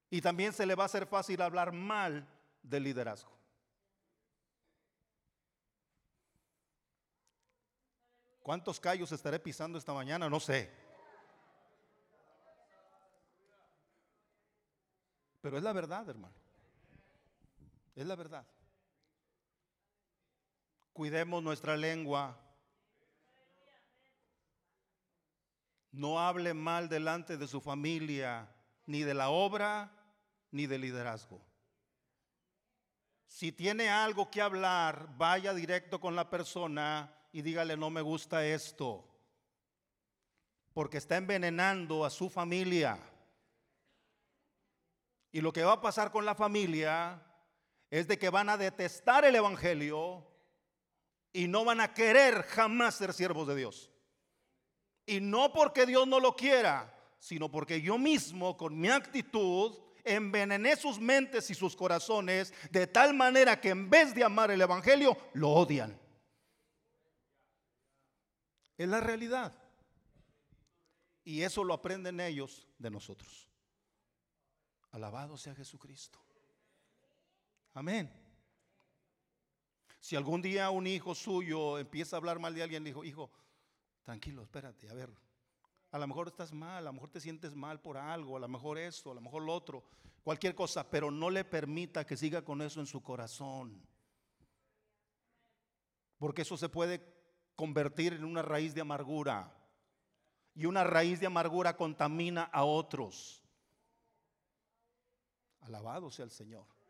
Y 0.09 0.19
también 0.19 0.51
se 0.51 0.65
le 0.65 0.75
va 0.75 0.83
a 0.83 0.87
hacer 0.87 1.07
fácil 1.07 1.41
hablar 1.41 1.71
mal 1.71 2.27
del 2.61 2.83
liderazgo. 2.83 3.31
¿Cuántos 8.43 8.77
callos 8.77 9.09
estaré 9.13 9.39
pisando 9.39 9.77
esta 9.77 9.93
mañana? 9.93 10.29
No 10.29 10.41
sé. 10.41 10.69
Pero 15.39 15.57
es 15.57 15.63
la 15.63 15.71
verdad, 15.71 16.09
hermano. 16.09 16.40
Es 17.95 18.05
la 18.05 18.15
verdad. 18.15 18.45
Cuidemos 20.93 21.41
nuestra 21.43 21.77
lengua. 21.77 22.37
No 25.91 26.19
hable 26.19 26.53
mal 26.53 26.87
delante 26.87 27.37
de 27.37 27.47
su 27.47 27.59
familia, 27.59 28.47
ni 28.85 29.03
de 29.03 29.13
la 29.13 29.29
obra, 29.29 29.91
ni 30.51 30.67
de 30.67 30.77
liderazgo. 30.77 31.41
Si 33.27 33.51
tiene 33.51 33.89
algo 33.89 34.29
que 34.29 34.41
hablar, 34.41 35.09
vaya 35.17 35.53
directo 35.53 35.99
con 35.99 36.15
la 36.15 36.29
persona 36.29 37.13
y 37.31 37.41
dígale, 37.41 37.77
no 37.77 37.89
me 37.89 38.01
gusta 38.01 38.45
esto, 38.45 39.05
porque 40.73 40.97
está 40.97 41.17
envenenando 41.17 42.05
a 42.05 42.09
su 42.09 42.29
familia. 42.29 42.99
Y 45.31 45.41
lo 45.41 45.53
que 45.53 45.63
va 45.63 45.73
a 45.73 45.81
pasar 45.81 46.11
con 46.11 46.25
la 46.25 46.35
familia 46.35 47.21
es 47.91 48.07
de 48.07 48.17
que 48.17 48.29
van 48.29 48.49
a 48.49 48.57
detestar 48.57 49.25
el 49.25 49.35
Evangelio 49.35 50.25
y 51.33 51.47
no 51.47 51.65
van 51.65 51.81
a 51.81 51.93
querer 51.93 52.41
jamás 52.43 52.95
ser 52.95 53.13
siervos 53.13 53.47
de 53.47 53.55
Dios. 53.55 53.91
Y 55.05 55.19
no 55.19 55.51
porque 55.51 55.85
Dios 55.85 56.07
no 56.07 56.21
lo 56.21 56.35
quiera, 56.35 56.97
sino 57.19 57.51
porque 57.51 57.81
yo 57.81 57.97
mismo 57.97 58.55
con 58.55 58.79
mi 58.79 58.87
actitud 58.87 59.77
envenené 60.05 60.77
sus 60.77 60.99
mentes 60.99 61.49
y 61.49 61.53
sus 61.53 61.75
corazones 61.75 62.53
de 62.71 62.87
tal 62.87 63.13
manera 63.13 63.59
que 63.59 63.69
en 63.69 63.89
vez 63.89 64.15
de 64.15 64.23
amar 64.23 64.51
el 64.51 64.61
Evangelio, 64.61 65.17
lo 65.33 65.49
odian. 65.49 65.99
Es 68.77 68.87
la 68.87 69.01
realidad. 69.01 69.53
Y 71.25 71.41
eso 71.41 71.63
lo 71.65 71.73
aprenden 71.73 72.21
ellos 72.21 72.67
de 72.79 72.89
nosotros. 72.89 73.49
Alabado 74.91 75.37
sea 75.37 75.53
Jesucristo. 75.53 76.19
Amén. 77.73 78.11
Si 79.99 80.15
algún 80.15 80.41
día 80.41 80.69
un 80.71 80.87
hijo 80.87 81.15
suyo 81.15 81.77
empieza 81.77 82.15
a 82.15 82.19
hablar 82.19 82.39
mal 82.39 82.53
de 82.53 82.63
alguien, 82.63 82.83
dijo, 82.83 83.03
hijo, 83.03 83.31
tranquilo, 84.03 84.43
espérate, 84.43 84.89
a 84.89 84.93
ver, 84.93 85.13
a 85.91 85.99
lo 85.99 86.07
mejor 86.07 86.27
estás 86.27 86.51
mal, 86.51 86.77
a 86.77 86.89
lo 86.89 86.93
mejor 86.93 87.11
te 87.11 87.21
sientes 87.21 87.55
mal 87.55 87.79
por 87.81 87.97
algo, 87.97 88.35
a 88.35 88.39
lo 88.39 88.47
mejor 88.47 88.77
esto, 88.77 89.11
a 89.11 89.15
lo 89.15 89.21
mejor 89.21 89.43
lo 89.43 89.53
otro, 89.53 89.83
cualquier 90.23 90.55
cosa, 90.55 90.89
pero 90.89 91.11
no 91.11 91.29
le 91.29 91.45
permita 91.45 92.05
que 92.05 92.17
siga 92.17 92.43
con 92.43 92.61
eso 92.61 92.79
en 92.79 92.87
su 92.87 93.03
corazón. 93.03 93.85
Porque 96.17 96.43
eso 96.43 96.57
se 96.57 96.69
puede 96.69 97.01
convertir 97.55 98.13
en 98.13 98.25
una 98.25 98.41
raíz 98.41 98.73
de 98.73 98.81
amargura. 98.81 99.55
Y 100.53 100.65
una 100.65 100.83
raíz 100.83 101.19
de 101.19 101.27
amargura 101.27 101.75
contamina 101.77 102.43
a 102.43 102.63
otros. 102.63 103.43
Alabado 105.61 106.11
sea 106.11 106.25
el 106.25 106.31
Señor. 106.31 106.80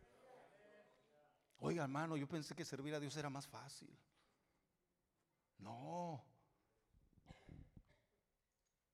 Oiga, 1.64 1.84
hermano, 1.84 2.18
yo 2.18 2.28
pensé 2.28 2.56
que 2.56 2.66
servir 2.66 2.96
a 2.96 3.00
Dios 3.00 3.16
era 3.18 3.30
más 3.30 3.48
fácil. 3.48 3.96
No. 5.60 6.24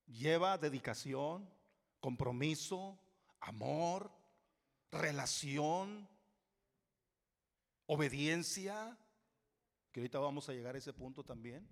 Lleva 0.05 0.57
dedicación, 0.57 1.49
compromiso, 2.01 2.99
amor, 3.39 4.11
relación, 4.91 6.09
obediencia, 7.86 8.97
que 9.93 10.01
ahorita 10.01 10.20
vamos 10.20 10.49
a 10.49 10.53
llegar 10.53 10.76
a 10.76 10.80
ese 10.80 10.91
punto 10.91 11.24
también. 11.24 11.65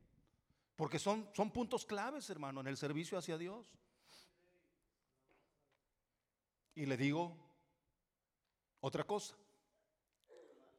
Porque 0.78 0.98
son, 0.98 1.30
son 1.34 1.52
puntos 1.52 1.86
claves, 1.86 2.30
hermano, 2.30 2.62
en 2.62 2.68
el 2.68 2.78
servicio 2.78 3.18
hacia 3.18 3.38
Dios. 3.38 3.78
Y 6.74 6.86
le 6.86 6.96
digo 6.96 7.36
otra 8.80 9.04
cosa. 9.04 9.36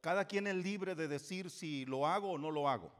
Cada 0.07 0.24
quien 0.24 0.46
es 0.46 0.54
libre 0.54 0.94
de 0.94 1.09
decir 1.09 1.50
si 1.50 1.84
lo 1.84 2.07
hago 2.07 2.30
o 2.30 2.38
no 2.38 2.52
lo 2.52 2.68
hago. 2.68 2.92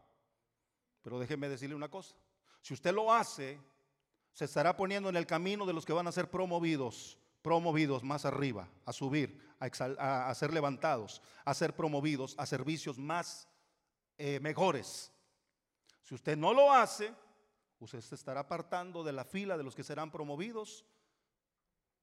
Pero 1.03 1.21
déjeme 1.21 1.49
decirle 1.49 1.77
una 1.77 1.89
cosa. 1.89 2.17
Si 2.61 2.75
usted 2.75 2.93
lo 2.93 3.13
hace, 3.13 3.61
se 4.33 4.45
estará 4.45 4.77
poniendo 4.77 5.09
en 5.09 5.15
el 5.15 5.25
camino 5.25 5.67
de 5.67 5.73
los 5.73 5.87
que 5.87 5.93
van 5.93 6.09
a 6.09 6.11
ser 6.11 6.29
promovidos, 6.29 7.17
promovidos 7.43 8.03
más 8.03 8.25
arriba, 8.25 8.69
a 8.85 8.93
subir, 8.93 9.41
a, 9.61 10.35
ser 10.35 10.53
levantados, 10.53 11.23
a 11.45 11.55
ser 11.55 11.77
promovidos 11.77 12.35
a 12.39 12.45
servicios 12.45 12.99
más 12.99 13.49
eh, 14.19 14.41
mejores. 14.41 15.13
Si 16.03 16.13
usted 16.13 16.37
no 16.37 16.53
lo 16.53 16.73
hace, 16.73 17.15
usted 17.79 18.01
se 18.01 18.17
estará 18.17 18.41
apartando 18.41 19.05
de 19.05 19.13
la 19.13 19.25
fila 19.25 19.57
de 19.57 19.63
los 19.63 19.77
que 19.77 19.85
serán 19.85 20.11
promovidos 20.11 20.85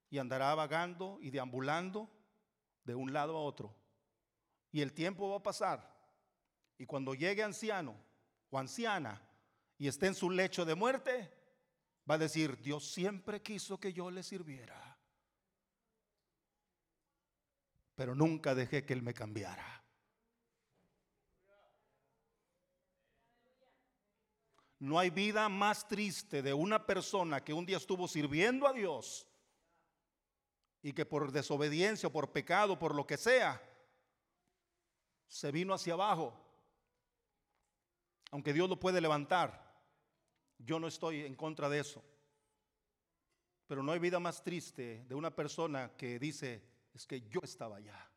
y 0.09 0.17
andará 0.17 0.55
vagando 0.55 1.17
y 1.19 1.29
deambulando 1.29 2.09
de 2.85 2.95
un 2.95 3.11
lado 3.11 3.35
a 3.35 3.41
otro 3.41 3.82
y 4.73 4.81
el 4.81 4.91
tiempo 4.91 5.29
va 5.29 5.37
a 5.37 5.43
pasar. 5.43 5.95
Y 6.77 6.85
cuando 6.85 7.13
llegue 7.13 7.43
anciano 7.43 7.95
o 8.49 8.57
anciana 8.57 9.21
y 9.77 9.87
esté 9.87 10.07
en 10.07 10.15
su 10.15 10.29
lecho 10.31 10.65
de 10.65 10.75
muerte, 10.75 11.31
va 12.09 12.15
a 12.15 12.17
decir, 12.17 12.59
Dios 12.59 12.91
siempre 12.91 13.41
quiso 13.41 13.79
que 13.79 13.93
yo 13.93 14.09
le 14.09 14.23
sirviera. 14.23 14.97
Pero 17.95 18.15
nunca 18.15 18.55
dejé 18.55 18.83
que 18.83 18.93
Él 18.93 19.03
me 19.03 19.13
cambiara. 19.13 19.83
No 24.79 24.97
hay 24.97 25.11
vida 25.11 25.47
más 25.49 25.87
triste 25.87 26.41
de 26.41 26.53
una 26.53 26.83
persona 26.85 27.43
que 27.43 27.53
un 27.53 27.65
día 27.65 27.77
estuvo 27.77 28.07
sirviendo 28.07 28.67
a 28.67 28.73
Dios 28.73 29.27
y 30.81 30.93
que 30.93 31.05
por 31.05 31.31
desobediencia 31.31 32.07
o 32.07 32.11
por 32.11 32.31
pecado, 32.31 32.77
por 32.77 32.95
lo 32.95 33.05
que 33.05 33.17
sea, 33.17 33.61
se 35.33 35.51
vino 35.51 35.73
hacia 35.73 35.93
abajo. 35.93 36.31
Aunque 38.29 38.53
Dios 38.53 38.69
lo 38.69 38.79
puede 38.79 39.01
levantar, 39.01 39.81
yo 40.59 40.79
no 40.79 40.87
estoy 40.87 41.21
en 41.21 41.33
contra 41.33 41.69
de 41.69 41.79
eso. 41.79 42.03
Pero 43.65 43.81
no 43.81 43.91
hay 43.91 43.97
vida 43.97 44.19
más 44.19 44.43
triste 44.43 45.03
de 45.07 45.15
una 45.15 45.35
persona 45.35 45.91
que 45.97 46.19
dice, 46.19 46.61
es 46.93 47.07
que 47.07 47.21
yo 47.21 47.39
estaba 47.41 47.77
allá. 47.77 48.07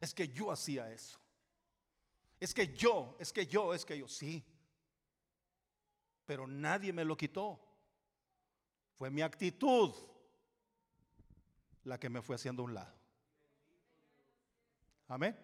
Es 0.00 0.14
que 0.14 0.28
yo 0.28 0.50
hacía 0.50 0.90
eso. 0.90 1.18
Es 2.40 2.54
que 2.54 2.74
yo, 2.74 3.16
es 3.20 3.30
que 3.30 3.46
yo, 3.46 3.74
es 3.74 3.84
que 3.84 3.98
yo, 3.98 4.08
sí. 4.08 4.42
Pero 6.24 6.46
nadie 6.46 6.90
me 6.94 7.04
lo 7.04 7.18
quitó. 7.18 7.60
Fue 8.94 9.10
mi 9.10 9.20
actitud 9.20 9.94
la 11.82 12.00
que 12.00 12.08
me 12.08 12.22
fue 12.22 12.36
haciendo 12.36 12.62
un 12.62 12.72
lado. 12.72 12.94
Amén. 15.06 15.43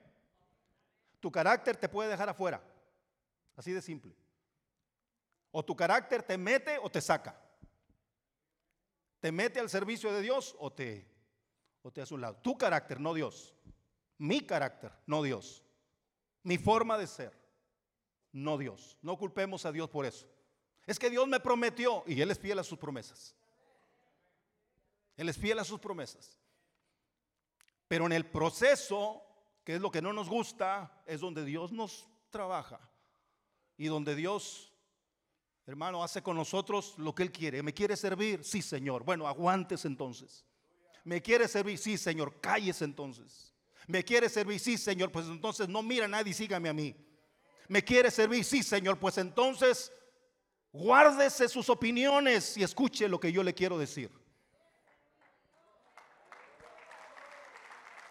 Tu 1.20 1.30
carácter 1.30 1.76
te 1.76 1.88
puede 1.88 2.08
dejar 2.08 2.28
afuera. 2.28 2.62
Así 3.56 3.72
de 3.72 3.82
simple. 3.82 4.16
O 5.52 5.64
tu 5.64 5.76
carácter 5.76 6.22
te 6.22 6.38
mete 6.38 6.78
o 6.78 6.90
te 6.90 7.00
saca. 7.00 7.38
Te 9.20 9.30
mete 9.30 9.60
al 9.60 9.68
servicio 9.68 10.12
de 10.12 10.22
Dios 10.22 10.56
o 10.58 10.72
te, 10.72 11.06
o 11.82 11.90
te 11.90 12.00
hace 12.00 12.14
un 12.14 12.22
lado. 12.22 12.36
Tu 12.36 12.56
carácter, 12.56 12.98
no 12.98 13.12
Dios. 13.12 13.54
Mi 14.16 14.40
carácter, 14.40 14.92
no 15.06 15.22
Dios. 15.22 15.62
Mi 16.42 16.56
forma 16.56 16.96
de 16.96 17.06
ser, 17.06 17.38
no 18.32 18.56
Dios. 18.56 18.96
No 19.02 19.18
culpemos 19.18 19.66
a 19.66 19.72
Dios 19.72 19.90
por 19.90 20.06
eso. 20.06 20.26
Es 20.86 20.98
que 20.98 21.10
Dios 21.10 21.28
me 21.28 21.38
prometió 21.38 22.02
y 22.06 22.22
Él 22.22 22.30
es 22.30 22.38
fiel 22.38 22.58
a 22.58 22.64
sus 22.64 22.78
promesas. 22.78 23.34
Él 25.16 25.28
es 25.28 25.36
fiel 25.36 25.58
a 25.58 25.64
sus 25.64 25.78
promesas. 25.78 26.38
Pero 27.88 28.06
en 28.06 28.12
el 28.12 28.24
proceso 28.24 29.22
que 29.64 29.74
es 29.74 29.80
lo 29.80 29.90
que 29.90 30.02
no 30.02 30.12
nos 30.12 30.28
gusta, 30.28 31.02
es 31.06 31.20
donde 31.20 31.44
Dios 31.44 31.72
nos 31.72 32.08
trabaja 32.30 32.80
y 33.76 33.86
donde 33.86 34.14
Dios, 34.14 34.72
hermano, 35.66 36.02
hace 36.02 36.22
con 36.22 36.36
nosotros 36.36 36.94
lo 36.98 37.14
que 37.14 37.22
Él 37.22 37.32
quiere. 37.32 37.62
¿Me 37.62 37.74
quiere 37.74 37.96
servir? 37.96 38.44
Sí, 38.44 38.62
Señor. 38.62 39.04
Bueno, 39.04 39.26
aguantes 39.26 39.84
entonces. 39.84 40.44
¿Me 41.04 41.22
quiere 41.22 41.48
servir? 41.48 41.78
Sí, 41.78 41.96
Señor. 41.96 42.40
Calles 42.40 42.82
entonces. 42.82 43.54
¿Me 43.86 44.04
quiere 44.04 44.28
servir? 44.28 44.60
Sí, 44.60 44.76
Señor. 44.76 45.10
Pues 45.10 45.26
entonces 45.26 45.68
no 45.68 45.82
mira 45.82 46.04
a 46.04 46.08
nadie, 46.08 46.34
sígame 46.34 46.68
a 46.68 46.74
mí. 46.74 46.94
¿Me 47.68 47.82
quiere 47.82 48.10
servir? 48.10 48.44
Sí, 48.44 48.62
Señor. 48.62 48.98
Pues 48.98 49.16
entonces 49.18 49.92
guárdese 50.72 51.48
sus 51.48 51.68
opiniones 51.68 52.56
y 52.56 52.62
escuche 52.62 53.08
lo 53.08 53.18
que 53.18 53.32
yo 53.32 53.42
le 53.42 53.54
quiero 53.54 53.78
decir. 53.78 54.10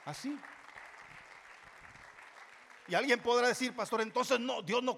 Así. 0.05 0.35
Y 2.89 2.95
alguien 2.95 3.21
podrá 3.21 3.47
decir, 3.47 3.75
pastor, 3.75 4.01
entonces 4.01 4.39
no, 4.39 4.63
Dios 4.63 4.81
no 4.81 4.97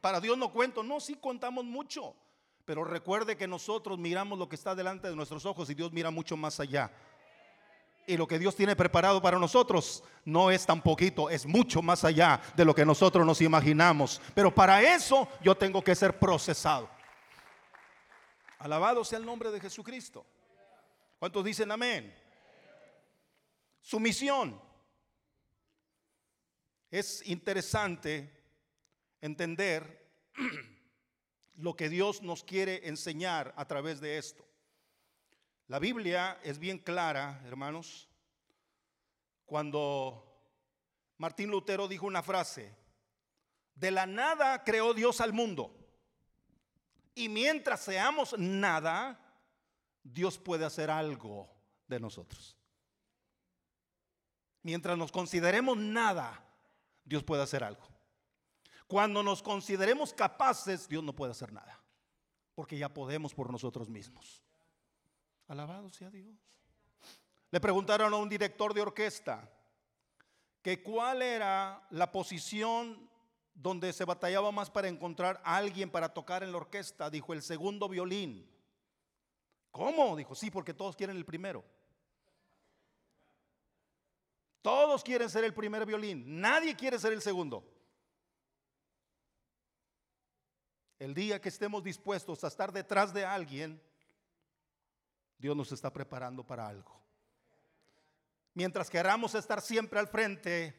para 0.00 0.20
Dios 0.20 0.36
no 0.36 0.52
cuento. 0.52 0.82
No, 0.82 0.98
sí 0.98 1.14
contamos 1.14 1.64
mucho. 1.64 2.16
Pero 2.64 2.82
recuerde 2.82 3.36
que 3.36 3.46
nosotros 3.46 3.96
miramos 3.96 4.38
lo 4.38 4.48
que 4.48 4.56
está 4.56 4.74
delante 4.74 5.08
de 5.08 5.14
nuestros 5.14 5.46
ojos 5.46 5.70
y 5.70 5.74
Dios 5.74 5.92
mira 5.92 6.10
mucho 6.10 6.36
más 6.36 6.58
allá. 6.58 6.90
Y 8.08 8.16
lo 8.16 8.26
que 8.26 8.40
Dios 8.40 8.56
tiene 8.56 8.74
preparado 8.74 9.22
para 9.22 9.38
nosotros 9.38 10.02
no 10.24 10.50
es 10.50 10.66
tan 10.66 10.82
poquito, 10.82 11.30
es 11.30 11.46
mucho 11.46 11.80
más 11.80 12.04
allá 12.04 12.40
de 12.56 12.64
lo 12.64 12.74
que 12.74 12.84
nosotros 12.84 13.24
nos 13.24 13.40
imaginamos. 13.40 14.20
Pero 14.34 14.52
para 14.52 14.82
eso 14.82 15.28
yo 15.40 15.54
tengo 15.54 15.82
que 15.82 15.94
ser 15.94 16.18
procesado. 16.18 16.90
Alabado 18.58 19.04
sea 19.04 19.18
el 19.18 19.24
nombre 19.24 19.52
de 19.52 19.60
Jesucristo. 19.60 20.26
¿Cuántos 21.20 21.44
dicen 21.44 21.70
amén? 21.70 22.12
Su 23.80 24.00
misión 24.00 24.67
es 26.90 27.26
interesante 27.26 28.30
entender 29.20 30.08
lo 31.56 31.76
que 31.76 31.88
Dios 31.88 32.22
nos 32.22 32.44
quiere 32.44 32.88
enseñar 32.88 33.52
a 33.56 33.66
través 33.66 34.00
de 34.00 34.18
esto. 34.18 34.44
La 35.66 35.78
Biblia 35.78 36.38
es 36.42 36.58
bien 36.58 36.78
clara, 36.78 37.42
hermanos, 37.46 38.08
cuando 39.44 40.24
Martín 41.18 41.50
Lutero 41.50 41.88
dijo 41.88 42.06
una 42.06 42.22
frase, 42.22 42.74
de 43.74 43.90
la 43.90 44.06
nada 44.06 44.64
creó 44.64 44.94
Dios 44.94 45.20
al 45.20 45.32
mundo. 45.32 45.74
Y 47.14 47.28
mientras 47.28 47.80
seamos 47.80 48.38
nada, 48.38 49.20
Dios 50.02 50.38
puede 50.38 50.64
hacer 50.64 50.90
algo 50.90 51.50
de 51.86 52.00
nosotros. 52.00 52.56
Mientras 54.62 54.96
nos 54.96 55.12
consideremos 55.12 55.76
nada, 55.76 56.47
Dios 57.08 57.24
puede 57.24 57.42
hacer 57.42 57.64
algo. 57.64 57.82
Cuando 58.86 59.22
nos 59.22 59.42
consideremos 59.42 60.12
capaces, 60.12 60.88
Dios 60.88 61.02
no 61.02 61.14
puede 61.14 61.32
hacer 61.32 61.52
nada, 61.52 61.82
porque 62.54 62.78
ya 62.78 62.92
podemos 62.92 63.34
por 63.34 63.50
nosotros 63.50 63.88
mismos. 63.88 64.42
Alabado 65.46 65.90
sea 65.90 66.10
Dios. 66.10 66.36
Le 67.50 67.60
preguntaron 67.60 68.12
a 68.12 68.16
un 68.16 68.28
director 68.28 68.74
de 68.74 68.82
orquesta 68.82 69.50
que 70.62 70.82
cuál 70.82 71.22
era 71.22 71.86
la 71.90 72.12
posición 72.12 73.08
donde 73.54 73.92
se 73.92 74.04
batallaba 74.04 74.52
más 74.52 74.70
para 74.70 74.88
encontrar 74.88 75.40
a 75.44 75.56
alguien 75.56 75.90
para 75.90 76.12
tocar 76.12 76.42
en 76.42 76.52
la 76.52 76.58
orquesta. 76.58 77.10
Dijo 77.10 77.32
el 77.32 77.42
segundo 77.42 77.88
violín. 77.88 78.48
¿Cómo? 79.70 80.16
Dijo, 80.16 80.34
sí, 80.34 80.50
porque 80.50 80.74
todos 80.74 80.94
quieren 80.94 81.16
el 81.16 81.24
primero. 81.24 81.64
Todos 84.62 85.02
quieren 85.04 85.30
ser 85.30 85.44
el 85.44 85.54
primer 85.54 85.86
violín. 85.86 86.40
Nadie 86.40 86.74
quiere 86.74 86.98
ser 86.98 87.12
el 87.12 87.22
segundo. 87.22 87.64
El 90.98 91.14
día 91.14 91.40
que 91.40 91.48
estemos 91.48 91.82
dispuestos 91.82 92.42
a 92.42 92.48
estar 92.48 92.72
detrás 92.72 93.12
de 93.14 93.24
alguien, 93.24 93.80
Dios 95.38 95.56
nos 95.56 95.70
está 95.70 95.92
preparando 95.92 96.44
para 96.44 96.66
algo. 96.66 97.00
Mientras 98.54 98.90
queramos 98.90 99.36
estar 99.36 99.60
siempre 99.60 100.00
al 100.00 100.08
frente, 100.08 100.74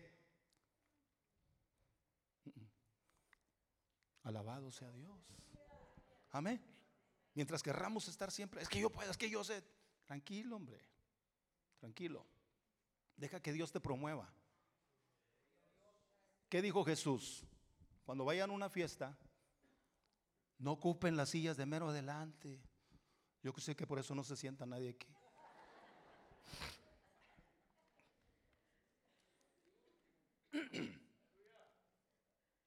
alabado 4.24 4.70
sea 4.72 4.92
Dios. 4.92 5.18
Amén. 6.32 6.62
Mientras 7.34 7.64
querramos 7.64 8.10
estar 8.10 8.32
siempre, 8.32 8.62
es 8.62 8.68
que 8.68 8.82
yo 8.82 8.90
puedo, 8.90 9.10
es 9.10 9.18
que 9.18 9.30
yo 9.30 9.46
sé. 9.46 9.64
Tranquilo, 10.06 10.58
hombre. 10.58 10.82
Tranquilo. 11.80 12.26
Deja 13.20 13.42
que 13.42 13.52
Dios 13.52 13.72
te 13.72 13.82
promueva. 13.82 14.32
¿Qué 16.48 16.62
dijo 16.62 16.86
Jesús? 16.86 17.44
Cuando 18.06 18.24
vayan 18.24 18.50
a 18.50 18.54
una 18.54 18.70
fiesta, 18.70 19.18
no 20.58 20.72
ocupen 20.72 21.18
las 21.18 21.30
sillas 21.30 21.58
de 21.58 21.66
mero 21.66 21.90
adelante. 21.90 22.62
Yo 23.44 23.52
sé 23.58 23.76
que 23.76 23.86
por 23.86 24.00
eso 24.00 24.16
no 24.16 24.24
se 24.24 24.38
sienta 24.38 24.66
nadie 24.66 24.92
aquí. 24.92 25.14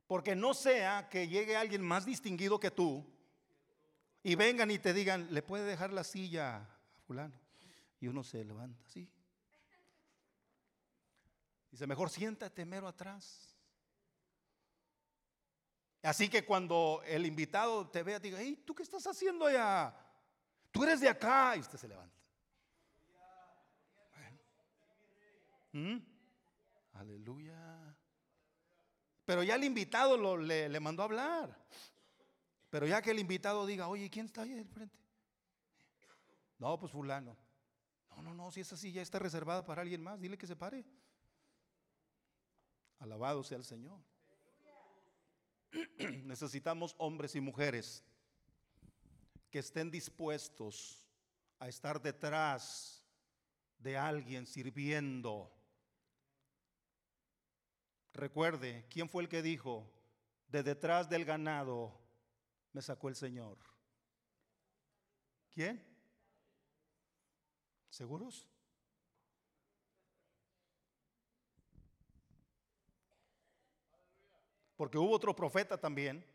Porque 0.06 0.36
no 0.36 0.52
sea 0.52 1.08
que 1.08 1.28
llegue 1.28 1.56
alguien 1.56 1.80
más 1.82 2.04
distinguido 2.04 2.60
que 2.60 2.70
tú 2.70 3.10
y 4.22 4.34
vengan 4.34 4.70
y 4.70 4.78
te 4.78 4.92
digan, 4.92 5.32
le 5.32 5.40
puede 5.42 5.64
dejar 5.64 5.94
la 5.94 6.04
silla 6.04 6.56
a 6.58 6.68
fulano. 7.06 7.40
Y 8.00 8.08
uno 8.08 8.22
se 8.22 8.44
levanta 8.44 8.84
así. 8.84 9.08
Dice, 11.72 11.86
mejor 11.86 12.10
siéntate 12.10 12.66
mero 12.66 12.86
atrás. 12.86 13.56
Así 16.02 16.28
que 16.28 16.44
cuando 16.44 17.02
el 17.06 17.24
invitado 17.24 17.88
te 17.88 18.02
vea, 18.02 18.18
diga, 18.18 18.38
hey, 18.38 18.62
¿tú 18.66 18.74
qué 18.74 18.82
estás 18.82 19.06
haciendo 19.06 19.46
allá? 19.46 19.94
Tú 20.70 20.84
eres 20.84 21.00
de 21.00 21.08
acá. 21.08 21.56
Y 21.56 21.60
usted 21.60 21.78
se 21.78 21.88
levanta. 21.88 22.14
¿Mm? 25.72 25.96
Aleluya. 26.92 27.96
Pero 29.24 29.42
ya 29.42 29.54
el 29.54 29.64
invitado 29.64 30.36
le, 30.36 30.68
le, 30.68 30.80
mandó 30.80 31.02
a 31.02 31.06
hablar. 31.06 31.56
Pero 32.68 32.86
ya 32.86 33.00
que 33.00 33.12
el 33.12 33.18
invitado 33.18 33.64
diga, 33.64 33.88
oye, 33.88 34.10
¿quién 34.10 34.26
está 34.26 34.42
ahí 34.42 34.58
al 34.58 34.66
frente? 34.66 34.98
No, 36.58 36.78
pues 36.78 36.92
fulano. 36.92 37.34
No, 38.10 38.22
no, 38.22 38.34
no, 38.34 38.50
si 38.50 38.60
esa 38.60 38.76
silla 38.76 39.00
está 39.00 39.18
reservada 39.18 39.64
para 39.64 39.80
alguien 39.80 40.02
más, 40.02 40.20
dile 40.20 40.36
que 40.36 40.46
se 40.46 40.56
pare. 40.56 40.84
Alabado 43.02 43.42
sea 43.42 43.58
el 43.58 43.64
Señor. 43.64 44.00
Necesitamos 46.22 46.94
hombres 46.98 47.34
y 47.34 47.40
mujeres 47.40 48.04
que 49.50 49.58
estén 49.58 49.90
dispuestos 49.90 51.04
a 51.58 51.68
estar 51.68 52.00
detrás 52.00 53.04
de 53.78 53.98
alguien 53.98 54.46
sirviendo. 54.46 55.52
Recuerde, 58.12 58.86
¿quién 58.88 59.08
fue 59.08 59.24
el 59.24 59.28
que 59.28 59.42
dijo, 59.42 59.92
de 60.46 60.62
detrás 60.62 61.10
del 61.10 61.24
ganado 61.24 62.00
me 62.72 62.82
sacó 62.82 63.08
el 63.08 63.16
Señor? 63.16 63.58
¿Quién? 65.50 65.84
¿Seguros? 67.90 68.51
Porque 74.82 74.98
hubo 74.98 75.12
otro 75.12 75.32
profeta 75.32 75.78
también, 75.78 76.26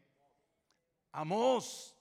Amós. 1.12 1.94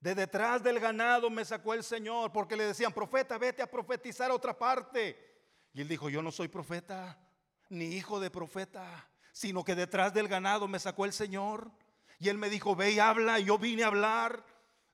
De 0.00 0.14
detrás 0.14 0.62
del 0.62 0.78
ganado 0.78 1.30
me 1.30 1.46
sacó 1.46 1.72
el 1.72 1.82
Señor, 1.82 2.30
porque 2.30 2.58
le 2.58 2.64
decían, 2.64 2.92
profeta, 2.92 3.38
vete 3.38 3.62
a 3.62 3.70
profetizar 3.70 4.30
a 4.30 4.34
otra 4.34 4.58
parte. 4.58 5.16
Y 5.72 5.80
él 5.80 5.88
dijo, 5.88 6.10
yo 6.10 6.20
no 6.20 6.30
soy 6.30 6.48
profeta, 6.48 7.18
ni 7.70 7.86
hijo 7.86 8.20
de 8.20 8.30
profeta, 8.30 9.08
sino 9.32 9.64
que 9.64 9.74
detrás 9.74 10.12
del 10.12 10.28
ganado 10.28 10.68
me 10.68 10.78
sacó 10.78 11.06
el 11.06 11.14
Señor. 11.14 11.70
Y 12.18 12.28
él 12.28 12.36
me 12.36 12.50
dijo, 12.50 12.76
ve 12.76 12.90
y 12.90 12.98
habla, 12.98 13.40
y 13.40 13.44
yo 13.44 13.56
vine 13.56 13.84
a 13.84 13.86
hablar. 13.86 14.44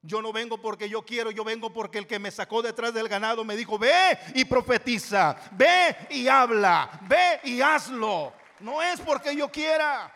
Yo 0.00 0.22
no 0.22 0.32
vengo 0.32 0.58
porque 0.58 0.88
yo 0.88 1.02
quiero, 1.02 1.32
yo 1.32 1.42
vengo 1.42 1.72
porque 1.72 1.98
el 1.98 2.06
que 2.06 2.20
me 2.20 2.30
sacó 2.30 2.62
detrás 2.62 2.94
del 2.94 3.08
ganado 3.08 3.44
me 3.44 3.56
dijo, 3.56 3.80
ve 3.80 4.16
y 4.36 4.44
profetiza, 4.44 5.36
ve 5.50 6.06
y 6.10 6.28
habla, 6.28 7.00
ve 7.08 7.40
y 7.42 7.60
hazlo. 7.60 8.43
No 8.60 8.82
es 8.82 9.00
porque 9.00 9.36
yo 9.36 9.50
quiera. 9.50 10.12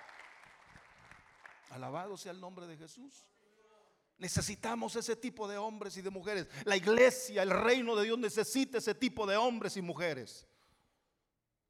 Alabado 1.70 2.16
sea 2.16 2.32
el 2.32 2.40
nombre 2.40 2.66
de 2.66 2.76
Jesús. 2.76 3.26
Necesitamos 4.18 4.96
ese 4.96 5.14
tipo 5.14 5.46
de 5.46 5.58
hombres 5.58 5.96
y 5.96 6.02
de 6.02 6.10
mujeres. 6.10 6.48
La 6.64 6.76
iglesia, 6.76 7.42
el 7.42 7.50
reino 7.50 7.94
de 7.94 8.04
Dios 8.04 8.18
necesita 8.18 8.78
ese 8.78 8.94
tipo 8.94 9.26
de 9.26 9.36
hombres 9.36 9.76
y 9.76 9.82
mujeres. 9.82 10.46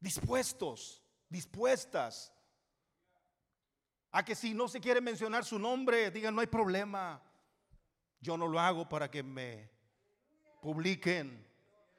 Dispuestos, 0.00 1.02
dispuestas. 1.28 2.32
A 4.10 4.24
que 4.24 4.34
si 4.34 4.54
no 4.54 4.68
se 4.68 4.80
quiere 4.80 5.02
mencionar 5.02 5.44
su 5.44 5.58
nombre, 5.58 6.10
digan, 6.10 6.34
no 6.34 6.40
hay 6.40 6.46
problema. 6.46 7.22
Yo 8.20 8.38
no 8.38 8.48
lo 8.48 8.58
hago 8.58 8.88
para 8.88 9.10
que 9.10 9.22
me 9.22 9.70
publiquen. 10.62 11.46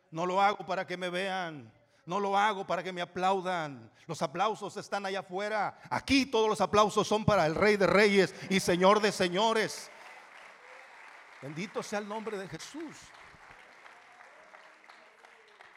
No 0.09 0.26
lo 0.26 0.41
hago 0.41 0.65
para 0.65 0.88
que 0.88 0.97
me 0.97 1.09
vean. 1.09 1.72
No 2.10 2.20
lo 2.20 2.36
hago 2.36 2.66
para 2.66 2.82
que 2.82 2.91
me 2.91 3.01
aplaudan. 3.01 3.91
Los 4.07 4.24
aplausos 4.24 4.76
están 4.78 5.05
allá 5.05 5.20
afuera. 5.20 5.80
Aquí 5.91 6.26
todos 6.26 6.49
los 6.49 6.60
aplausos 6.60 7.07
son 7.07 7.24
para 7.24 7.45
el 7.45 7.53
Rey 7.53 7.78
de 7.78 7.86
Reyes 7.86 8.34
y 8.49 8.60
Señor 8.60 8.99
de 8.99 9.12
Señores. 9.12 9.91
Bendito 11.39 11.84
sea 11.84 11.99
el 11.99 12.07
nombre 12.07 12.36
de 12.36 12.47
Jesús. 12.47 12.97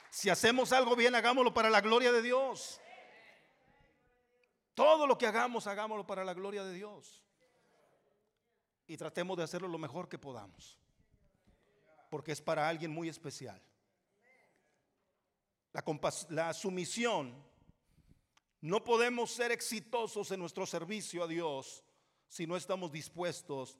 Si 0.08 0.30
hacemos 0.30 0.72
algo 0.72 0.96
bien, 0.96 1.14
hagámoslo 1.14 1.52
para 1.52 1.68
la 1.68 1.82
gloria 1.82 2.10
de 2.10 2.22
Dios. 2.22 2.80
Todo 4.72 5.06
lo 5.06 5.18
que 5.18 5.26
hagamos, 5.26 5.66
hagámoslo 5.66 6.06
para 6.06 6.24
la 6.24 6.32
gloria 6.32 6.64
de 6.64 6.72
Dios. 6.72 7.22
Y 8.86 8.96
tratemos 8.96 9.36
de 9.36 9.44
hacerlo 9.44 9.68
lo 9.68 9.76
mejor 9.76 10.08
que 10.08 10.16
podamos. 10.16 10.78
Porque 12.08 12.32
es 12.32 12.40
para 12.40 12.70
alguien 12.70 12.90
muy 12.90 13.10
especial 13.10 13.60
la, 16.28 16.52
sumisión, 16.52 17.34
no 18.60 18.84
podemos 18.84 19.30
ser 19.30 19.52
exitosos 19.52 20.30
en 20.30 20.40
nuestro 20.40 20.66
servicio 20.66 21.24
a 21.24 21.28
Dios 21.28 21.84
si 22.28 22.46
no 22.46 22.56
estamos 22.56 22.92
dispuestos 22.92 23.78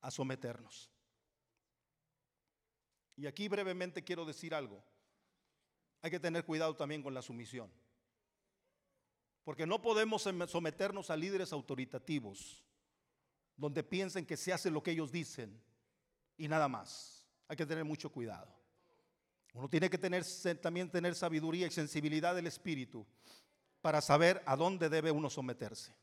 a 0.00 0.10
someternos. 0.10 0.90
Y 3.16 3.26
aquí 3.26 3.48
brevemente 3.48 4.02
quiero 4.02 4.24
decir 4.24 4.54
algo. 4.54 4.82
Hay 6.02 6.10
que 6.10 6.20
tener 6.20 6.44
cuidado 6.44 6.74
también 6.76 7.02
con 7.02 7.14
la 7.14 7.22
sumisión. 7.22 7.70
Porque 9.44 9.66
no 9.66 9.80
podemos 9.80 10.22
someternos 10.22 11.10
a 11.10 11.16
líderes 11.16 11.52
autoritativos 11.52 12.64
donde 13.56 13.82
piensen 13.84 14.26
que 14.26 14.36
se 14.36 14.52
hace 14.52 14.70
lo 14.70 14.82
que 14.82 14.90
ellos 14.90 15.12
dicen 15.12 15.62
y 16.36 16.48
nada 16.48 16.68
más. 16.68 17.26
Hay 17.46 17.56
que 17.56 17.66
tener 17.66 17.84
mucho 17.84 18.10
cuidado. 18.10 18.63
Uno 19.54 19.68
tiene 19.68 19.88
que 19.88 19.98
tener, 19.98 20.24
también 20.60 20.90
tener 20.90 21.14
sabiduría 21.14 21.68
y 21.68 21.70
sensibilidad 21.70 22.34
del 22.34 22.48
Espíritu 22.48 23.06
para 23.80 24.00
saber 24.00 24.42
a 24.46 24.56
dónde 24.56 24.88
debe 24.88 25.12
uno 25.12 25.30
someterse. 25.30 25.94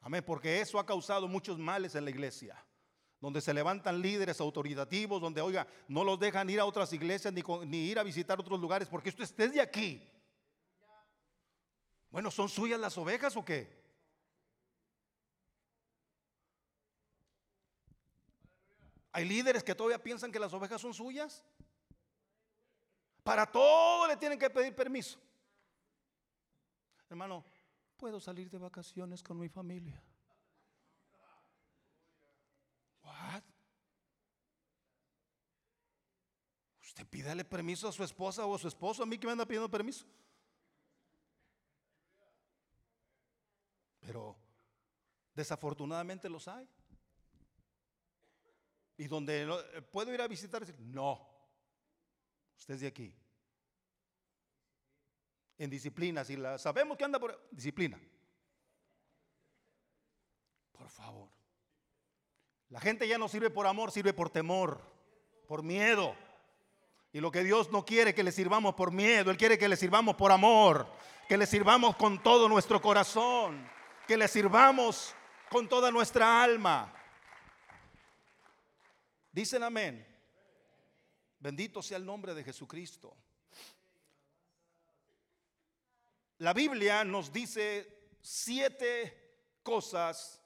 Amén, 0.00 0.22
porque 0.24 0.60
eso 0.60 0.78
ha 0.78 0.86
causado 0.86 1.26
muchos 1.26 1.58
males 1.58 1.96
en 1.96 2.04
la 2.04 2.10
iglesia. 2.10 2.64
Donde 3.20 3.40
se 3.40 3.52
levantan 3.52 4.00
líderes 4.00 4.40
autoritativos, 4.40 5.20
donde, 5.20 5.40
oiga, 5.40 5.66
no 5.88 6.04
los 6.04 6.20
dejan 6.20 6.48
ir 6.48 6.60
a 6.60 6.64
otras 6.64 6.92
iglesias 6.92 7.34
ni, 7.34 7.42
ni 7.66 7.78
ir 7.78 7.98
a 7.98 8.04
visitar 8.04 8.38
otros 8.38 8.60
lugares, 8.60 8.88
porque 8.88 9.08
esto 9.08 9.24
estés 9.24 9.52
de 9.52 9.60
aquí. 9.60 10.08
Bueno, 12.10 12.30
¿son 12.30 12.48
suyas 12.48 12.78
las 12.78 12.96
ovejas 12.96 13.36
o 13.36 13.44
qué? 13.44 13.84
Hay 19.10 19.24
líderes 19.24 19.64
que 19.64 19.74
todavía 19.74 20.00
piensan 20.00 20.30
que 20.30 20.38
las 20.38 20.52
ovejas 20.52 20.80
son 20.80 20.94
suyas. 20.94 21.42
Para 23.26 23.44
todo 23.44 24.06
le 24.06 24.16
tienen 24.16 24.38
que 24.38 24.48
pedir 24.48 24.72
permiso. 24.72 25.18
Hermano, 27.10 27.44
puedo 27.96 28.20
salir 28.20 28.48
de 28.48 28.56
vacaciones 28.56 29.20
con 29.20 29.36
mi 29.36 29.48
familia. 29.48 30.00
What? 33.02 33.42
Usted 36.80 37.04
pídale 37.08 37.44
permiso 37.44 37.88
a 37.88 37.92
su 37.92 38.04
esposa 38.04 38.46
o 38.46 38.54
a 38.54 38.58
su 38.60 38.68
esposo, 38.68 39.02
a 39.02 39.06
mí 39.06 39.18
que 39.18 39.26
me 39.26 39.32
anda 39.32 39.44
pidiendo 39.44 39.68
permiso. 39.68 40.06
Pero 43.98 44.36
desafortunadamente 45.34 46.28
los 46.28 46.46
hay. 46.46 46.68
Y 48.96 49.08
donde 49.08 49.82
puedo 49.90 50.14
ir 50.14 50.20
a 50.22 50.28
visitar, 50.28 50.64
no, 50.78 51.35
usted 52.58 52.74
es 52.74 52.80
de 52.80 52.86
aquí. 52.86 53.14
En 55.58 55.70
disciplina, 55.70 56.24
si 56.24 56.36
la 56.36 56.58
sabemos 56.58 56.96
que 56.98 57.04
anda 57.04 57.18
por 57.18 57.48
disciplina. 57.50 57.98
Por 60.72 60.88
favor. 60.90 61.30
La 62.68 62.80
gente 62.80 63.08
ya 63.08 63.16
no 63.16 63.28
sirve 63.28 63.50
por 63.50 63.66
amor, 63.66 63.90
sirve 63.90 64.12
por 64.12 64.28
temor, 64.28 64.80
por 65.46 65.62
miedo. 65.62 66.14
Y 67.12 67.20
lo 67.20 67.30
que 67.30 67.44
Dios 67.44 67.70
no 67.70 67.84
quiere 67.84 68.14
que 68.14 68.22
le 68.22 68.32
sirvamos 68.32 68.74
por 68.74 68.92
miedo, 68.92 69.30
Él 69.30 69.36
quiere 69.36 69.56
que 69.56 69.68
le 69.68 69.76
sirvamos 69.76 70.16
por 70.16 70.32
amor, 70.32 70.86
que 71.28 71.38
le 71.38 71.46
sirvamos 71.46 71.96
con 71.96 72.22
todo 72.22 72.48
nuestro 72.48 72.82
corazón, 72.82 73.66
que 74.06 74.16
le 74.16 74.28
sirvamos 74.28 75.14
con 75.48 75.68
toda 75.68 75.90
nuestra 75.90 76.42
alma. 76.42 76.92
Dicen 79.32 79.62
amén. 79.62 80.15
Bendito 81.38 81.82
sea 81.82 81.98
el 81.98 82.06
nombre 82.06 82.34
de 82.34 82.44
Jesucristo. 82.44 83.16
La 86.38 86.52
Biblia 86.52 87.04
nos 87.04 87.32
dice 87.32 88.10
siete 88.20 89.58
cosas 89.62 90.42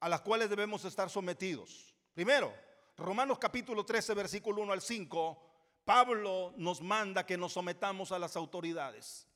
a 0.00 0.08
las 0.08 0.20
cuales 0.20 0.50
debemos 0.50 0.84
estar 0.84 1.10
sometidos. 1.10 1.94
Primero, 2.14 2.52
Romanos 2.96 3.38
capítulo 3.38 3.84
13, 3.84 4.14
versículo 4.14 4.62
1 4.62 4.72
al 4.72 4.82
5, 4.82 5.48
Pablo 5.84 6.52
nos 6.56 6.80
manda 6.82 7.24
que 7.24 7.38
nos 7.38 7.52
sometamos 7.52 8.12
a 8.12 8.18
las 8.18 8.36
autoridades. 8.36 9.28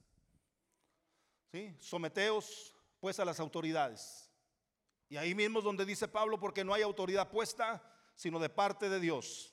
¿Sí? 1.52 1.74
Someteos 1.78 2.74
pues 3.00 3.18
a 3.20 3.24
las 3.24 3.40
autoridades. 3.40 4.30
Y 5.08 5.16
ahí 5.16 5.34
mismo 5.34 5.58
es 5.58 5.64
donde 5.64 5.84
dice 5.84 6.08
Pablo, 6.08 6.40
porque 6.40 6.64
no 6.64 6.72
hay 6.72 6.82
autoridad 6.82 7.28
puesta, 7.30 7.82
sino 8.14 8.38
de 8.38 8.48
parte 8.48 8.88
de 8.88 8.98
Dios. 8.98 9.52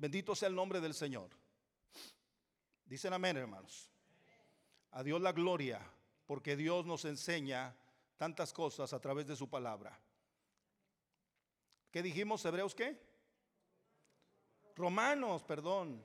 Bendito 0.00 0.34
sea 0.34 0.48
el 0.48 0.54
nombre 0.54 0.80
del 0.80 0.94
Señor. 0.94 1.28
Dicen 2.86 3.12
amén, 3.12 3.36
hermanos. 3.36 3.90
A 4.92 5.02
Dios 5.02 5.20
la 5.20 5.32
gloria, 5.32 5.78
porque 6.26 6.56
Dios 6.56 6.86
nos 6.86 7.04
enseña 7.04 7.76
tantas 8.16 8.54
cosas 8.54 8.94
a 8.94 8.98
través 8.98 9.26
de 9.26 9.36
su 9.36 9.50
palabra. 9.50 10.00
¿Qué 11.90 12.02
dijimos, 12.02 12.42
Hebreos 12.46 12.74
qué? 12.74 12.98
Romanos, 14.74 15.42
perdón. 15.42 16.02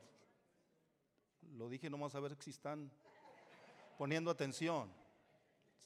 Lo 1.53 1.69
dije 1.69 1.89
nomás 1.89 2.15
a 2.15 2.19
ver 2.19 2.35
si 2.43 2.49
están 2.49 2.91
poniendo 3.97 4.29
atención. 4.29 4.93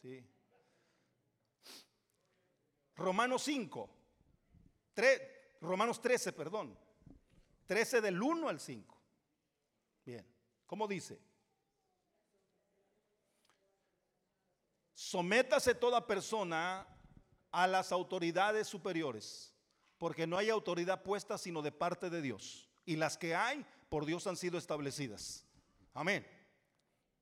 Sí. 0.01 0.25
Romanos 2.95 3.43
5. 3.43 3.87
Romanos 5.61 6.01
13, 6.01 6.33
perdón. 6.33 6.88
13 7.69 8.01
del 8.01 8.19
1 8.19 8.49
al 8.49 8.59
5. 8.59 8.97
Bien. 10.03 10.25
¿Cómo 10.65 10.87
dice? 10.87 11.21
Sométase 14.95 15.75
toda 15.75 16.07
persona 16.07 16.87
a 17.51 17.67
las 17.67 17.91
autoridades 17.91 18.67
superiores, 18.67 19.53
porque 19.99 20.25
no 20.25 20.39
hay 20.39 20.49
autoridad 20.49 21.03
puesta 21.03 21.37
sino 21.37 21.61
de 21.61 21.71
parte 21.71 22.09
de 22.09 22.23
Dios. 22.23 22.67
Y 22.87 22.95
las 22.95 23.19
que 23.19 23.35
hay, 23.35 23.63
por 23.87 24.07
Dios 24.07 24.25
han 24.25 24.35
sido 24.35 24.57
establecidas. 24.57 25.45
Amén. 25.93 26.25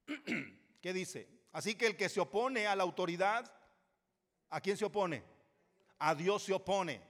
¿Qué 0.82 0.93
dice? 0.93 1.28
Así 1.52 1.76
que 1.76 1.88
el 1.88 1.98
que 1.98 2.08
se 2.08 2.22
opone 2.22 2.68
a 2.68 2.76
la 2.78 2.84
autoridad, 2.84 3.54
¿a 4.50 4.62
quién 4.62 4.78
se 4.78 4.86
opone? 4.86 5.26
A 6.00 6.16
Dios 6.16 6.43
se 6.43 6.54
opone. 6.54 7.02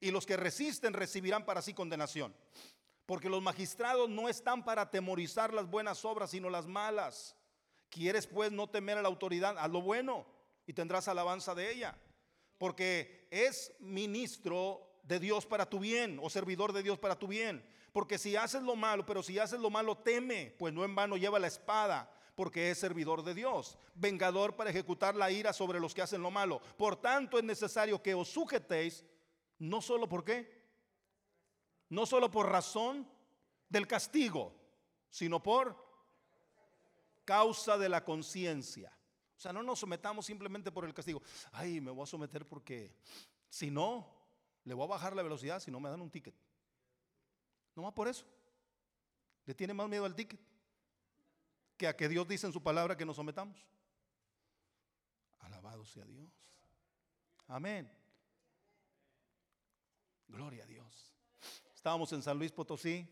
Y 0.00 0.10
los 0.10 0.26
que 0.26 0.36
resisten 0.36 0.94
recibirán 0.94 1.44
para 1.44 1.62
sí 1.62 1.74
condenación. 1.74 2.34
Porque 3.06 3.28
los 3.28 3.42
magistrados 3.42 4.08
no 4.08 4.28
están 4.28 4.64
para 4.64 4.82
atemorizar 4.82 5.52
las 5.52 5.68
buenas 5.68 6.04
obras, 6.04 6.30
sino 6.30 6.48
las 6.48 6.66
malas. 6.66 7.36
¿Quieres 7.90 8.26
pues 8.26 8.52
no 8.52 8.68
temer 8.68 8.98
a 8.98 9.02
la 9.02 9.08
autoridad? 9.08 9.58
Haz 9.58 9.70
lo 9.70 9.82
bueno 9.82 10.26
y 10.66 10.72
tendrás 10.72 11.08
alabanza 11.08 11.54
de 11.54 11.72
ella. 11.72 11.98
Porque 12.56 13.26
es 13.30 13.72
ministro 13.80 14.90
de 15.02 15.18
Dios 15.18 15.44
para 15.44 15.68
tu 15.68 15.80
bien 15.80 16.18
o 16.22 16.30
servidor 16.30 16.72
de 16.72 16.82
Dios 16.82 16.98
para 16.98 17.18
tu 17.18 17.26
bien. 17.26 17.64
Porque 17.92 18.18
si 18.18 18.36
haces 18.36 18.62
lo 18.62 18.76
malo, 18.76 19.04
pero 19.04 19.22
si 19.22 19.38
haces 19.38 19.58
lo 19.58 19.70
malo, 19.70 19.96
teme, 19.98 20.54
pues 20.58 20.72
no 20.72 20.84
en 20.84 20.94
vano 20.94 21.16
lleva 21.16 21.40
la 21.40 21.48
espada, 21.48 22.08
porque 22.36 22.70
es 22.70 22.78
servidor 22.78 23.24
de 23.24 23.34
Dios, 23.34 23.76
vengador 23.94 24.54
para 24.54 24.70
ejecutar 24.70 25.16
la 25.16 25.30
ira 25.30 25.52
sobre 25.52 25.80
los 25.80 25.92
que 25.92 26.02
hacen 26.02 26.22
lo 26.22 26.30
malo. 26.30 26.60
Por 26.76 26.96
tanto 26.96 27.38
es 27.38 27.44
necesario 27.44 28.00
que 28.00 28.14
os 28.14 28.28
sujetéis, 28.28 29.04
no 29.60 29.80
solo 29.80 30.08
por 30.08 30.24
qué, 30.24 30.60
no 31.90 32.06
solo 32.06 32.30
por 32.30 32.48
razón 32.48 33.08
del 33.68 33.86
castigo, 33.86 34.52
sino 35.08 35.42
por 35.42 35.76
causa 37.24 37.78
de 37.78 37.88
la 37.88 38.04
conciencia. 38.04 38.92
O 39.36 39.40
sea, 39.40 39.52
no 39.52 39.62
nos 39.62 39.78
sometamos 39.78 40.26
simplemente 40.26 40.72
por 40.72 40.84
el 40.84 40.92
castigo. 40.92 41.22
Ay, 41.52 41.80
me 41.80 41.90
voy 41.90 42.02
a 42.02 42.06
someter 42.06 42.46
porque 42.46 42.94
si 43.48 43.70
no, 43.70 44.06
le 44.64 44.74
voy 44.74 44.84
a 44.84 44.88
bajar 44.88 45.14
la 45.14 45.22
velocidad 45.22 45.60
si 45.60 45.70
no 45.70 45.78
me 45.78 45.88
dan 45.88 46.00
un 46.00 46.10
ticket. 46.10 46.34
No 47.76 47.82
más 47.82 47.92
por 47.92 48.08
eso. 48.08 48.24
Le 49.46 49.54
tiene 49.54 49.74
más 49.74 49.88
miedo 49.88 50.04
al 50.04 50.14
ticket 50.14 50.40
que 51.76 51.86
a 51.86 51.96
que 51.96 52.08
Dios 52.08 52.26
dice 52.28 52.46
en 52.46 52.52
su 52.52 52.62
palabra 52.62 52.96
que 52.96 53.06
nos 53.06 53.16
sometamos. 53.16 53.66
Alabado 55.38 55.84
sea 55.84 56.04
Dios. 56.04 56.30
Amén. 57.46 57.99
Gloria 60.30 60.64
a 60.64 60.66
Dios. 60.66 61.14
Estábamos 61.74 62.12
en 62.12 62.22
San 62.22 62.38
Luis 62.38 62.52
Potosí 62.52 63.06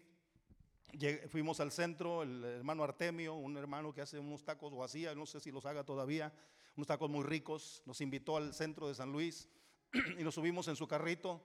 fuimos 1.28 1.60
al 1.60 1.70
centro, 1.70 2.22
el 2.22 2.44
hermano 2.44 2.82
Artemio, 2.82 3.34
un 3.34 3.56
hermano 3.56 3.92
que 3.92 4.00
hace 4.00 4.18
unos 4.18 4.44
tacos 4.44 4.72
o 4.72 4.82
hacía, 4.82 5.14
no 5.14 5.26
sé 5.26 5.40
si 5.40 5.50
los 5.50 5.66
haga 5.66 5.84
todavía, 5.84 6.32
unos 6.76 6.86
tacos 6.86 7.10
muy 7.10 7.24
ricos, 7.24 7.82
nos 7.86 8.00
invitó 8.00 8.36
al 8.36 8.54
centro 8.54 8.88
de 8.88 8.94
San 8.94 9.12
Luis 9.12 9.48
y 10.18 10.24
nos 10.24 10.34
subimos 10.34 10.68
en 10.68 10.76
su 10.76 10.88
carrito, 10.88 11.42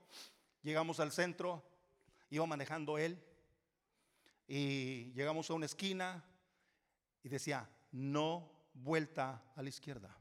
llegamos 0.62 1.00
al 1.00 1.12
centro, 1.12 1.62
iba 2.30 2.46
manejando 2.46 2.98
él 2.98 3.22
y 4.46 5.12
llegamos 5.12 5.50
a 5.50 5.54
una 5.54 5.66
esquina 5.66 6.24
y 7.22 7.28
decía, 7.28 7.68
no 7.92 8.50
vuelta 8.72 9.42
a 9.54 9.62
la 9.62 9.68
izquierda. 9.68 10.16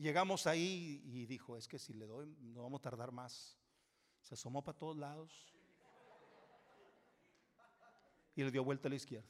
Llegamos 0.00 0.46
ahí 0.46 1.02
y 1.04 1.26
dijo, 1.26 1.58
es 1.58 1.68
que 1.68 1.78
si 1.78 1.92
le 1.92 2.06
doy, 2.06 2.34
no 2.40 2.62
vamos 2.62 2.80
a 2.80 2.84
tardar 2.84 3.12
más. 3.12 3.58
Se 4.22 4.32
asomó 4.32 4.64
para 4.64 4.78
todos 4.78 4.96
lados 4.96 5.52
y 8.34 8.42
le 8.42 8.50
dio 8.50 8.64
vuelta 8.64 8.88
a 8.88 8.90
la 8.90 8.96
izquierda. 8.96 9.28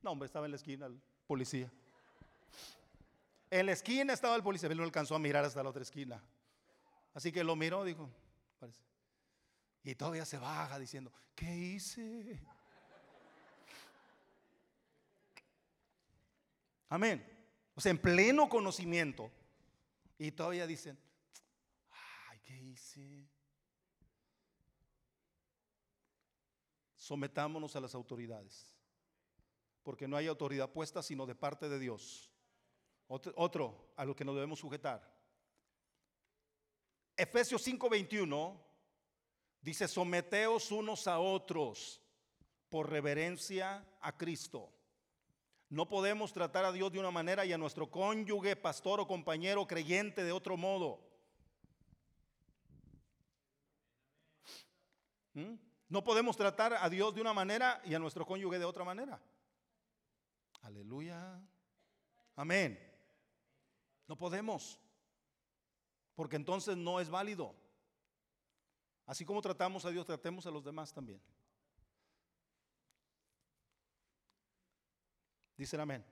No, 0.00 0.12
hombre, 0.12 0.26
estaba 0.26 0.46
en 0.46 0.52
la 0.52 0.56
esquina 0.56 0.86
el 0.86 1.02
policía. 1.26 1.68
En 3.50 3.66
la 3.66 3.72
esquina 3.72 4.12
estaba 4.12 4.36
el 4.36 4.42
policía, 4.44 4.68
él 4.68 4.76
no 4.76 4.84
alcanzó 4.84 5.16
a 5.16 5.18
mirar 5.18 5.44
hasta 5.44 5.64
la 5.64 5.70
otra 5.70 5.82
esquina. 5.82 6.22
Así 7.12 7.32
que 7.32 7.42
lo 7.42 7.56
miró, 7.56 7.82
dijo, 7.82 8.08
parece. 8.60 8.80
Y 9.82 9.96
todavía 9.96 10.24
se 10.24 10.38
baja 10.38 10.78
diciendo, 10.78 11.12
¿qué 11.34 11.56
hice? 11.56 12.40
Amén. 16.88 17.26
O 17.74 17.80
sea, 17.80 17.90
en 17.90 17.98
pleno 17.98 18.48
conocimiento. 18.48 19.32
Y 20.18 20.32
todavía 20.32 20.66
dicen, 20.66 20.98
ay, 22.28 22.40
¿qué 22.44 22.56
hice? 22.58 23.28
sometámonos 27.08 27.74
a 27.74 27.80
las 27.80 27.94
autoridades, 27.94 28.76
porque 29.82 30.06
no 30.06 30.18
hay 30.18 30.26
autoridad 30.26 30.70
puesta 30.70 31.02
sino 31.02 31.24
de 31.24 31.34
parte 31.34 31.70
de 31.70 31.78
Dios. 31.78 32.30
Otro, 33.06 33.94
a 33.96 34.04
lo 34.04 34.14
que 34.14 34.26
nos 34.26 34.34
debemos 34.34 34.58
sujetar. 34.58 35.00
Efesios 37.16 37.66
5:21 37.66 38.60
dice, 39.62 39.88
someteos 39.88 40.70
unos 40.70 41.06
a 41.06 41.18
otros 41.18 42.02
por 42.68 42.90
reverencia 42.90 43.82
a 44.02 44.14
Cristo. 44.18 44.70
No 45.70 45.88
podemos 45.88 46.32
tratar 46.32 46.64
a 46.64 46.72
Dios 46.72 46.90
de 46.92 46.98
una 46.98 47.10
manera 47.10 47.44
y 47.44 47.52
a 47.52 47.58
nuestro 47.58 47.90
cónyuge, 47.90 48.56
pastor 48.56 49.00
o 49.00 49.06
compañero 49.06 49.66
creyente 49.66 50.24
de 50.24 50.32
otro 50.32 50.56
modo. 50.56 50.98
¿Mm? 55.34 55.54
No 55.88 56.02
podemos 56.04 56.36
tratar 56.36 56.74
a 56.74 56.88
Dios 56.88 57.14
de 57.14 57.20
una 57.20 57.34
manera 57.34 57.82
y 57.84 57.94
a 57.94 57.98
nuestro 57.98 58.24
cónyuge 58.24 58.58
de 58.58 58.64
otra 58.64 58.84
manera. 58.84 59.20
Aleluya. 60.62 61.40
Amén. 62.34 62.78
No 64.06 64.16
podemos. 64.16 64.80
Porque 66.14 66.36
entonces 66.36 66.76
no 66.76 66.98
es 66.98 67.10
válido. 67.10 67.54
Así 69.06 69.24
como 69.24 69.40
tratamos 69.40 69.84
a 69.84 69.90
Dios, 69.90 70.04
tratemos 70.06 70.46
a 70.46 70.50
los 70.50 70.64
demás 70.64 70.92
también. 70.92 71.20
Dicen 75.58 75.80
amén. 75.80 76.02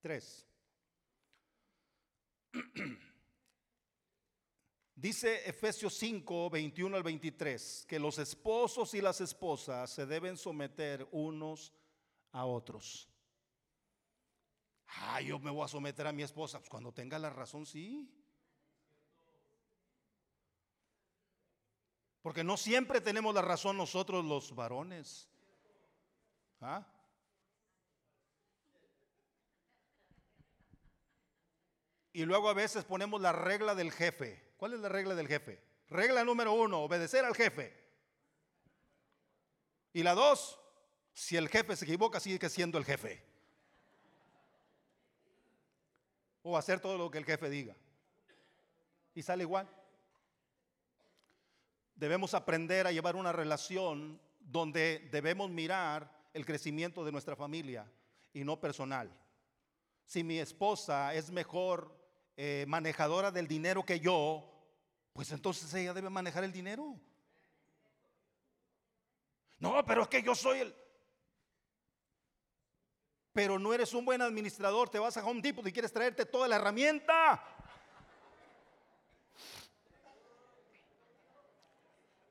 Tres. 0.00 0.46
Dice 4.94 5.46
Efesios 5.48 5.94
5, 5.94 6.48
21 6.48 6.96
al 6.96 7.02
23, 7.02 7.84
que 7.86 7.98
los 7.98 8.18
esposos 8.18 8.94
y 8.94 9.00
las 9.00 9.20
esposas 9.20 9.90
se 9.90 10.06
deben 10.06 10.38
someter 10.38 11.06
unos 11.10 11.74
a 12.30 12.46
otros. 12.46 13.10
Ah, 14.86 15.20
yo 15.20 15.40
me 15.40 15.50
voy 15.50 15.64
a 15.64 15.68
someter 15.68 16.06
a 16.06 16.12
mi 16.12 16.22
esposa. 16.22 16.60
Pues 16.60 16.70
cuando 16.70 16.92
tenga 16.94 17.18
la 17.18 17.28
razón, 17.28 17.66
sí. 17.66 18.08
Porque 22.22 22.44
no 22.44 22.56
siempre 22.56 23.00
tenemos 23.00 23.34
la 23.34 23.42
razón 23.42 23.76
nosotros 23.76 24.24
los 24.24 24.54
varones. 24.54 25.28
¿Ah? 26.60 26.86
Y 32.12 32.24
luego 32.24 32.48
a 32.48 32.54
veces 32.54 32.84
ponemos 32.84 33.20
la 33.20 33.32
regla 33.32 33.74
del 33.74 33.92
jefe. 33.92 34.54
¿Cuál 34.56 34.72
es 34.72 34.80
la 34.80 34.88
regla 34.88 35.14
del 35.14 35.28
jefe? 35.28 35.62
Regla 35.88 36.24
número 36.24 36.54
uno, 36.54 36.82
obedecer 36.82 37.24
al 37.26 37.34
jefe. 37.34 37.76
Y 39.92 40.02
la 40.02 40.14
dos, 40.14 40.58
si 41.12 41.36
el 41.36 41.50
jefe 41.50 41.76
se 41.76 41.84
equivoca, 41.84 42.18
sigue 42.18 42.48
siendo 42.48 42.78
el 42.78 42.86
jefe. 42.86 43.22
O 46.42 46.56
hacer 46.56 46.80
todo 46.80 46.96
lo 46.96 47.10
que 47.10 47.18
el 47.18 47.26
jefe 47.26 47.50
diga. 47.50 47.76
Y 49.14 49.22
sale 49.22 49.42
igual. 49.42 49.68
Debemos 51.94 52.32
aprender 52.32 52.86
a 52.86 52.92
llevar 52.92 53.16
una 53.16 53.32
relación 53.32 54.18
donde 54.40 55.08
debemos 55.12 55.50
mirar 55.50 56.15
el 56.36 56.44
crecimiento 56.44 57.02
de 57.02 57.12
nuestra 57.12 57.34
familia 57.34 57.90
y 58.34 58.44
no 58.44 58.60
personal. 58.60 59.10
Si 60.04 60.22
mi 60.22 60.38
esposa 60.38 61.14
es 61.14 61.30
mejor 61.30 61.98
eh, 62.36 62.66
manejadora 62.68 63.30
del 63.30 63.48
dinero 63.48 63.84
que 63.84 64.00
yo, 64.00 64.52
pues 65.14 65.32
entonces 65.32 65.72
ella 65.72 65.94
debe 65.94 66.10
manejar 66.10 66.44
el 66.44 66.52
dinero. 66.52 67.00
No, 69.58 69.82
pero 69.86 70.02
es 70.02 70.08
que 70.08 70.22
yo 70.22 70.34
soy 70.34 70.58
el... 70.58 70.76
Pero 73.32 73.58
no 73.58 73.72
eres 73.72 73.94
un 73.94 74.04
buen 74.04 74.20
administrador, 74.20 74.90
te 74.90 74.98
vas 74.98 75.16
a 75.16 75.24
Home 75.24 75.40
Depot 75.40 75.66
y 75.66 75.72
quieres 75.72 75.92
traerte 75.92 76.26
toda 76.26 76.46
la 76.48 76.56
herramienta. 76.56 77.42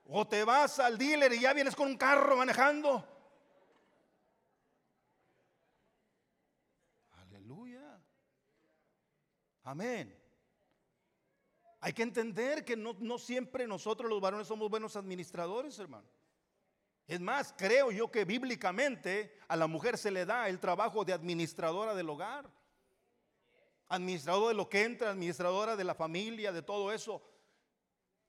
O 0.07 0.27
te 0.27 0.43
vas 0.43 0.77
al 0.77 0.95
dealer 0.95 1.33
y 1.33 1.39
ya 1.39 1.53
vienes 1.53 1.75
con 1.75 1.87
un 1.87 1.97
carro 1.97 2.37
manejando. 2.37 3.03
Aleluya. 7.45 7.99
Amén. 9.65 10.15
Hay 11.81 11.91
que 11.91 12.03
entender 12.03 12.63
que 12.63 12.77
no, 12.77 13.17
siempre 13.17 13.67
nosotros 13.67 14.09
los 14.09 14.21
varones 14.21 14.47
somos 14.47 14.69
buenos 14.69 14.95
administradores, 14.95 15.77
hermano. 15.79 16.07
Es 17.07 17.19
más, 17.19 17.53
creo 17.57 17.91
yo 17.91 18.11
que 18.11 18.25
bíblicamente 18.25 19.37
a 19.47 19.55
la 19.55 19.65
mujer 19.67 19.97
se 19.97 20.11
le 20.11 20.25
da 20.25 20.49
el 20.49 20.59
trabajo 20.59 21.03
de 21.03 21.13
administradora 21.13 21.95
del 21.95 22.09
hogar. 22.09 22.47
Administradora 23.87 24.49
de 24.49 24.55
lo 24.55 24.69
que 24.69 24.83
entra, 24.83 25.11
administradora 25.11 25.75
de 25.75 25.83
la 25.83 25.95
familia, 25.95 26.51
de 26.51 26.61
todo 26.61 26.91
eso. 26.91 27.23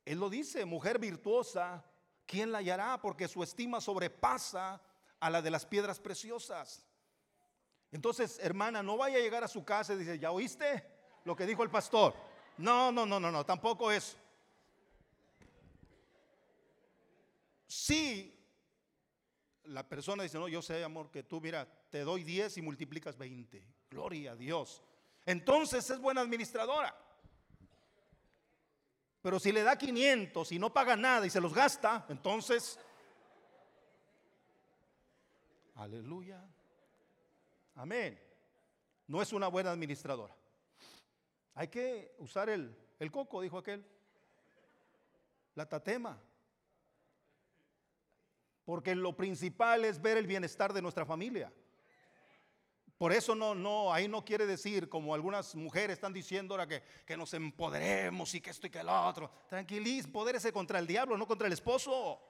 Él 0.06 0.18
lo 0.18 0.30
dice, 0.30 0.64
mujer 0.64 0.98
virtuosa, 0.98 1.84
¿quién 2.24 2.50
la 2.50 2.58
hallará? 2.58 2.98
Porque 3.00 3.28
su 3.28 3.42
estima 3.42 3.82
sobrepasa 3.82 4.80
a 5.20 5.30
la 5.30 5.42
de 5.42 5.50
las 5.50 5.66
piedras 5.66 6.00
preciosas. 6.00 6.86
Entonces, 7.92 8.38
hermana, 8.42 8.82
no 8.82 8.96
vaya 8.96 9.18
a 9.18 9.20
llegar 9.20 9.44
a 9.44 9.48
su 9.48 9.64
casa 9.64 9.92
y 9.92 9.98
dice, 9.98 10.18
¿ya 10.18 10.30
oíste 10.30 10.95
lo 11.26 11.34
que 11.34 11.44
dijo 11.44 11.64
el 11.64 11.70
pastor? 11.70 12.14
No, 12.58 12.92
no, 12.92 13.04
no, 13.04 13.18
no, 13.18 13.30
no, 13.30 13.44
tampoco 13.44 13.90
es. 13.90 14.16
Si 17.66 18.32
la 19.64 19.86
persona 19.86 20.22
dice, 20.22 20.38
no, 20.38 20.46
yo 20.46 20.62
sé, 20.62 20.84
amor, 20.84 21.10
que 21.10 21.24
tú, 21.24 21.40
mira, 21.40 21.66
te 21.90 22.00
doy 22.00 22.22
10 22.22 22.58
y 22.58 22.62
multiplicas 22.62 23.18
20. 23.18 23.66
Gloria 23.90 24.32
a 24.32 24.36
Dios. 24.36 24.82
Entonces 25.26 25.90
es 25.90 25.98
buena 25.98 26.20
administradora. 26.20 26.96
Pero 29.20 29.40
si 29.40 29.50
le 29.50 29.64
da 29.64 29.76
500 29.76 30.52
y 30.52 30.58
no 30.60 30.72
paga 30.72 30.96
nada 30.96 31.26
y 31.26 31.30
se 31.30 31.40
los 31.40 31.52
gasta, 31.52 32.06
entonces, 32.08 32.78
aleluya. 35.74 36.40
Amén. 37.74 38.16
No 39.08 39.20
es 39.20 39.32
una 39.32 39.48
buena 39.48 39.72
administradora. 39.72 40.34
Hay 41.56 41.68
que 41.68 42.14
usar 42.18 42.50
el, 42.50 42.76
coco, 43.10 43.40
dijo 43.40 43.56
aquel. 43.56 43.82
La 45.54 45.66
tatema. 45.66 46.20
Porque 48.66 48.94
lo 48.94 49.16
principal 49.16 49.86
es 49.86 50.00
ver 50.00 50.18
el 50.18 50.26
bienestar 50.26 50.74
de 50.74 50.82
nuestra 50.82 51.06
familia. 51.06 51.50
Por 52.98 53.10
eso 53.10 53.34
no, 53.34 53.54
no, 53.54 53.90
ahí 53.92 54.06
no 54.06 54.22
quiere 54.22 54.44
decir, 54.44 54.90
como 54.90 55.14
algunas 55.14 55.54
mujeres 55.54 55.94
están 55.94 56.12
diciendo 56.12 56.52
ahora 56.52 56.66
que, 56.66 56.82
que 57.06 57.16
nos 57.16 57.32
empoderemos 57.32 58.34
y 58.34 58.40
que 58.42 58.50
esto 58.50 58.66
y 58.66 58.70
que 58.70 58.80
el 58.80 58.88
otro. 58.90 59.30
Tranquiliz, 59.48 60.06
ese 60.34 60.52
contra 60.52 60.78
el 60.78 60.86
diablo, 60.86 61.16
no 61.16 61.26
contra 61.26 61.46
el 61.46 61.54
esposo. 61.54 62.20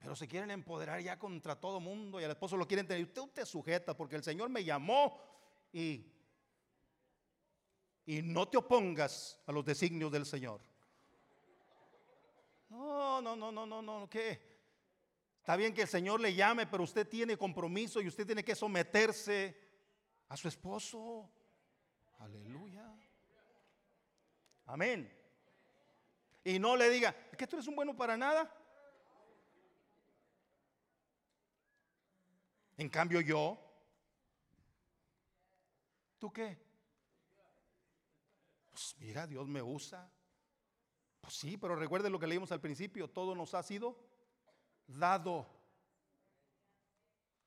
Pero 0.00 0.16
se 0.16 0.26
quieren 0.26 0.50
empoderar 0.50 1.00
ya 1.00 1.20
contra 1.20 1.54
todo 1.54 1.78
mundo 1.78 2.20
y 2.20 2.24
al 2.24 2.32
esposo 2.32 2.56
lo 2.56 2.66
quieren 2.66 2.88
tener. 2.88 3.04
Usted 3.04 3.22
te 3.32 3.46
sujeta 3.46 3.96
porque 3.96 4.16
el 4.16 4.24
Señor 4.24 4.48
me 4.48 4.64
llamó 4.64 5.30
y, 5.72 6.06
y 8.06 8.22
no 8.22 8.48
te 8.48 8.58
opongas 8.58 9.40
a 9.46 9.52
los 9.52 9.64
designios 9.64 10.10
del 10.10 10.26
Señor. 10.26 10.60
No, 12.68 13.20
no, 13.20 13.36
no, 13.36 13.50
no, 13.50 13.66
no, 13.66 13.82
no, 13.82 14.08
¿qué? 14.08 14.50
Está 15.38 15.56
bien 15.56 15.74
que 15.74 15.82
el 15.82 15.88
Señor 15.88 16.20
le 16.20 16.34
llame, 16.34 16.66
pero 16.66 16.84
usted 16.84 17.08
tiene 17.08 17.36
compromiso 17.36 18.00
y 18.00 18.08
usted 18.08 18.26
tiene 18.26 18.44
que 18.44 18.54
someterse 18.54 19.56
a 20.28 20.36
su 20.36 20.48
esposo. 20.48 21.28
Aleluya. 22.18 22.86
Amén. 24.66 25.12
Y 26.44 26.58
no 26.58 26.76
le 26.76 26.88
diga, 26.88 27.14
¿es 27.30 27.36
que 27.36 27.46
tú 27.46 27.56
eres 27.56 27.66
un 27.66 27.74
bueno 27.74 27.96
para 27.96 28.16
nada? 28.16 28.54
En 32.76 32.88
cambio 32.88 33.20
yo, 33.20 33.58
¿Tú 36.20 36.30
qué? 36.30 36.58
Pues 38.68 38.94
mira, 38.98 39.26
Dios 39.26 39.48
me 39.48 39.62
usa. 39.62 40.12
Pues 41.22 41.34
sí, 41.34 41.56
pero 41.56 41.74
recuerde 41.74 42.10
lo 42.10 42.18
que 42.18 42.26
leímos 42.26 42.52
al 42.52 42.60
principio, 42.60 43.08
todo 43.08 43.34
nos 43.34 43.54
ha 43.54 43.62
sido 43.62 43.98
dado. 44.86 45.46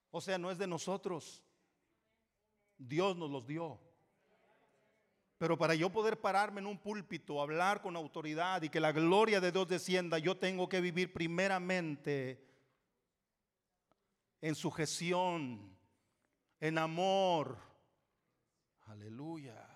O 0.09 0.19
sea, 0.19 0.39
no 0.39 0.49
es 0.49 0.57
de 0.57 0.65
nosotros. 0.65 1.43
Dios 2.79 3.15
nos 3.15 3.29
los 3.29 3.45
dio. 3.45 3.79
Pero 5.37 5.55
para 5.55 5.75
yo 5.75 5.91
poder 5.91 6.19
pararme 6.19 6.59
en 6.59 6.67
un 6.67 6.79
púlpito, 6.79 7.41
hablar 7.41 7.79
con 7.79 7.95
autoridad 7.95 8.63
y 8.63 8.69
que 8.69 8.79
la 8.79 8.91
gloria 8.91 9.39
de 9.39 9.51
Dios 9.51 9.67
descienda, 9.67 10.17
yo 10.17 10.35
tengo 10.35 10.67
que 10.67 10.81
vivir 10.81 11.13
primeramente 11.13 12.43
en 14.41 14.55
sujeción, 14.55 15.77
en 16.59 16.77
amor, 16.79 17.72
Aleluya. 18.85 19.67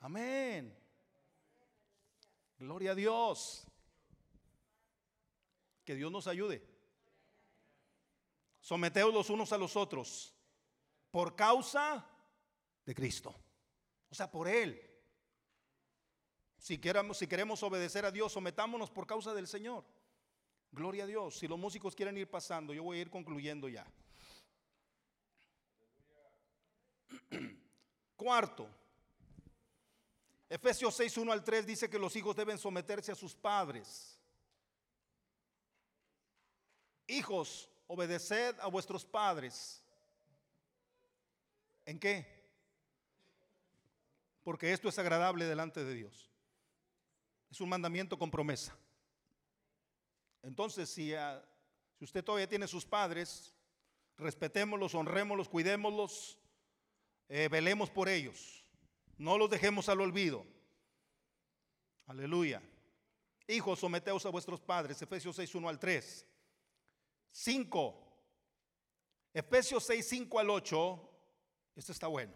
Amén. 0.00 0.76
Gloria 2.58 2.92
a 2.92 2.94
Dios. 2.94 3.64
Que 5.84 5.94
Dios 5.94 6.10
nos 6.10 6.26
ayude. 6.26 6.66
Someteos 8.60 9.12
los 9.12 9.30
unos 9.30 9.52
a 9.52 9.58
los 9.58 9.76
otros 9.76 10.34
por 11.10 11.34
causa 11.34 12.06
de 12.84 12.94
Cristo. 12.94 13.34
O 14.08 14.14
sea, 14.14 14.30
por 14.30 14.48
Él. 14.48 14.80
Si 16.58 16.78
queremos, 16.78 17.18
si 17.18 17.26
queremos 17.26 17.62
obedecer 17.62 18.04
a 18.04 18.12
Dios, 18.12 18.32
sometámonos 18.32 18.90
por 18.90 19.06
causa 19.06 19.34
del 19.34 19.48
Señor. 19.48 19.84
Gloria 20.70 21.04
a 21.04 21.06
Dios. 21.06 21.38
Si 21.38 21.48
los 21.48 21.58
músicos 21.58 21.96
quieren 21.96 22.16
ir 22.16 22.30
pasando, 22.30 22.72
yo 22.72 22.82
voy 22.84 22.98
a 22.98 23.00
ir 23.02 23.10
concluyendo 23.10 23.68
ya. 23.68 23.86
Cuarto, 28.16 28.68
Efesios 30.52 30.94
6, 30.96 31.16
1 31.16 31.32
al 31.32 31.42
3 31.42 31.66
dice 31.66 31.88
que 31.88 31.98
los 31.98 32.14
hijos 32.14 32.36
deben 32.36 32.58
someterse 32.58 33.10
a 33.10 33.14
sus 33.14 33.34
padres. 33.34 34.18
Hijos, 37.06 37.70
obedeced 37.86 38.60
a 38.60 38.66
vuestros 38.66 39.02
padres. 39.02 39.82
¿En 41.86 41.98
qué? 41.98 42.26
Porque 44.44 44.72
esto 44.72 44.90
es 44.90 44.98
agradable 44.98 45.46
delante 45.46 45.82
de 45.84 45.94
Dios. 45.94 46.30
Es 47.50 47.58
un 47.62 47.70
mandamiento 47.70 48.18
con 48.18 48.30
promesa. 48.30 48.76
Entonces, 50.42 50.90
si, 50.90 51.14
Si 51.98 52.04
usted 52.04 52.22
todavía 52.22 52.48
tiene 52.48 52.68
sus 52.68 52.84
padres, 52.84 53.54
respetémoslos, 54.18 54.94
honrémoslos, 54.94 55.48
cuidémoslos, 55.48 56.38
eh, 57.34 57.48
velemos 57.48 57.88
por 57.88 58.10
ellos. 58.10 58.62
No 59.16 59.38
los 59.38 59.48
dejemos 59.48 59.88
al 59.88 60.02
olvido. 60.02 60.44
Aleluya. 62.04 62.62
Hijos, 63.48 63.78
someteos 63.78 64.26
a 64.26 64.28
vuestros 64.28 64.60
padres. 64.60 65.00
Efesios 65.00 65.36
6, 65.36 65.54
1 65.54 65.68
al 65.70 65.78
3. 65.78 66.26
5. 67.30 68.24
Efesios 69.32 69.82
6, 69.84 70.06
5 70.06 70.38
al 70.38 70.50
8. 70.50 71.10
Esto 71.74 71.92
está 71.92 72.06
bueno. 72.06 72.34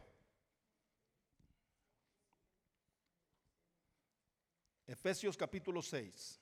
Efesios 4.87 5.37
capítulo 5.37 5.83
6. 5.83 6.41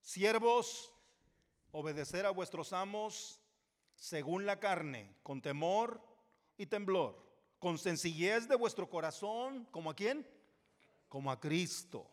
Siervos, 0.00 0.92
obedecer 1.72 2.26
a 2.26 2.30
vuestros 2.30 2.72
amos 2.72 3.40
según 3.96 4.46
la 4.46 4.60
carne, 4.60 5.16
con 5.22 5.42
temor 5.42 6.00
y 6.56 6.66
temblor, 6.66 7.20
con 7.58 7.78
sencillez 7.78 8.48
de 8.48 8.56
vuestro 8.56 8.88
corazón, 8.88 9.66
como 9.70 9.90
a 9.90 9.94
quién? 9.94 10.26
Como 11.08 11.30
a 11.30 11.40
Cristo. 11.40 12.08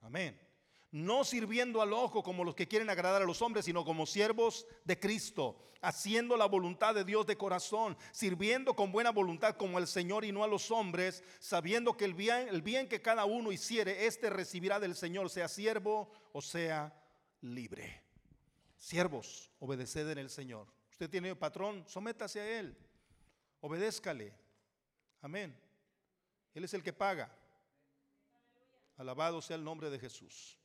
Amén 0.00 0.48
no 0.90 1.24
sirviendo 1.24 1.82
al 1.82 1.92
ojo 1.92 2.22
como 2.22 2.44
los 2.44 2.54
que 2.54 2.68
quieren 2.68 2.90
agradar 2.90 3.22
a 3.22 3.26
los 3.26 3.42
hombres, 3.42 3.64
sino 3.64 3.84
como 3.84 4.06
siervos 4.06 4.66
de 4.84 4.98
Cristo, 4.98 5.58
haciendo 5.82 6.36
la 6.36 6.46
voluntad 6.46 6.94
de 6.94 7.04
Dios 7.04 7.26
de 7.26 7.36
corazón, 7.36 7.96
sirviendo 8.10 8.74
con 8.74 8.90
buena 8.90 9.10
voluntad 9.10 9.56
como 9.56 9.78
al 9.78 9.86
Señor 9.86 10.24
y 10.24 10.32
no 10.32 10.44
a 10.44 10.48
los 10.48 10.70
hombres, 10.70 11.22
sabiendo 11.40 11.96
que 11.96 12.04
el 12.04 12.14
bien, 12.14 12.48
el 12.48 12.62
bien 12.62 12.88
que 12.88 13.02
cada 13.02 13.26
uno 13.26 13.52
hiciere, 13.52 14.06
éste 14.06 14.30
recibirá 14.30 14.80
del 14.80 14.94
Señor, 14.94 15.30
sea 15.30 15.48
siervo 15.48 16.10
o 16.32 16.40
sea 16.40 16.94
libre. 17.42 18.07
Siervos, 18.78 19.50
obedeced 19.58 20.08
en 20.08 20.18
el 20.18 20.30
Señor. 20.30 20.66
Usted 20.90 21.10
tiene 21.10 21.34
patrón, 21.36 21.84
sométase 21.86 22.40
a 22.40 22.58
Él, 22.60 22.76
obedézcale. 23.60 24.32
Amén. 25.20 25.54
Él 26.54 26.64
es 26.64 26.74
el 26.74 26.82
que 26.82 26.92
paga. 26.92 27.30
Alabado 28.96 29.42
sea 29.42 29.56
el 29.56 29.64
nombre 29.64 29.90
de 29.90 29.98
Jesús. 29.98 30.58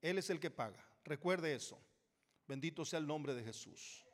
Él 0.00 0.18
es 0.18 0.30
el 0.30 0.40
que 0.40 0.50
paga. 0.50 0.84
Recuerde 1.04 1.54
eso. 1.54 1.80
Bendito 2.46 2.84
sea 2.84 2.98
el 2.98 3.06
nombre 3.06 3.34
de 3.34 3.42
Jesús. 3.42 4.04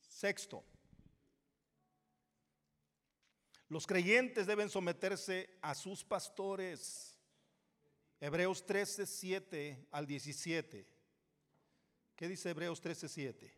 Sexto. 0.00 0.64
Los 3.68 3.86
creyentes 3.86 4.46
deben 4.46 4.68
someterse 4.68 5.58
a 5.62 5.74
sus 5.74 6.04
pastores. 6.04 7.16
Hebreos 8.18 8.66
13, 8.66 9.06
7 9.06 9.88
al 9.92 10.06
17. 10.06 10.86
¿Qué 12.20 12.28
dice 12.28 12.50
Hebreos 12.50 12.82
13, 12.82 13.08
7? 13.08 13.54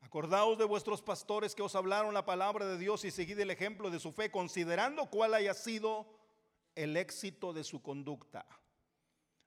Acordaos 0.00 0.58
de 0.58 0.64
vuestros 0.64 1.00
pastores 1.00 1.54
que 1.54 1.62
os 1.62 1.76
hablaron 1.76 2.12
la 2.12 2.24
palabra 2.24 2.66
de 2.66 2.76
Dios 2.76 3.04
y 3.04 3.12
seguid 3.12 3.38
el 3.38 3.52
ejemplo 3.52 3.88
de 3.88 4.00
su 4.00 4.10
fe, 4.10 4.32
considerando 4.32 5.08
cuál 5.08 5.34
haya 5.34 5.54
sido 5.54 6.12
el 6.74 6.96
éxito 6.96 7.52
de 7.52 7.62
su 7.62 7.82
conducta. 7.82 8.48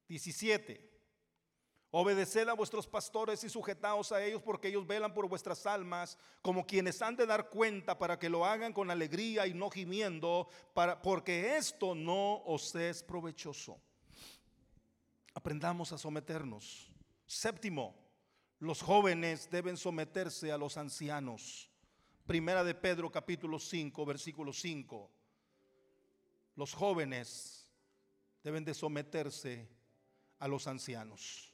17. 0.08 0.99
Obedeced 1.92 2.48
a 2.48 2.54
vuestros 2.54 2.86
pastores 2.86 3.44
y 3.44 3.50
sujetaos 3.50 4.12
a 4.12 4.24
ellos 4.24 4.44
porque 4.44 4.68
ellos 4.68 4.86
velan 4.86 5.12
por 5.12 5.28
vuestras 5.28 5.66
almas 5.66 6.20
como 6.42 6.68
quienes 6.68 7.02
han 7.02 7.16
de 7.16 7.26
dar 7.26 7.50
cuenta 7.50 7.98
para 7.98 8.20
que 8.20 8.30
lo 8.30 8.46
hagan 8.46 8.74
con 8.74 8.92
alegría 8.92 9.48
y 9.48 9.56
no 9.56 9.72
gimiendo, 9.72 10.48
para, 10.76 11.02
porque 11.02 11.58
esto 11.58 11.96
no 11.96 12.44
os 12.44 12.76
es 12.76 13.02
provechoso. 13.02 13.82
Aprendamos 15.34 15.92
a 15.92 15.98
someternos. 15.98 16.92
Séptimo, 17.26 17.96
los 18.60 18.84
jóvenes 18.84 19.50
deben 19.50 19.76
someterse 19.76 20.52
a 20.52 20.58
los 20.60 20.78
ancianos. 20.78 21.72
Primera 22.28 22.64
de 22.64 22.76
Pedro 22.76 23.12
capítulo 23.12 23.58
5, 23.58 24.06
versículo 24.06 24.54
5. 24.54 25.10
Los 26.56 26.74
jóvenes 26.76 27.72
deben 28.44 28.64
de 28.64 28.76
someterse 28.76 29.68
a 30.38 30.48
los 30.48 30.68
ancianos. 30.68 31.49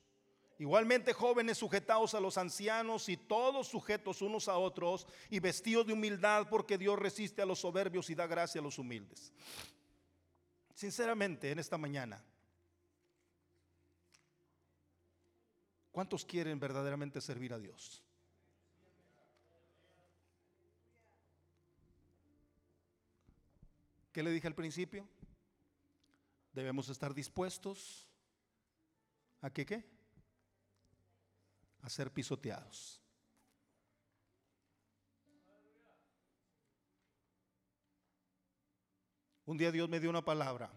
Igualmente 0.58 1.14
jóvenes 1.14 1.58
sujetados 1.58 2.14
a 2.14 2.20
los 2.20 2.38
ancianos 2.38 3.10
y 3.10 3.18
todos 3.18 3.68
sujetos 3.68 4.22
unos 4.22 4.48
a 4.48 4.58
otros 4.58 5.06
y 5.30 5.40
vestidos 5.40 5.86
de 5.88 5.94
humildad 5.94 6.48
porque 6.50 6.78
Dios 6.78 6.98
resiste 6.98 7.42
a 7.42 7.46
los 7.46 7.60
soberbios 7.60 8.10
y 8.10 8.16
da 8.16 8.26
gracia 8.26 8.62
a 8.62 8.64
los 8.64 8.80
humildes. 8.80 9.34
Sinceramente, 10.74 11.52
en 11.52 11.60
esta 11.60 11.78
mañana, 11.78 12.24
¿Cuántos 15.96 16.26
quieren 16.26 16.60
verdaderamente 16.60 17.22
servir 17.22 17.54
a 17.54 17.58
Dios? 17.58 18.04
¿Qué 24.12 24.22
le 24.22 24.30
dije 24.32 24.46
al 24.46 24.56
principio? 24.56 25.08
Debemos 26.52 26.90
estar 26.90 27.14
dispuestos 27.14 28.10
a 29.40 29.50
qué 29.50 29.66
qué? 29.66 29.95
A 31.86 31.90
ser 31.90 32.12
pisoteados. 32.12 33.00
Un 39.46 39.56
día 39.56 39.72
Dios 39.72 39.88
me 39.88 40.00
dio 40.00 40.10
una 40.10 40.26
palabra. 40.26 40.72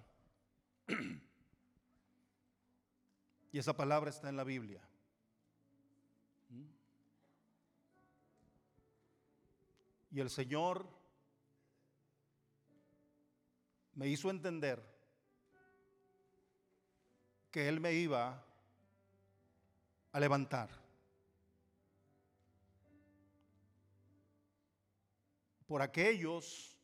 y 3.52 3.59
esa 3.59 3.74
palabra 3.74 4.11
está 4.11 4.28
en 4.28 4.36
la 4.36 4.44
Biblia. 4.44 4.86
Y 10.11 10.20
el 10.20 10.28
Señor 10.28 10.86
me 13.94 14.09
hizo 14.09 14.28
entender 14.28 14.84
que 17.50 17.66
Él 17.66 17.80
me 17.80 17.94
iba 17.94 18.45
a 20.12 20.20
levantar. 20.20 20.78
Por 25.68 25.82
aquellos 25.82 26.74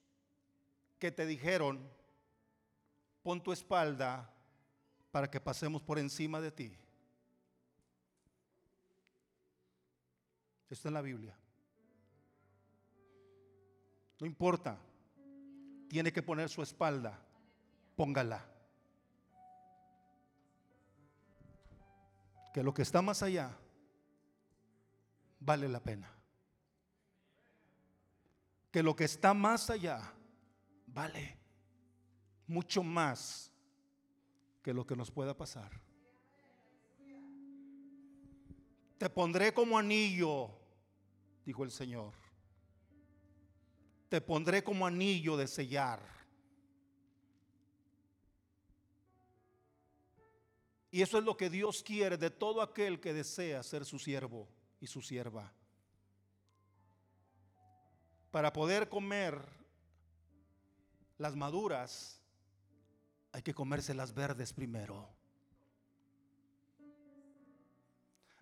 que 1.00 1.10
te 1.10 1.26
dijeron, 1.26 1.90
pon 3.22 3.42
tu 3.42 3.50
espalda 3.50 4.30
para 5.10 5.30
que 5.30 5.40
pasemos 5.40 5.82
por 5.82 5.98
encima 5.98 6.40
de 6.40 6.52
ti. 6.52 6.78
Está 10.68 10.88
en 10.88 10.94
la 10.94 11.02
Biblia. 11.02 11.36
No 14.20 14.26
importa. 14.26 14.78
Tiene 15.88 16.12
que 16.12 16.22
poner 16.22 16.48
su 16.48 16.62
espalda. 16.62 17.18
Póngala. 17.96 18.44
Que 22.52 22.62
lo 22.62 22.74
que 22.74 22.82
está 22.82 23.00
más 23.00 23.22
allá 23.22 23.56
vale 25.40 25.68
la 25.68 25.80
pena. 25.80 26.13
Que 28.74 28.82
lo 28.82 28.96
que 28.96 29.04
está 29.04 29.32
más 29.32 29.70
allá 29.70 30.02
vale 30.88 31.38
mucho 32.48 32.82
más 32.82 33.52
que 34.64 34.74
lo 34.74 34.84
que 34.84 34.96
nos 34.96 35.12
pueda 35.12 35.36
pasar. 35.36 35.70
Te 38.98 39.08
pondré 39.08 39.54
como 39.54 39.78
anillo, 39.78 40.50
dijo 41.46 41.62
el 41.62 41.70
Señor 41.70 42.24
te 44.14 44.20
pondré 44.20 44.62
como 44.62 44.86
anillo 44.86 45.36
de 45.36 45.48
sellar. 45.48 46.00
Y 50.92 51.02
eso 51.02 51.18
es 51.18 51.24
lo 51.24 51.36
que 51.36 51.50
Dios 51.50 51.82
quiere 51.82 52.16
de 52.16 52.30
todo 52.30 52.62
aquel 52.62 53.00
que 53.00 53.12
desea 53.12 53.60
ser 53.64 53.84
su 53.84 53.98
siervo 53.98 54.48
y 54.80 54.86
su 54.86 55.02
sierva. 55.02 55.52
Para 58.34 58.52
poder 58.52 58.88
comer 58.88 59.38
las 61.18 61.36
maduras, 61.36 62.20
hay 63.30 63.42
que 63.42 63.54
comerse 63.54 63.94
las 63.94 64.12
verdes 64.12 64.52
primero. 64.52 65.08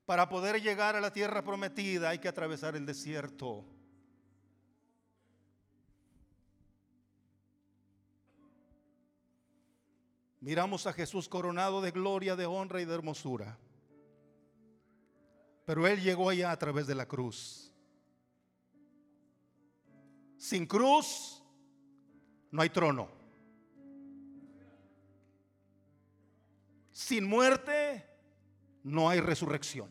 Para 0.07 0.31
poder 0.31 0.63
llegar 0.63 0.97
a 0.97 1.01
la 1.03 1.13
tierra 1.13 1.45
prometida 1.45 2.09
hay 2.09 2.21
que 2.21 2.29
atravesar 2.29 2.75
el 2.75 2.87
desierto. 2.87 3.67
Miramos 10.41 10.87
a 10.87 10.95
Jesús 10.95 11.29
coronado 11.29 11.83
de 11.83 11.91
gloria, 11.91 12.35
de 12.35 12.47
honra 12.47 12.81
y 12.81 12.87
de 12.87 12.95
hermosura. 12.95 13.59
Pero 15.67 15.87
Él 15.87 16.01
llegó 16.01 16.31
allá 16.31 16.51
a 16.51 16.59
través 16.59 16.87
de 16.87 16.95
la 16.95 17.05
cruz. 17.05 17.72
Sin 20.43 20.67
cruz 20.67 21.41
no 22.51 22.63
hay 22.63 22.69
trono. 22.69 23.09
Sin 26.91 27.29
muerte 27.29 28.05
no 28.83 29.09
hay 29.09 29.21
resurrección. 29.21 29.89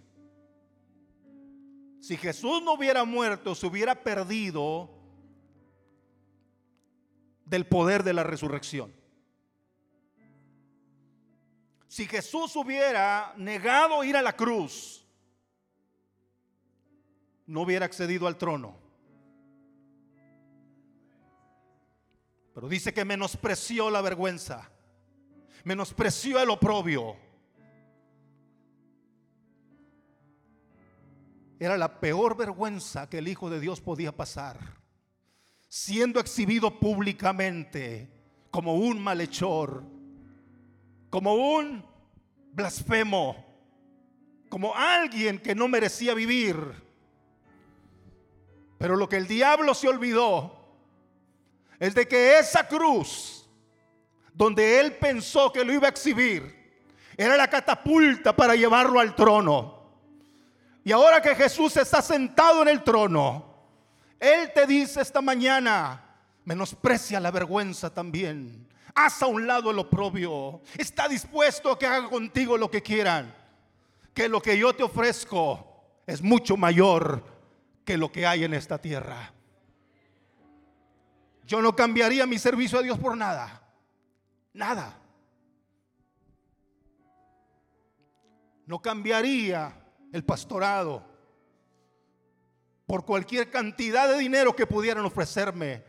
Si 2.01 2.17
Jesús 2.17 2.61
no 2.63 2.73
hubiera 2.73 3.05
muerto, 3.05 3.55
se 3.55 3.65
hubiera 3.65 4.03
perdido 4.03 4.89
del 7.45 7.65
poder 7.65 8.03
de 8.03 8.11
la 8.11 8.23
resurrección. 8.23 8.93
Si 11.87 12.05
Jesús 12.07 12.57
hubiera 12.57 13.33
negado 13.37 14.03
ir 14.03 14.17
a 14.17 14.21
la 14.21 14.35
cruz, 14.35 15.07
no 17.45 17.61
hubiera 17.61 17.85
accedido 17.85 18.27
al 18.27 18.37
trono. 18.37 18.80
Pero 22.53 22.67
dice 22.67 22.93
que 22.93 23.05
menospreció 23.05 23.89
la 23.89 24.01
vergüenza, 24.01 24.69
menospreció 25.63 26.39
el 26.41 26.49
oprobio. 26.49 27.15
Era 31.59 31.77
la 31.77 31.99
peor 31.99 32.35
vergüenza 32.35 33.09
que 33.09 33.19
el 33.19 33.27
Hijo 33.27 33.49
de 33.49 33.59
Dios 33.59 33.79
podía 33.79 34.11
pasar, 34.11 34.57
siendo 35.69 36.19
exhibido 36.19 36.79
públicamente 36.79 38.11
como 38.49 38.75
un 38.75 39.01
malhechor, 39.01 39.83
como 41.09 41.35
un 41.35 41.85
blasfemo, 42.51 43.45
como 44.49 44.75
alguien 44.75 45.39
que 45.39 45.55
no 45.55 45.67
merecía 45.69 46.13
vivir. 46.13 46.57
Pero 48.77 48.97
lo 48.97 49.07
que 49.07 49.17
el 49.17 49.27
diablo 49.27 49.73
se 49.73 49.87
olvidó 49.87 50.60
es 51.81 51.95
de 51.95 52.07
que 52.07 52.37
esa 52.37 52.67
cruz, 52.67 53.49
donde 54.35 54.79
él 54.79 54.97
pensó 54.97 55.51
que 55.51 55.65
lo 55.65 55.73
iba 55.73 55.87
a 55.87 55.89
exhibir, 55.89 56.85
era 57.17 57.35
la 57.35 57.47
catapulta 57.47 58.35
para 58.35 58.55
llevarlo 58.55 58.99
al 58.99 59.15
trono. 59.15 59.81
Y 60.83 60.91
ahora 60.91 61.19
que 61.23 61.33
Jesús 61.33 61.75
está 61.77 62.03
sentado 62.03 62.61
en 62.61 62.67
el 62.67 62.83
trono, 62.83 63.65
Él 64.19 64.51
te 64.53 64.67
dice 64.67 65.01
esta 65.01 65.21
mañana, 65.21 66.19
menosprecia 66.45 67.19
la 67.19 67.31
vergüenza 67.31 67.91
también. 67.91 68.67
Haz 68.93 69.23
a 69.23 69.25
un 69.25 69.47
lado 69.47 69.71
el 69.71 69.79
oprobio. 69.79 70.61
Está 70.77 71.07
dispuesto 71.07 71.71
a 71.71 71.79
que 71.79 71.87
haga 71.87 72.07
contigo 72.07 72.59
lo 72.59 72.69
que 72.69 72.83
quieran. 72.83 73.33
Que 74.13 74.29
lo 74.29 74.39
que 74.39 74.55
yo 74.55 74.71
te 74.75 74.83
ofrezco 74.83 75.83
es 76.05 76.21
mucho 76.21 76.57
mayor 76.57 77.23
que 77.83 77.97
lo 77.97 78.11
que 78.11 78.27
hay 78.27 78.43
en 78.43 78.53
esta 78.53 78.77
tierra. 78.77 79.33
Yo 81.51 81.61
no 81.61 81.75
cambiaría 81.75 82.25
mi 82.25 82.39
servicio 82.39 82.79
a 82.79 82.81
Dios 82.81 82.97
por 82.97 83.17
nada. 83.17 83.61
Nada. 84.53 84.97
No 88.65 88.81
cambiaría 88.81 89.75
el 90.13 90.23
pastorado 90.23 91.03
por 92.85 93.03
cualquier 93.03 93.51
cantidad 93.51 94.07
de 94.07 94.17
dinero 94.19 94.55
que 94.55 94.65
pudieran 94.65 95.03
ofrecerme 95.03 95.83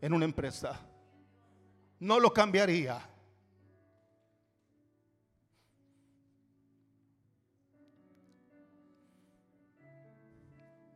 en 0.00 0.14
una 0.14 0.24
empresa. 0.24 0.80
No 2.00 2.18
lo 2.18 2.32
cambiaría. 2.32 3.06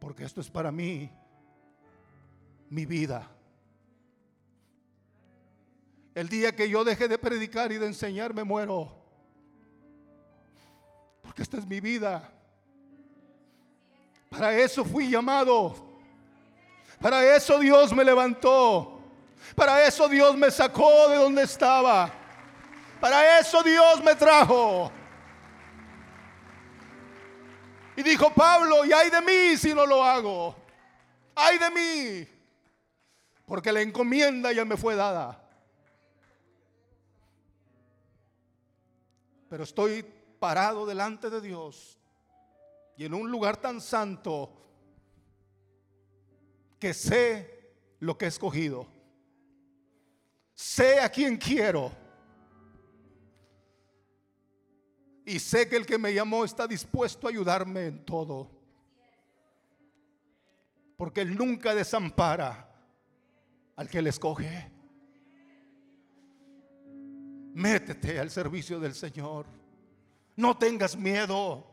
Porque 0.00 0.24
esto 0.24 0.40
es 0.40 0.48
para 0.48 0.72
mí 0.72 1.12
mi 2.70 2.86
vida. 2.86 3.35
El 6.16 6.30
día 6.30 6.56
que 6.56 6.66
yo 6.66 6.82
deje 6.82 7.08
de 7.08 7.18
predicar 7.18 7.70
y 7.72 7.76
de 7.76 7.84
enseñar 7.84 8.32
me 8.32 8.42
muero. 8.42 8.90
Porque 11.20 11.42
esta 11.42 11.58
es 11.58 11.66
mi 11.66 11.78
vida. 11.78 12.32
Para 14.30 14.56
eso 14.56 14.82
fui 14.82 15.10
llamado. 15.10 15.76
Para 17.02 17.22
eso 17.36 17.58
Dios 17.58 17.92
me 17.92 18.02
levantó. 18.02 18.98
Para 19.54 19.84
eso 19.86 20.08
Dios 20.08 20.34
me 20.38 20.50
sacó 20.50 21.10
de 21.10 21.16
donde 21.16 21.42
estaba. 21.42 22.10
Para 22.98 23.38
eso 23.38 23.62
Dios 23.62 24.02
me 24.02 24.14
trajo. 24.14 24.90
Y 27.94 28.02
dijo 28.02 28.32
Pablo, 28.32 28.86
y 28.86 28.92
ay 28.94 29.10
de 29.10 29.20
mí 29.20 29.56
si 29.58 29.74
no 29.74 29.84
lo 29.84 30.02
hago. 30.02 30.56
Ay 31.34 31.58
de 31.58 31.70
mí. 31.70 32.28
Porque 33.44 33.70
la 33.70 33.82
encomienda 33.82 34.50
ya 34.50 34.64
me 34.64 34.78
fue 34.78 34.96
dada. 34.96 35.42
Pero 39.56 39.64
estoy 39.64 40.02
parado 40.38 40.84
delante 40.84 41.30
de 41.30 41.40
Dios 41.40 41.98
y 42.94 43.06
en 43.06 43.14
un 43.14 43.30
lugar 43.30 43.56
tan 43.56 43.80
santo 43.80 44.52
que 46.78 46.92
sé 46.92 47.72
lo 48.00 48.18
que 48.18 48.26
he 48.26 48.28
escogido. 48.28 48.86
Sé 50.52 51.00
a 51.00 51.08
quien 51.08 51.38
quiero. 51.38 51.90
Y 55.24 55.38
sé 55.38 55.66
que 55.66 55.76
el 55.76 55.86
que 55.86 55.96
me 55.96 56.12
llamó 56.12 56.44
está 56.44 56.66
dispuesto 56.66 57.26
a 57.26 57.30
ayudarme 57.30 57.86
en 57.86 58.04
todo. 58.04 58.50
Porque 60.98 61.22
Él 61.22 61.34
nunca 61.34 61.74
desampara 61.74 62.76
al 63.74 63.88
que 63.88 64.02
le 64.02 64.10
escoge. 64.10 64.75
Métete 67.56 68.20
al 68.20 68.30
servicio 68.30 68.78
del 68.78 68.94
Señor. 68.94 69.46
No 70.36 70.58
tengas 70.58 70.94
miedo. 70.94 71.66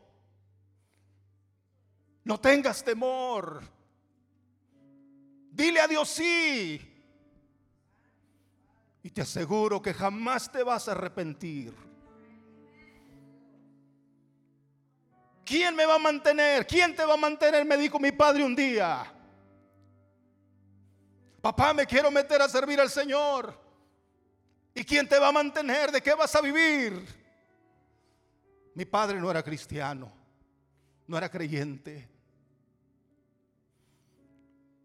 No 2.24 2.40
tengas 2.40 2.82
temor. 2.82 3.62
Dile 5.50 5.80
a 5.80 5.86
Dios 5.86 6.08
sí. 6.08 6.80
Y 9.02 9.10
te 9.10 9.20
aseguro 9.20 9.82
que 9.82 9.92
jamás 9.92 10.50
te 10.50 10.62
vas 10.62 10.88
a 10.88 10.92
arrepentir. 10.92 11.74
¿Quién 15.44 15.76
me 15.76 15.84
va 15.84 15.96
a 15.96 15.98
mantener? 15.98 16.66
¿Quién 16.66 16.96
te 16.96 17.04
va 17.04 17.12
a 17.12 17.18
mantener? 17.18 17.62
Me 17.66 17.76
dijo 17.76 18.00
mi 18.00 18.10
padre 18.10 18.42
un 18.42 18.56
día. 18.56 19.04
Papá, 21.42 21.74
me 21.74 21.84
quiero 21.84 22.10
meter 22.10 22.40
a 22.40 22.48
servir 22.48 22.80
al 22.80 22.88
Señor. 22.88 23.63
¿Y 24.74 24.84
quién 24.84 25.08
te 25.08 25.18
va 25.18 25.28
a 25.28 25.32
mantener? 25.32 25.92
¿De 25.92 26.02
qué 26.02 26.14
vas 26.14 26.34
a 26.34 26.40
vivir? 26.40 27.06
Mi 28.74 28.84
padre 28.84 29.20
no 29.20 29.30
era 29.30 29.42
cristiano, 29.42 30.12
no 31.06 31.16
era 31.16 31.30
creyente. 31.30 32.08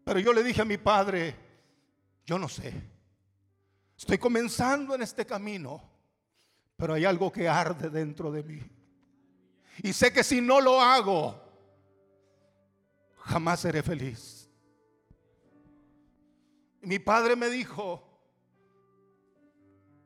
Pero 0.04 0.20
yo 0.20 0.32
le 0.32 0.44
dije 0.44 0.62
a 0.62 0.64
mi 0.64 0.78
padre, 0.78 1.34
yo 2.24 2.38
no 2.38 2.48
sé, 2.48 2.72
estoy 3.96 4.18
comenzando 4.18 4.94
en 4.94 5.02
este 5.02 5.26
camino, 5.26 5.82
pero 6.76 6.94
hay 6.94 7.04
algo 7.04 7.32
que 7.32 7.48
arde 7.48 7.90
dentro 7.90 8.30
de 8.30 8.44
mí. 8.44 8.62
Y 9.82 9.92
sé 9.92 10.12
que 10.12 10.22
si 10.22 10.40
no 10.40 10.60
lo 10.60 10.80
hago, 10.80 11.40
jamás 13.18 13.60
seré 13.60 13.82
feliz. 13.82 14.48
Mi 16.82 16.98
padre 16.98 17.34
me 17.34 17.48
dijo, 17.48 18.09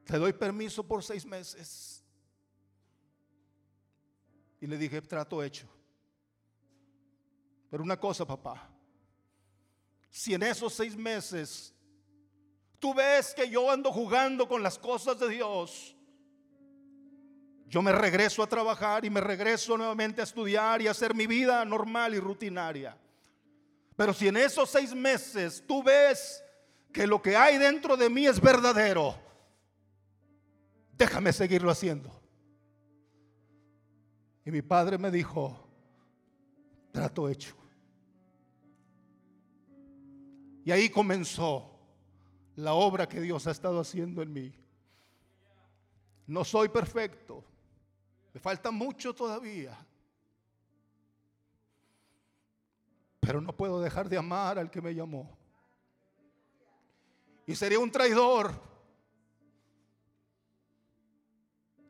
te 0.04 0.18
doy 0.18 0.32
permiso 0.32 0.86
por 0.86 1.02
seis 1.02 1.24
meses. 1.24 2.02
Y 4.60 4.66
le 4.66 4.78
dije, 4.78 5.00
trato 5.02 5.42
hecho. 5.42 5.68
Pero 7.70 7.82
una 7.82 7.98
cosa, 7.98 8.24
papá, 8.24 8.70
si 10.10 10.32
en 10.34 10.42
esos 10.44 10.72
seis 10.72 10.96
meses 10.96 11.74
tú 12.78 12.94
ves 12.94 13.34
que 13.34 13.48
yo 13.48 13.70
ando 13.70 13.90
jugando 13.92 14.46
con 14.46 14.62
las 14.62 14.78
cosas 14.78 15.18
de 15.18 15.28
Dios, 15.28 15.96
yo 17.66 17.82
me 17.82 17.92
regreso 17.92 18.42
a 18.42 18.46
trabajar 18.46 19.04
y 19.04 19.10
me 19.10 19.20
regreso 19.20 19.76
nuevamente 19.76 20.20
a 20.20 20.24
estudiar 20.24 20.80
y 20.80 20.86
a 20.86 20.92
hacer 20.92 21.14
mi 21.14 21.26
vida 21.26 21.64
normal 21.64 22.14
y 22.14 22.20
rutinaria. 22.20 22.96
Pero 23.96 24.12
si 24.12 24.28
en 24.28 24.36
esos 24.36 24.70
seis 24.70 24.94
meses 24.94 25.64
tú 25.66 25.82
ves 25.82 26.44
que 26.92 27.06
lo 27.06 27.20
que 27.20 27.36
hay 27.36 27.58
dentro 27.58 27.96
de 27.96 28.08
mí 28.08 28.26
es 28.26 28.40
verdadero, 28.40 29.23
déjame 30.96 31.32
seguirlo 31.32 31.70
haciendo. 31.70 32.10
Y 34.44 34.50
mi 34.50 34.62
padre 34.62 34.98
me 34.98 35.10
dijo, 35.10 35.56
trato 36.92 37.28
hecho. 37.28 37.56
Y 40.64 40.70
ahí 40.70 40.88
comenzó 40.88 41.78
la 42.56 42.74
obra 42.74 43.08
que 43.08 43.20
Dios 43.20 43.46
ha 43.46 43.50
estado 43.50 43.80
haciendo 43.80 44.22
en 44.22 44.32
mí. 44.32 44.54
No 46.26 46.44
soy 46.44 46.68
perfecto. 46.68 47.44
Me 48.32 48.40
falta 48.40 48.70
mucho 48.70 49.14
todavía. 49.14 49.76
pero 53.24 53.40
no 53.40 53.56
puedo 53.56 53.80
dejar 53.80 54.08
de 54.08 54.18
amar 54.18 54.58
al 54.58 54.70
que 54.70 54.82
me 54.82 54.94
llamó. 54.94 55.30
Y 57.46 57.54
sería 57.54 57.78
un 57.78 57.90
traidor 57.90 58.52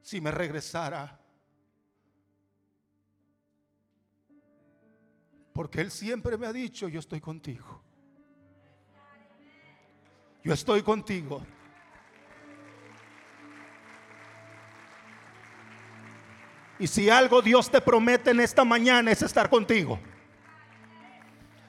si 0.05 0.21
me 0.21 0.31
regresara. 0.31 1.19
Porque 5.55 5.81
Él 5.81 5.91
siempre 5.91 6.37
me 6.37 6.47
ha 6.47 6.53
dicho, 6.53 6.89
yo 6.89 7.01
estoy 7.01 7.21
contigo. 7.21 7.83
Yo 10.43 10.53
estoy 10.53 10.83
contigo. 10.83 11.43
Y 16.79 16.87
si 16.87 17.09
algo 17.09 17.41
Dios 17.41 17.71
te 17.71 17.81
promete 17.81 18.33
en 18.33 18.41
esta 18.41 18.63
mañana 18.63 19.11
es 19.11 19.23
estar 19.23 19.49
contigo. 19.49 19.99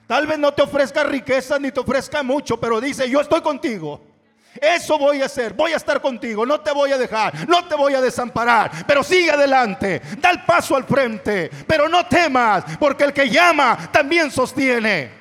Tal 0.07 0.28
vez 0.28 0.38
no 0.38 0.53
te 0.53 0.62
ofrezca 0.62 1.06
riqueza 1.06 1.57
ni 1.57 1.72
te 1.72 1.80
ofrezca 1.80 2.22
mucho, 2.22 2.60
pero 2.60 2.82
dice, 2.82 3.10
yo 3.10 3.22
estoy 3.22 3.41
contigo. 3.41 4.14
Eso 4.61 4.98
voy 4.98 5.22
a 5.22 5.26
hacer, 5.26 5.53
voy 5.53 5.73
a 5.73 5.77
estar 5.77 6.02
contigo, 6.02 6.45
no 6.45 6.61
te 6.61 6.72
voy 6.72 6.91
a 6.91 6.98
dejar, 6.98 7.48
no 7.48 7.68
te 7.68 7.76
voy 7.76 7.94
a 7.94 8.02
desamparar, 8.02 8.86
pero 8.88 9.03
sigue 9.03 9.32
adelante, 9.32 10.02
da 10.19 10.32
el 10.32 10.44
paso 10.44 10.76
al 10.76 10.86
frente, 10.86 11.49
pero 11.68 11.90
no 11.90 12.07
temas, 12.07 12.64
porque 12.80 13.03
el 13.03 13.14
que 13.14 13.30
llama 13.30 13.90
también 13.91 14.32
sostiene. 14.32 15.11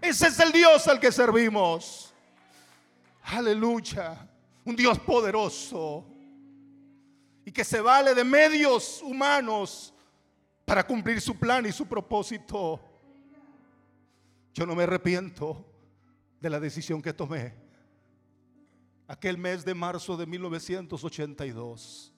Ese 0.00 0.28
es 0.28 0.40
el 0.40 0.52
Dios 0.52 0.86
al 0.88 0.98
que 0.98 1.12
servimos. 1.12 2.14
Aleluya, 3.22 4.26
un 4.64 4.76
Dios 4.76 4.98
poderoso 4.98 6.06
y 7.44 7.52
que 7.52 7.64
se 7.64 7.80
vale 7.80 8.14
de 8.14 8.24
medios 8.24 9.02
humanos 9.02 9.92
para 10.64 10.86
cumplir 10.86 11.20
su 11.20 11.38
plan 11.38 11.66
y 11.66 11.72
su 11.72 11.86
propósito. 11.86 12.80
Yo 14.54 14.64
no 14.64 14.74
me 14.74 14.84
arrepiento 14.84 15.73
de 16.44 16.50
la 16.50 16.60
decisión 16.60 17.00
que 17.00 17.14
tomé 17.14 17.54
aquel 19.08 19.38
mes 19.38 19.64
de 19.64 19.72
marzo 19.72 20.14
de 20.14 20.26
1982. 20.26 22.12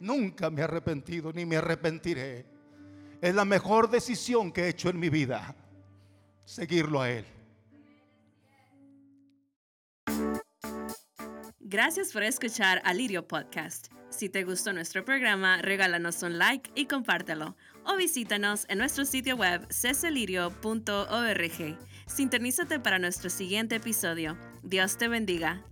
Nunca 0.00 0.50
me 0.50 0.60
he 0.60 0.64
arrepentido 0.64 1.32
ni 1.32 1.46
me 1.46 1.56
arrepentiré. 1.56 2.44
Es 3.20 3.34
la 3.36 3.44
mejor 3.44 3.88
decisión 3.88 4.50
que 4.50 4.62
he 4.62 4.68
hecho 4.70 4.90
en 4.90 4.98
mi 4.98 5.10
vida, 5.10 5.54
seguirlo 6.44 7.00
a 7.00 7.10
Él. 7.10 7.24
Gracias 11.60 12.12
por 12.12 12.24
escuchar 12.24 12.82
Alirio 12.84 13.28
Podcast. 13.28 13.92
Si 14.10 14.28
te 14.28 14.42
gustó 14.42 14.72
nuestro 14.72 15.04
programa, 15.04 15.62
regálanos 15.62 16.24
un 16.24 16.38
like 16.38 16.68
y 16.74 16.86
compártelo. 16.86 17.54
O 17.84 17.96
visítanos 17.96 18.66
en 18.68 18.78
nuestro 18.78 19.04
sitio 19.04 19.36
web 19.36 19.68
cecilirio.org. 19.70 21.78
Sintonízate 22.08 22.80
para 22.80 22.98
nuestro 22.98 23.30
siguiente 23.30 23.76
episodio. 23.76 24.36
Dios 24.62 24.96
te 24.96 25.08
bendiga. 25.08 25.62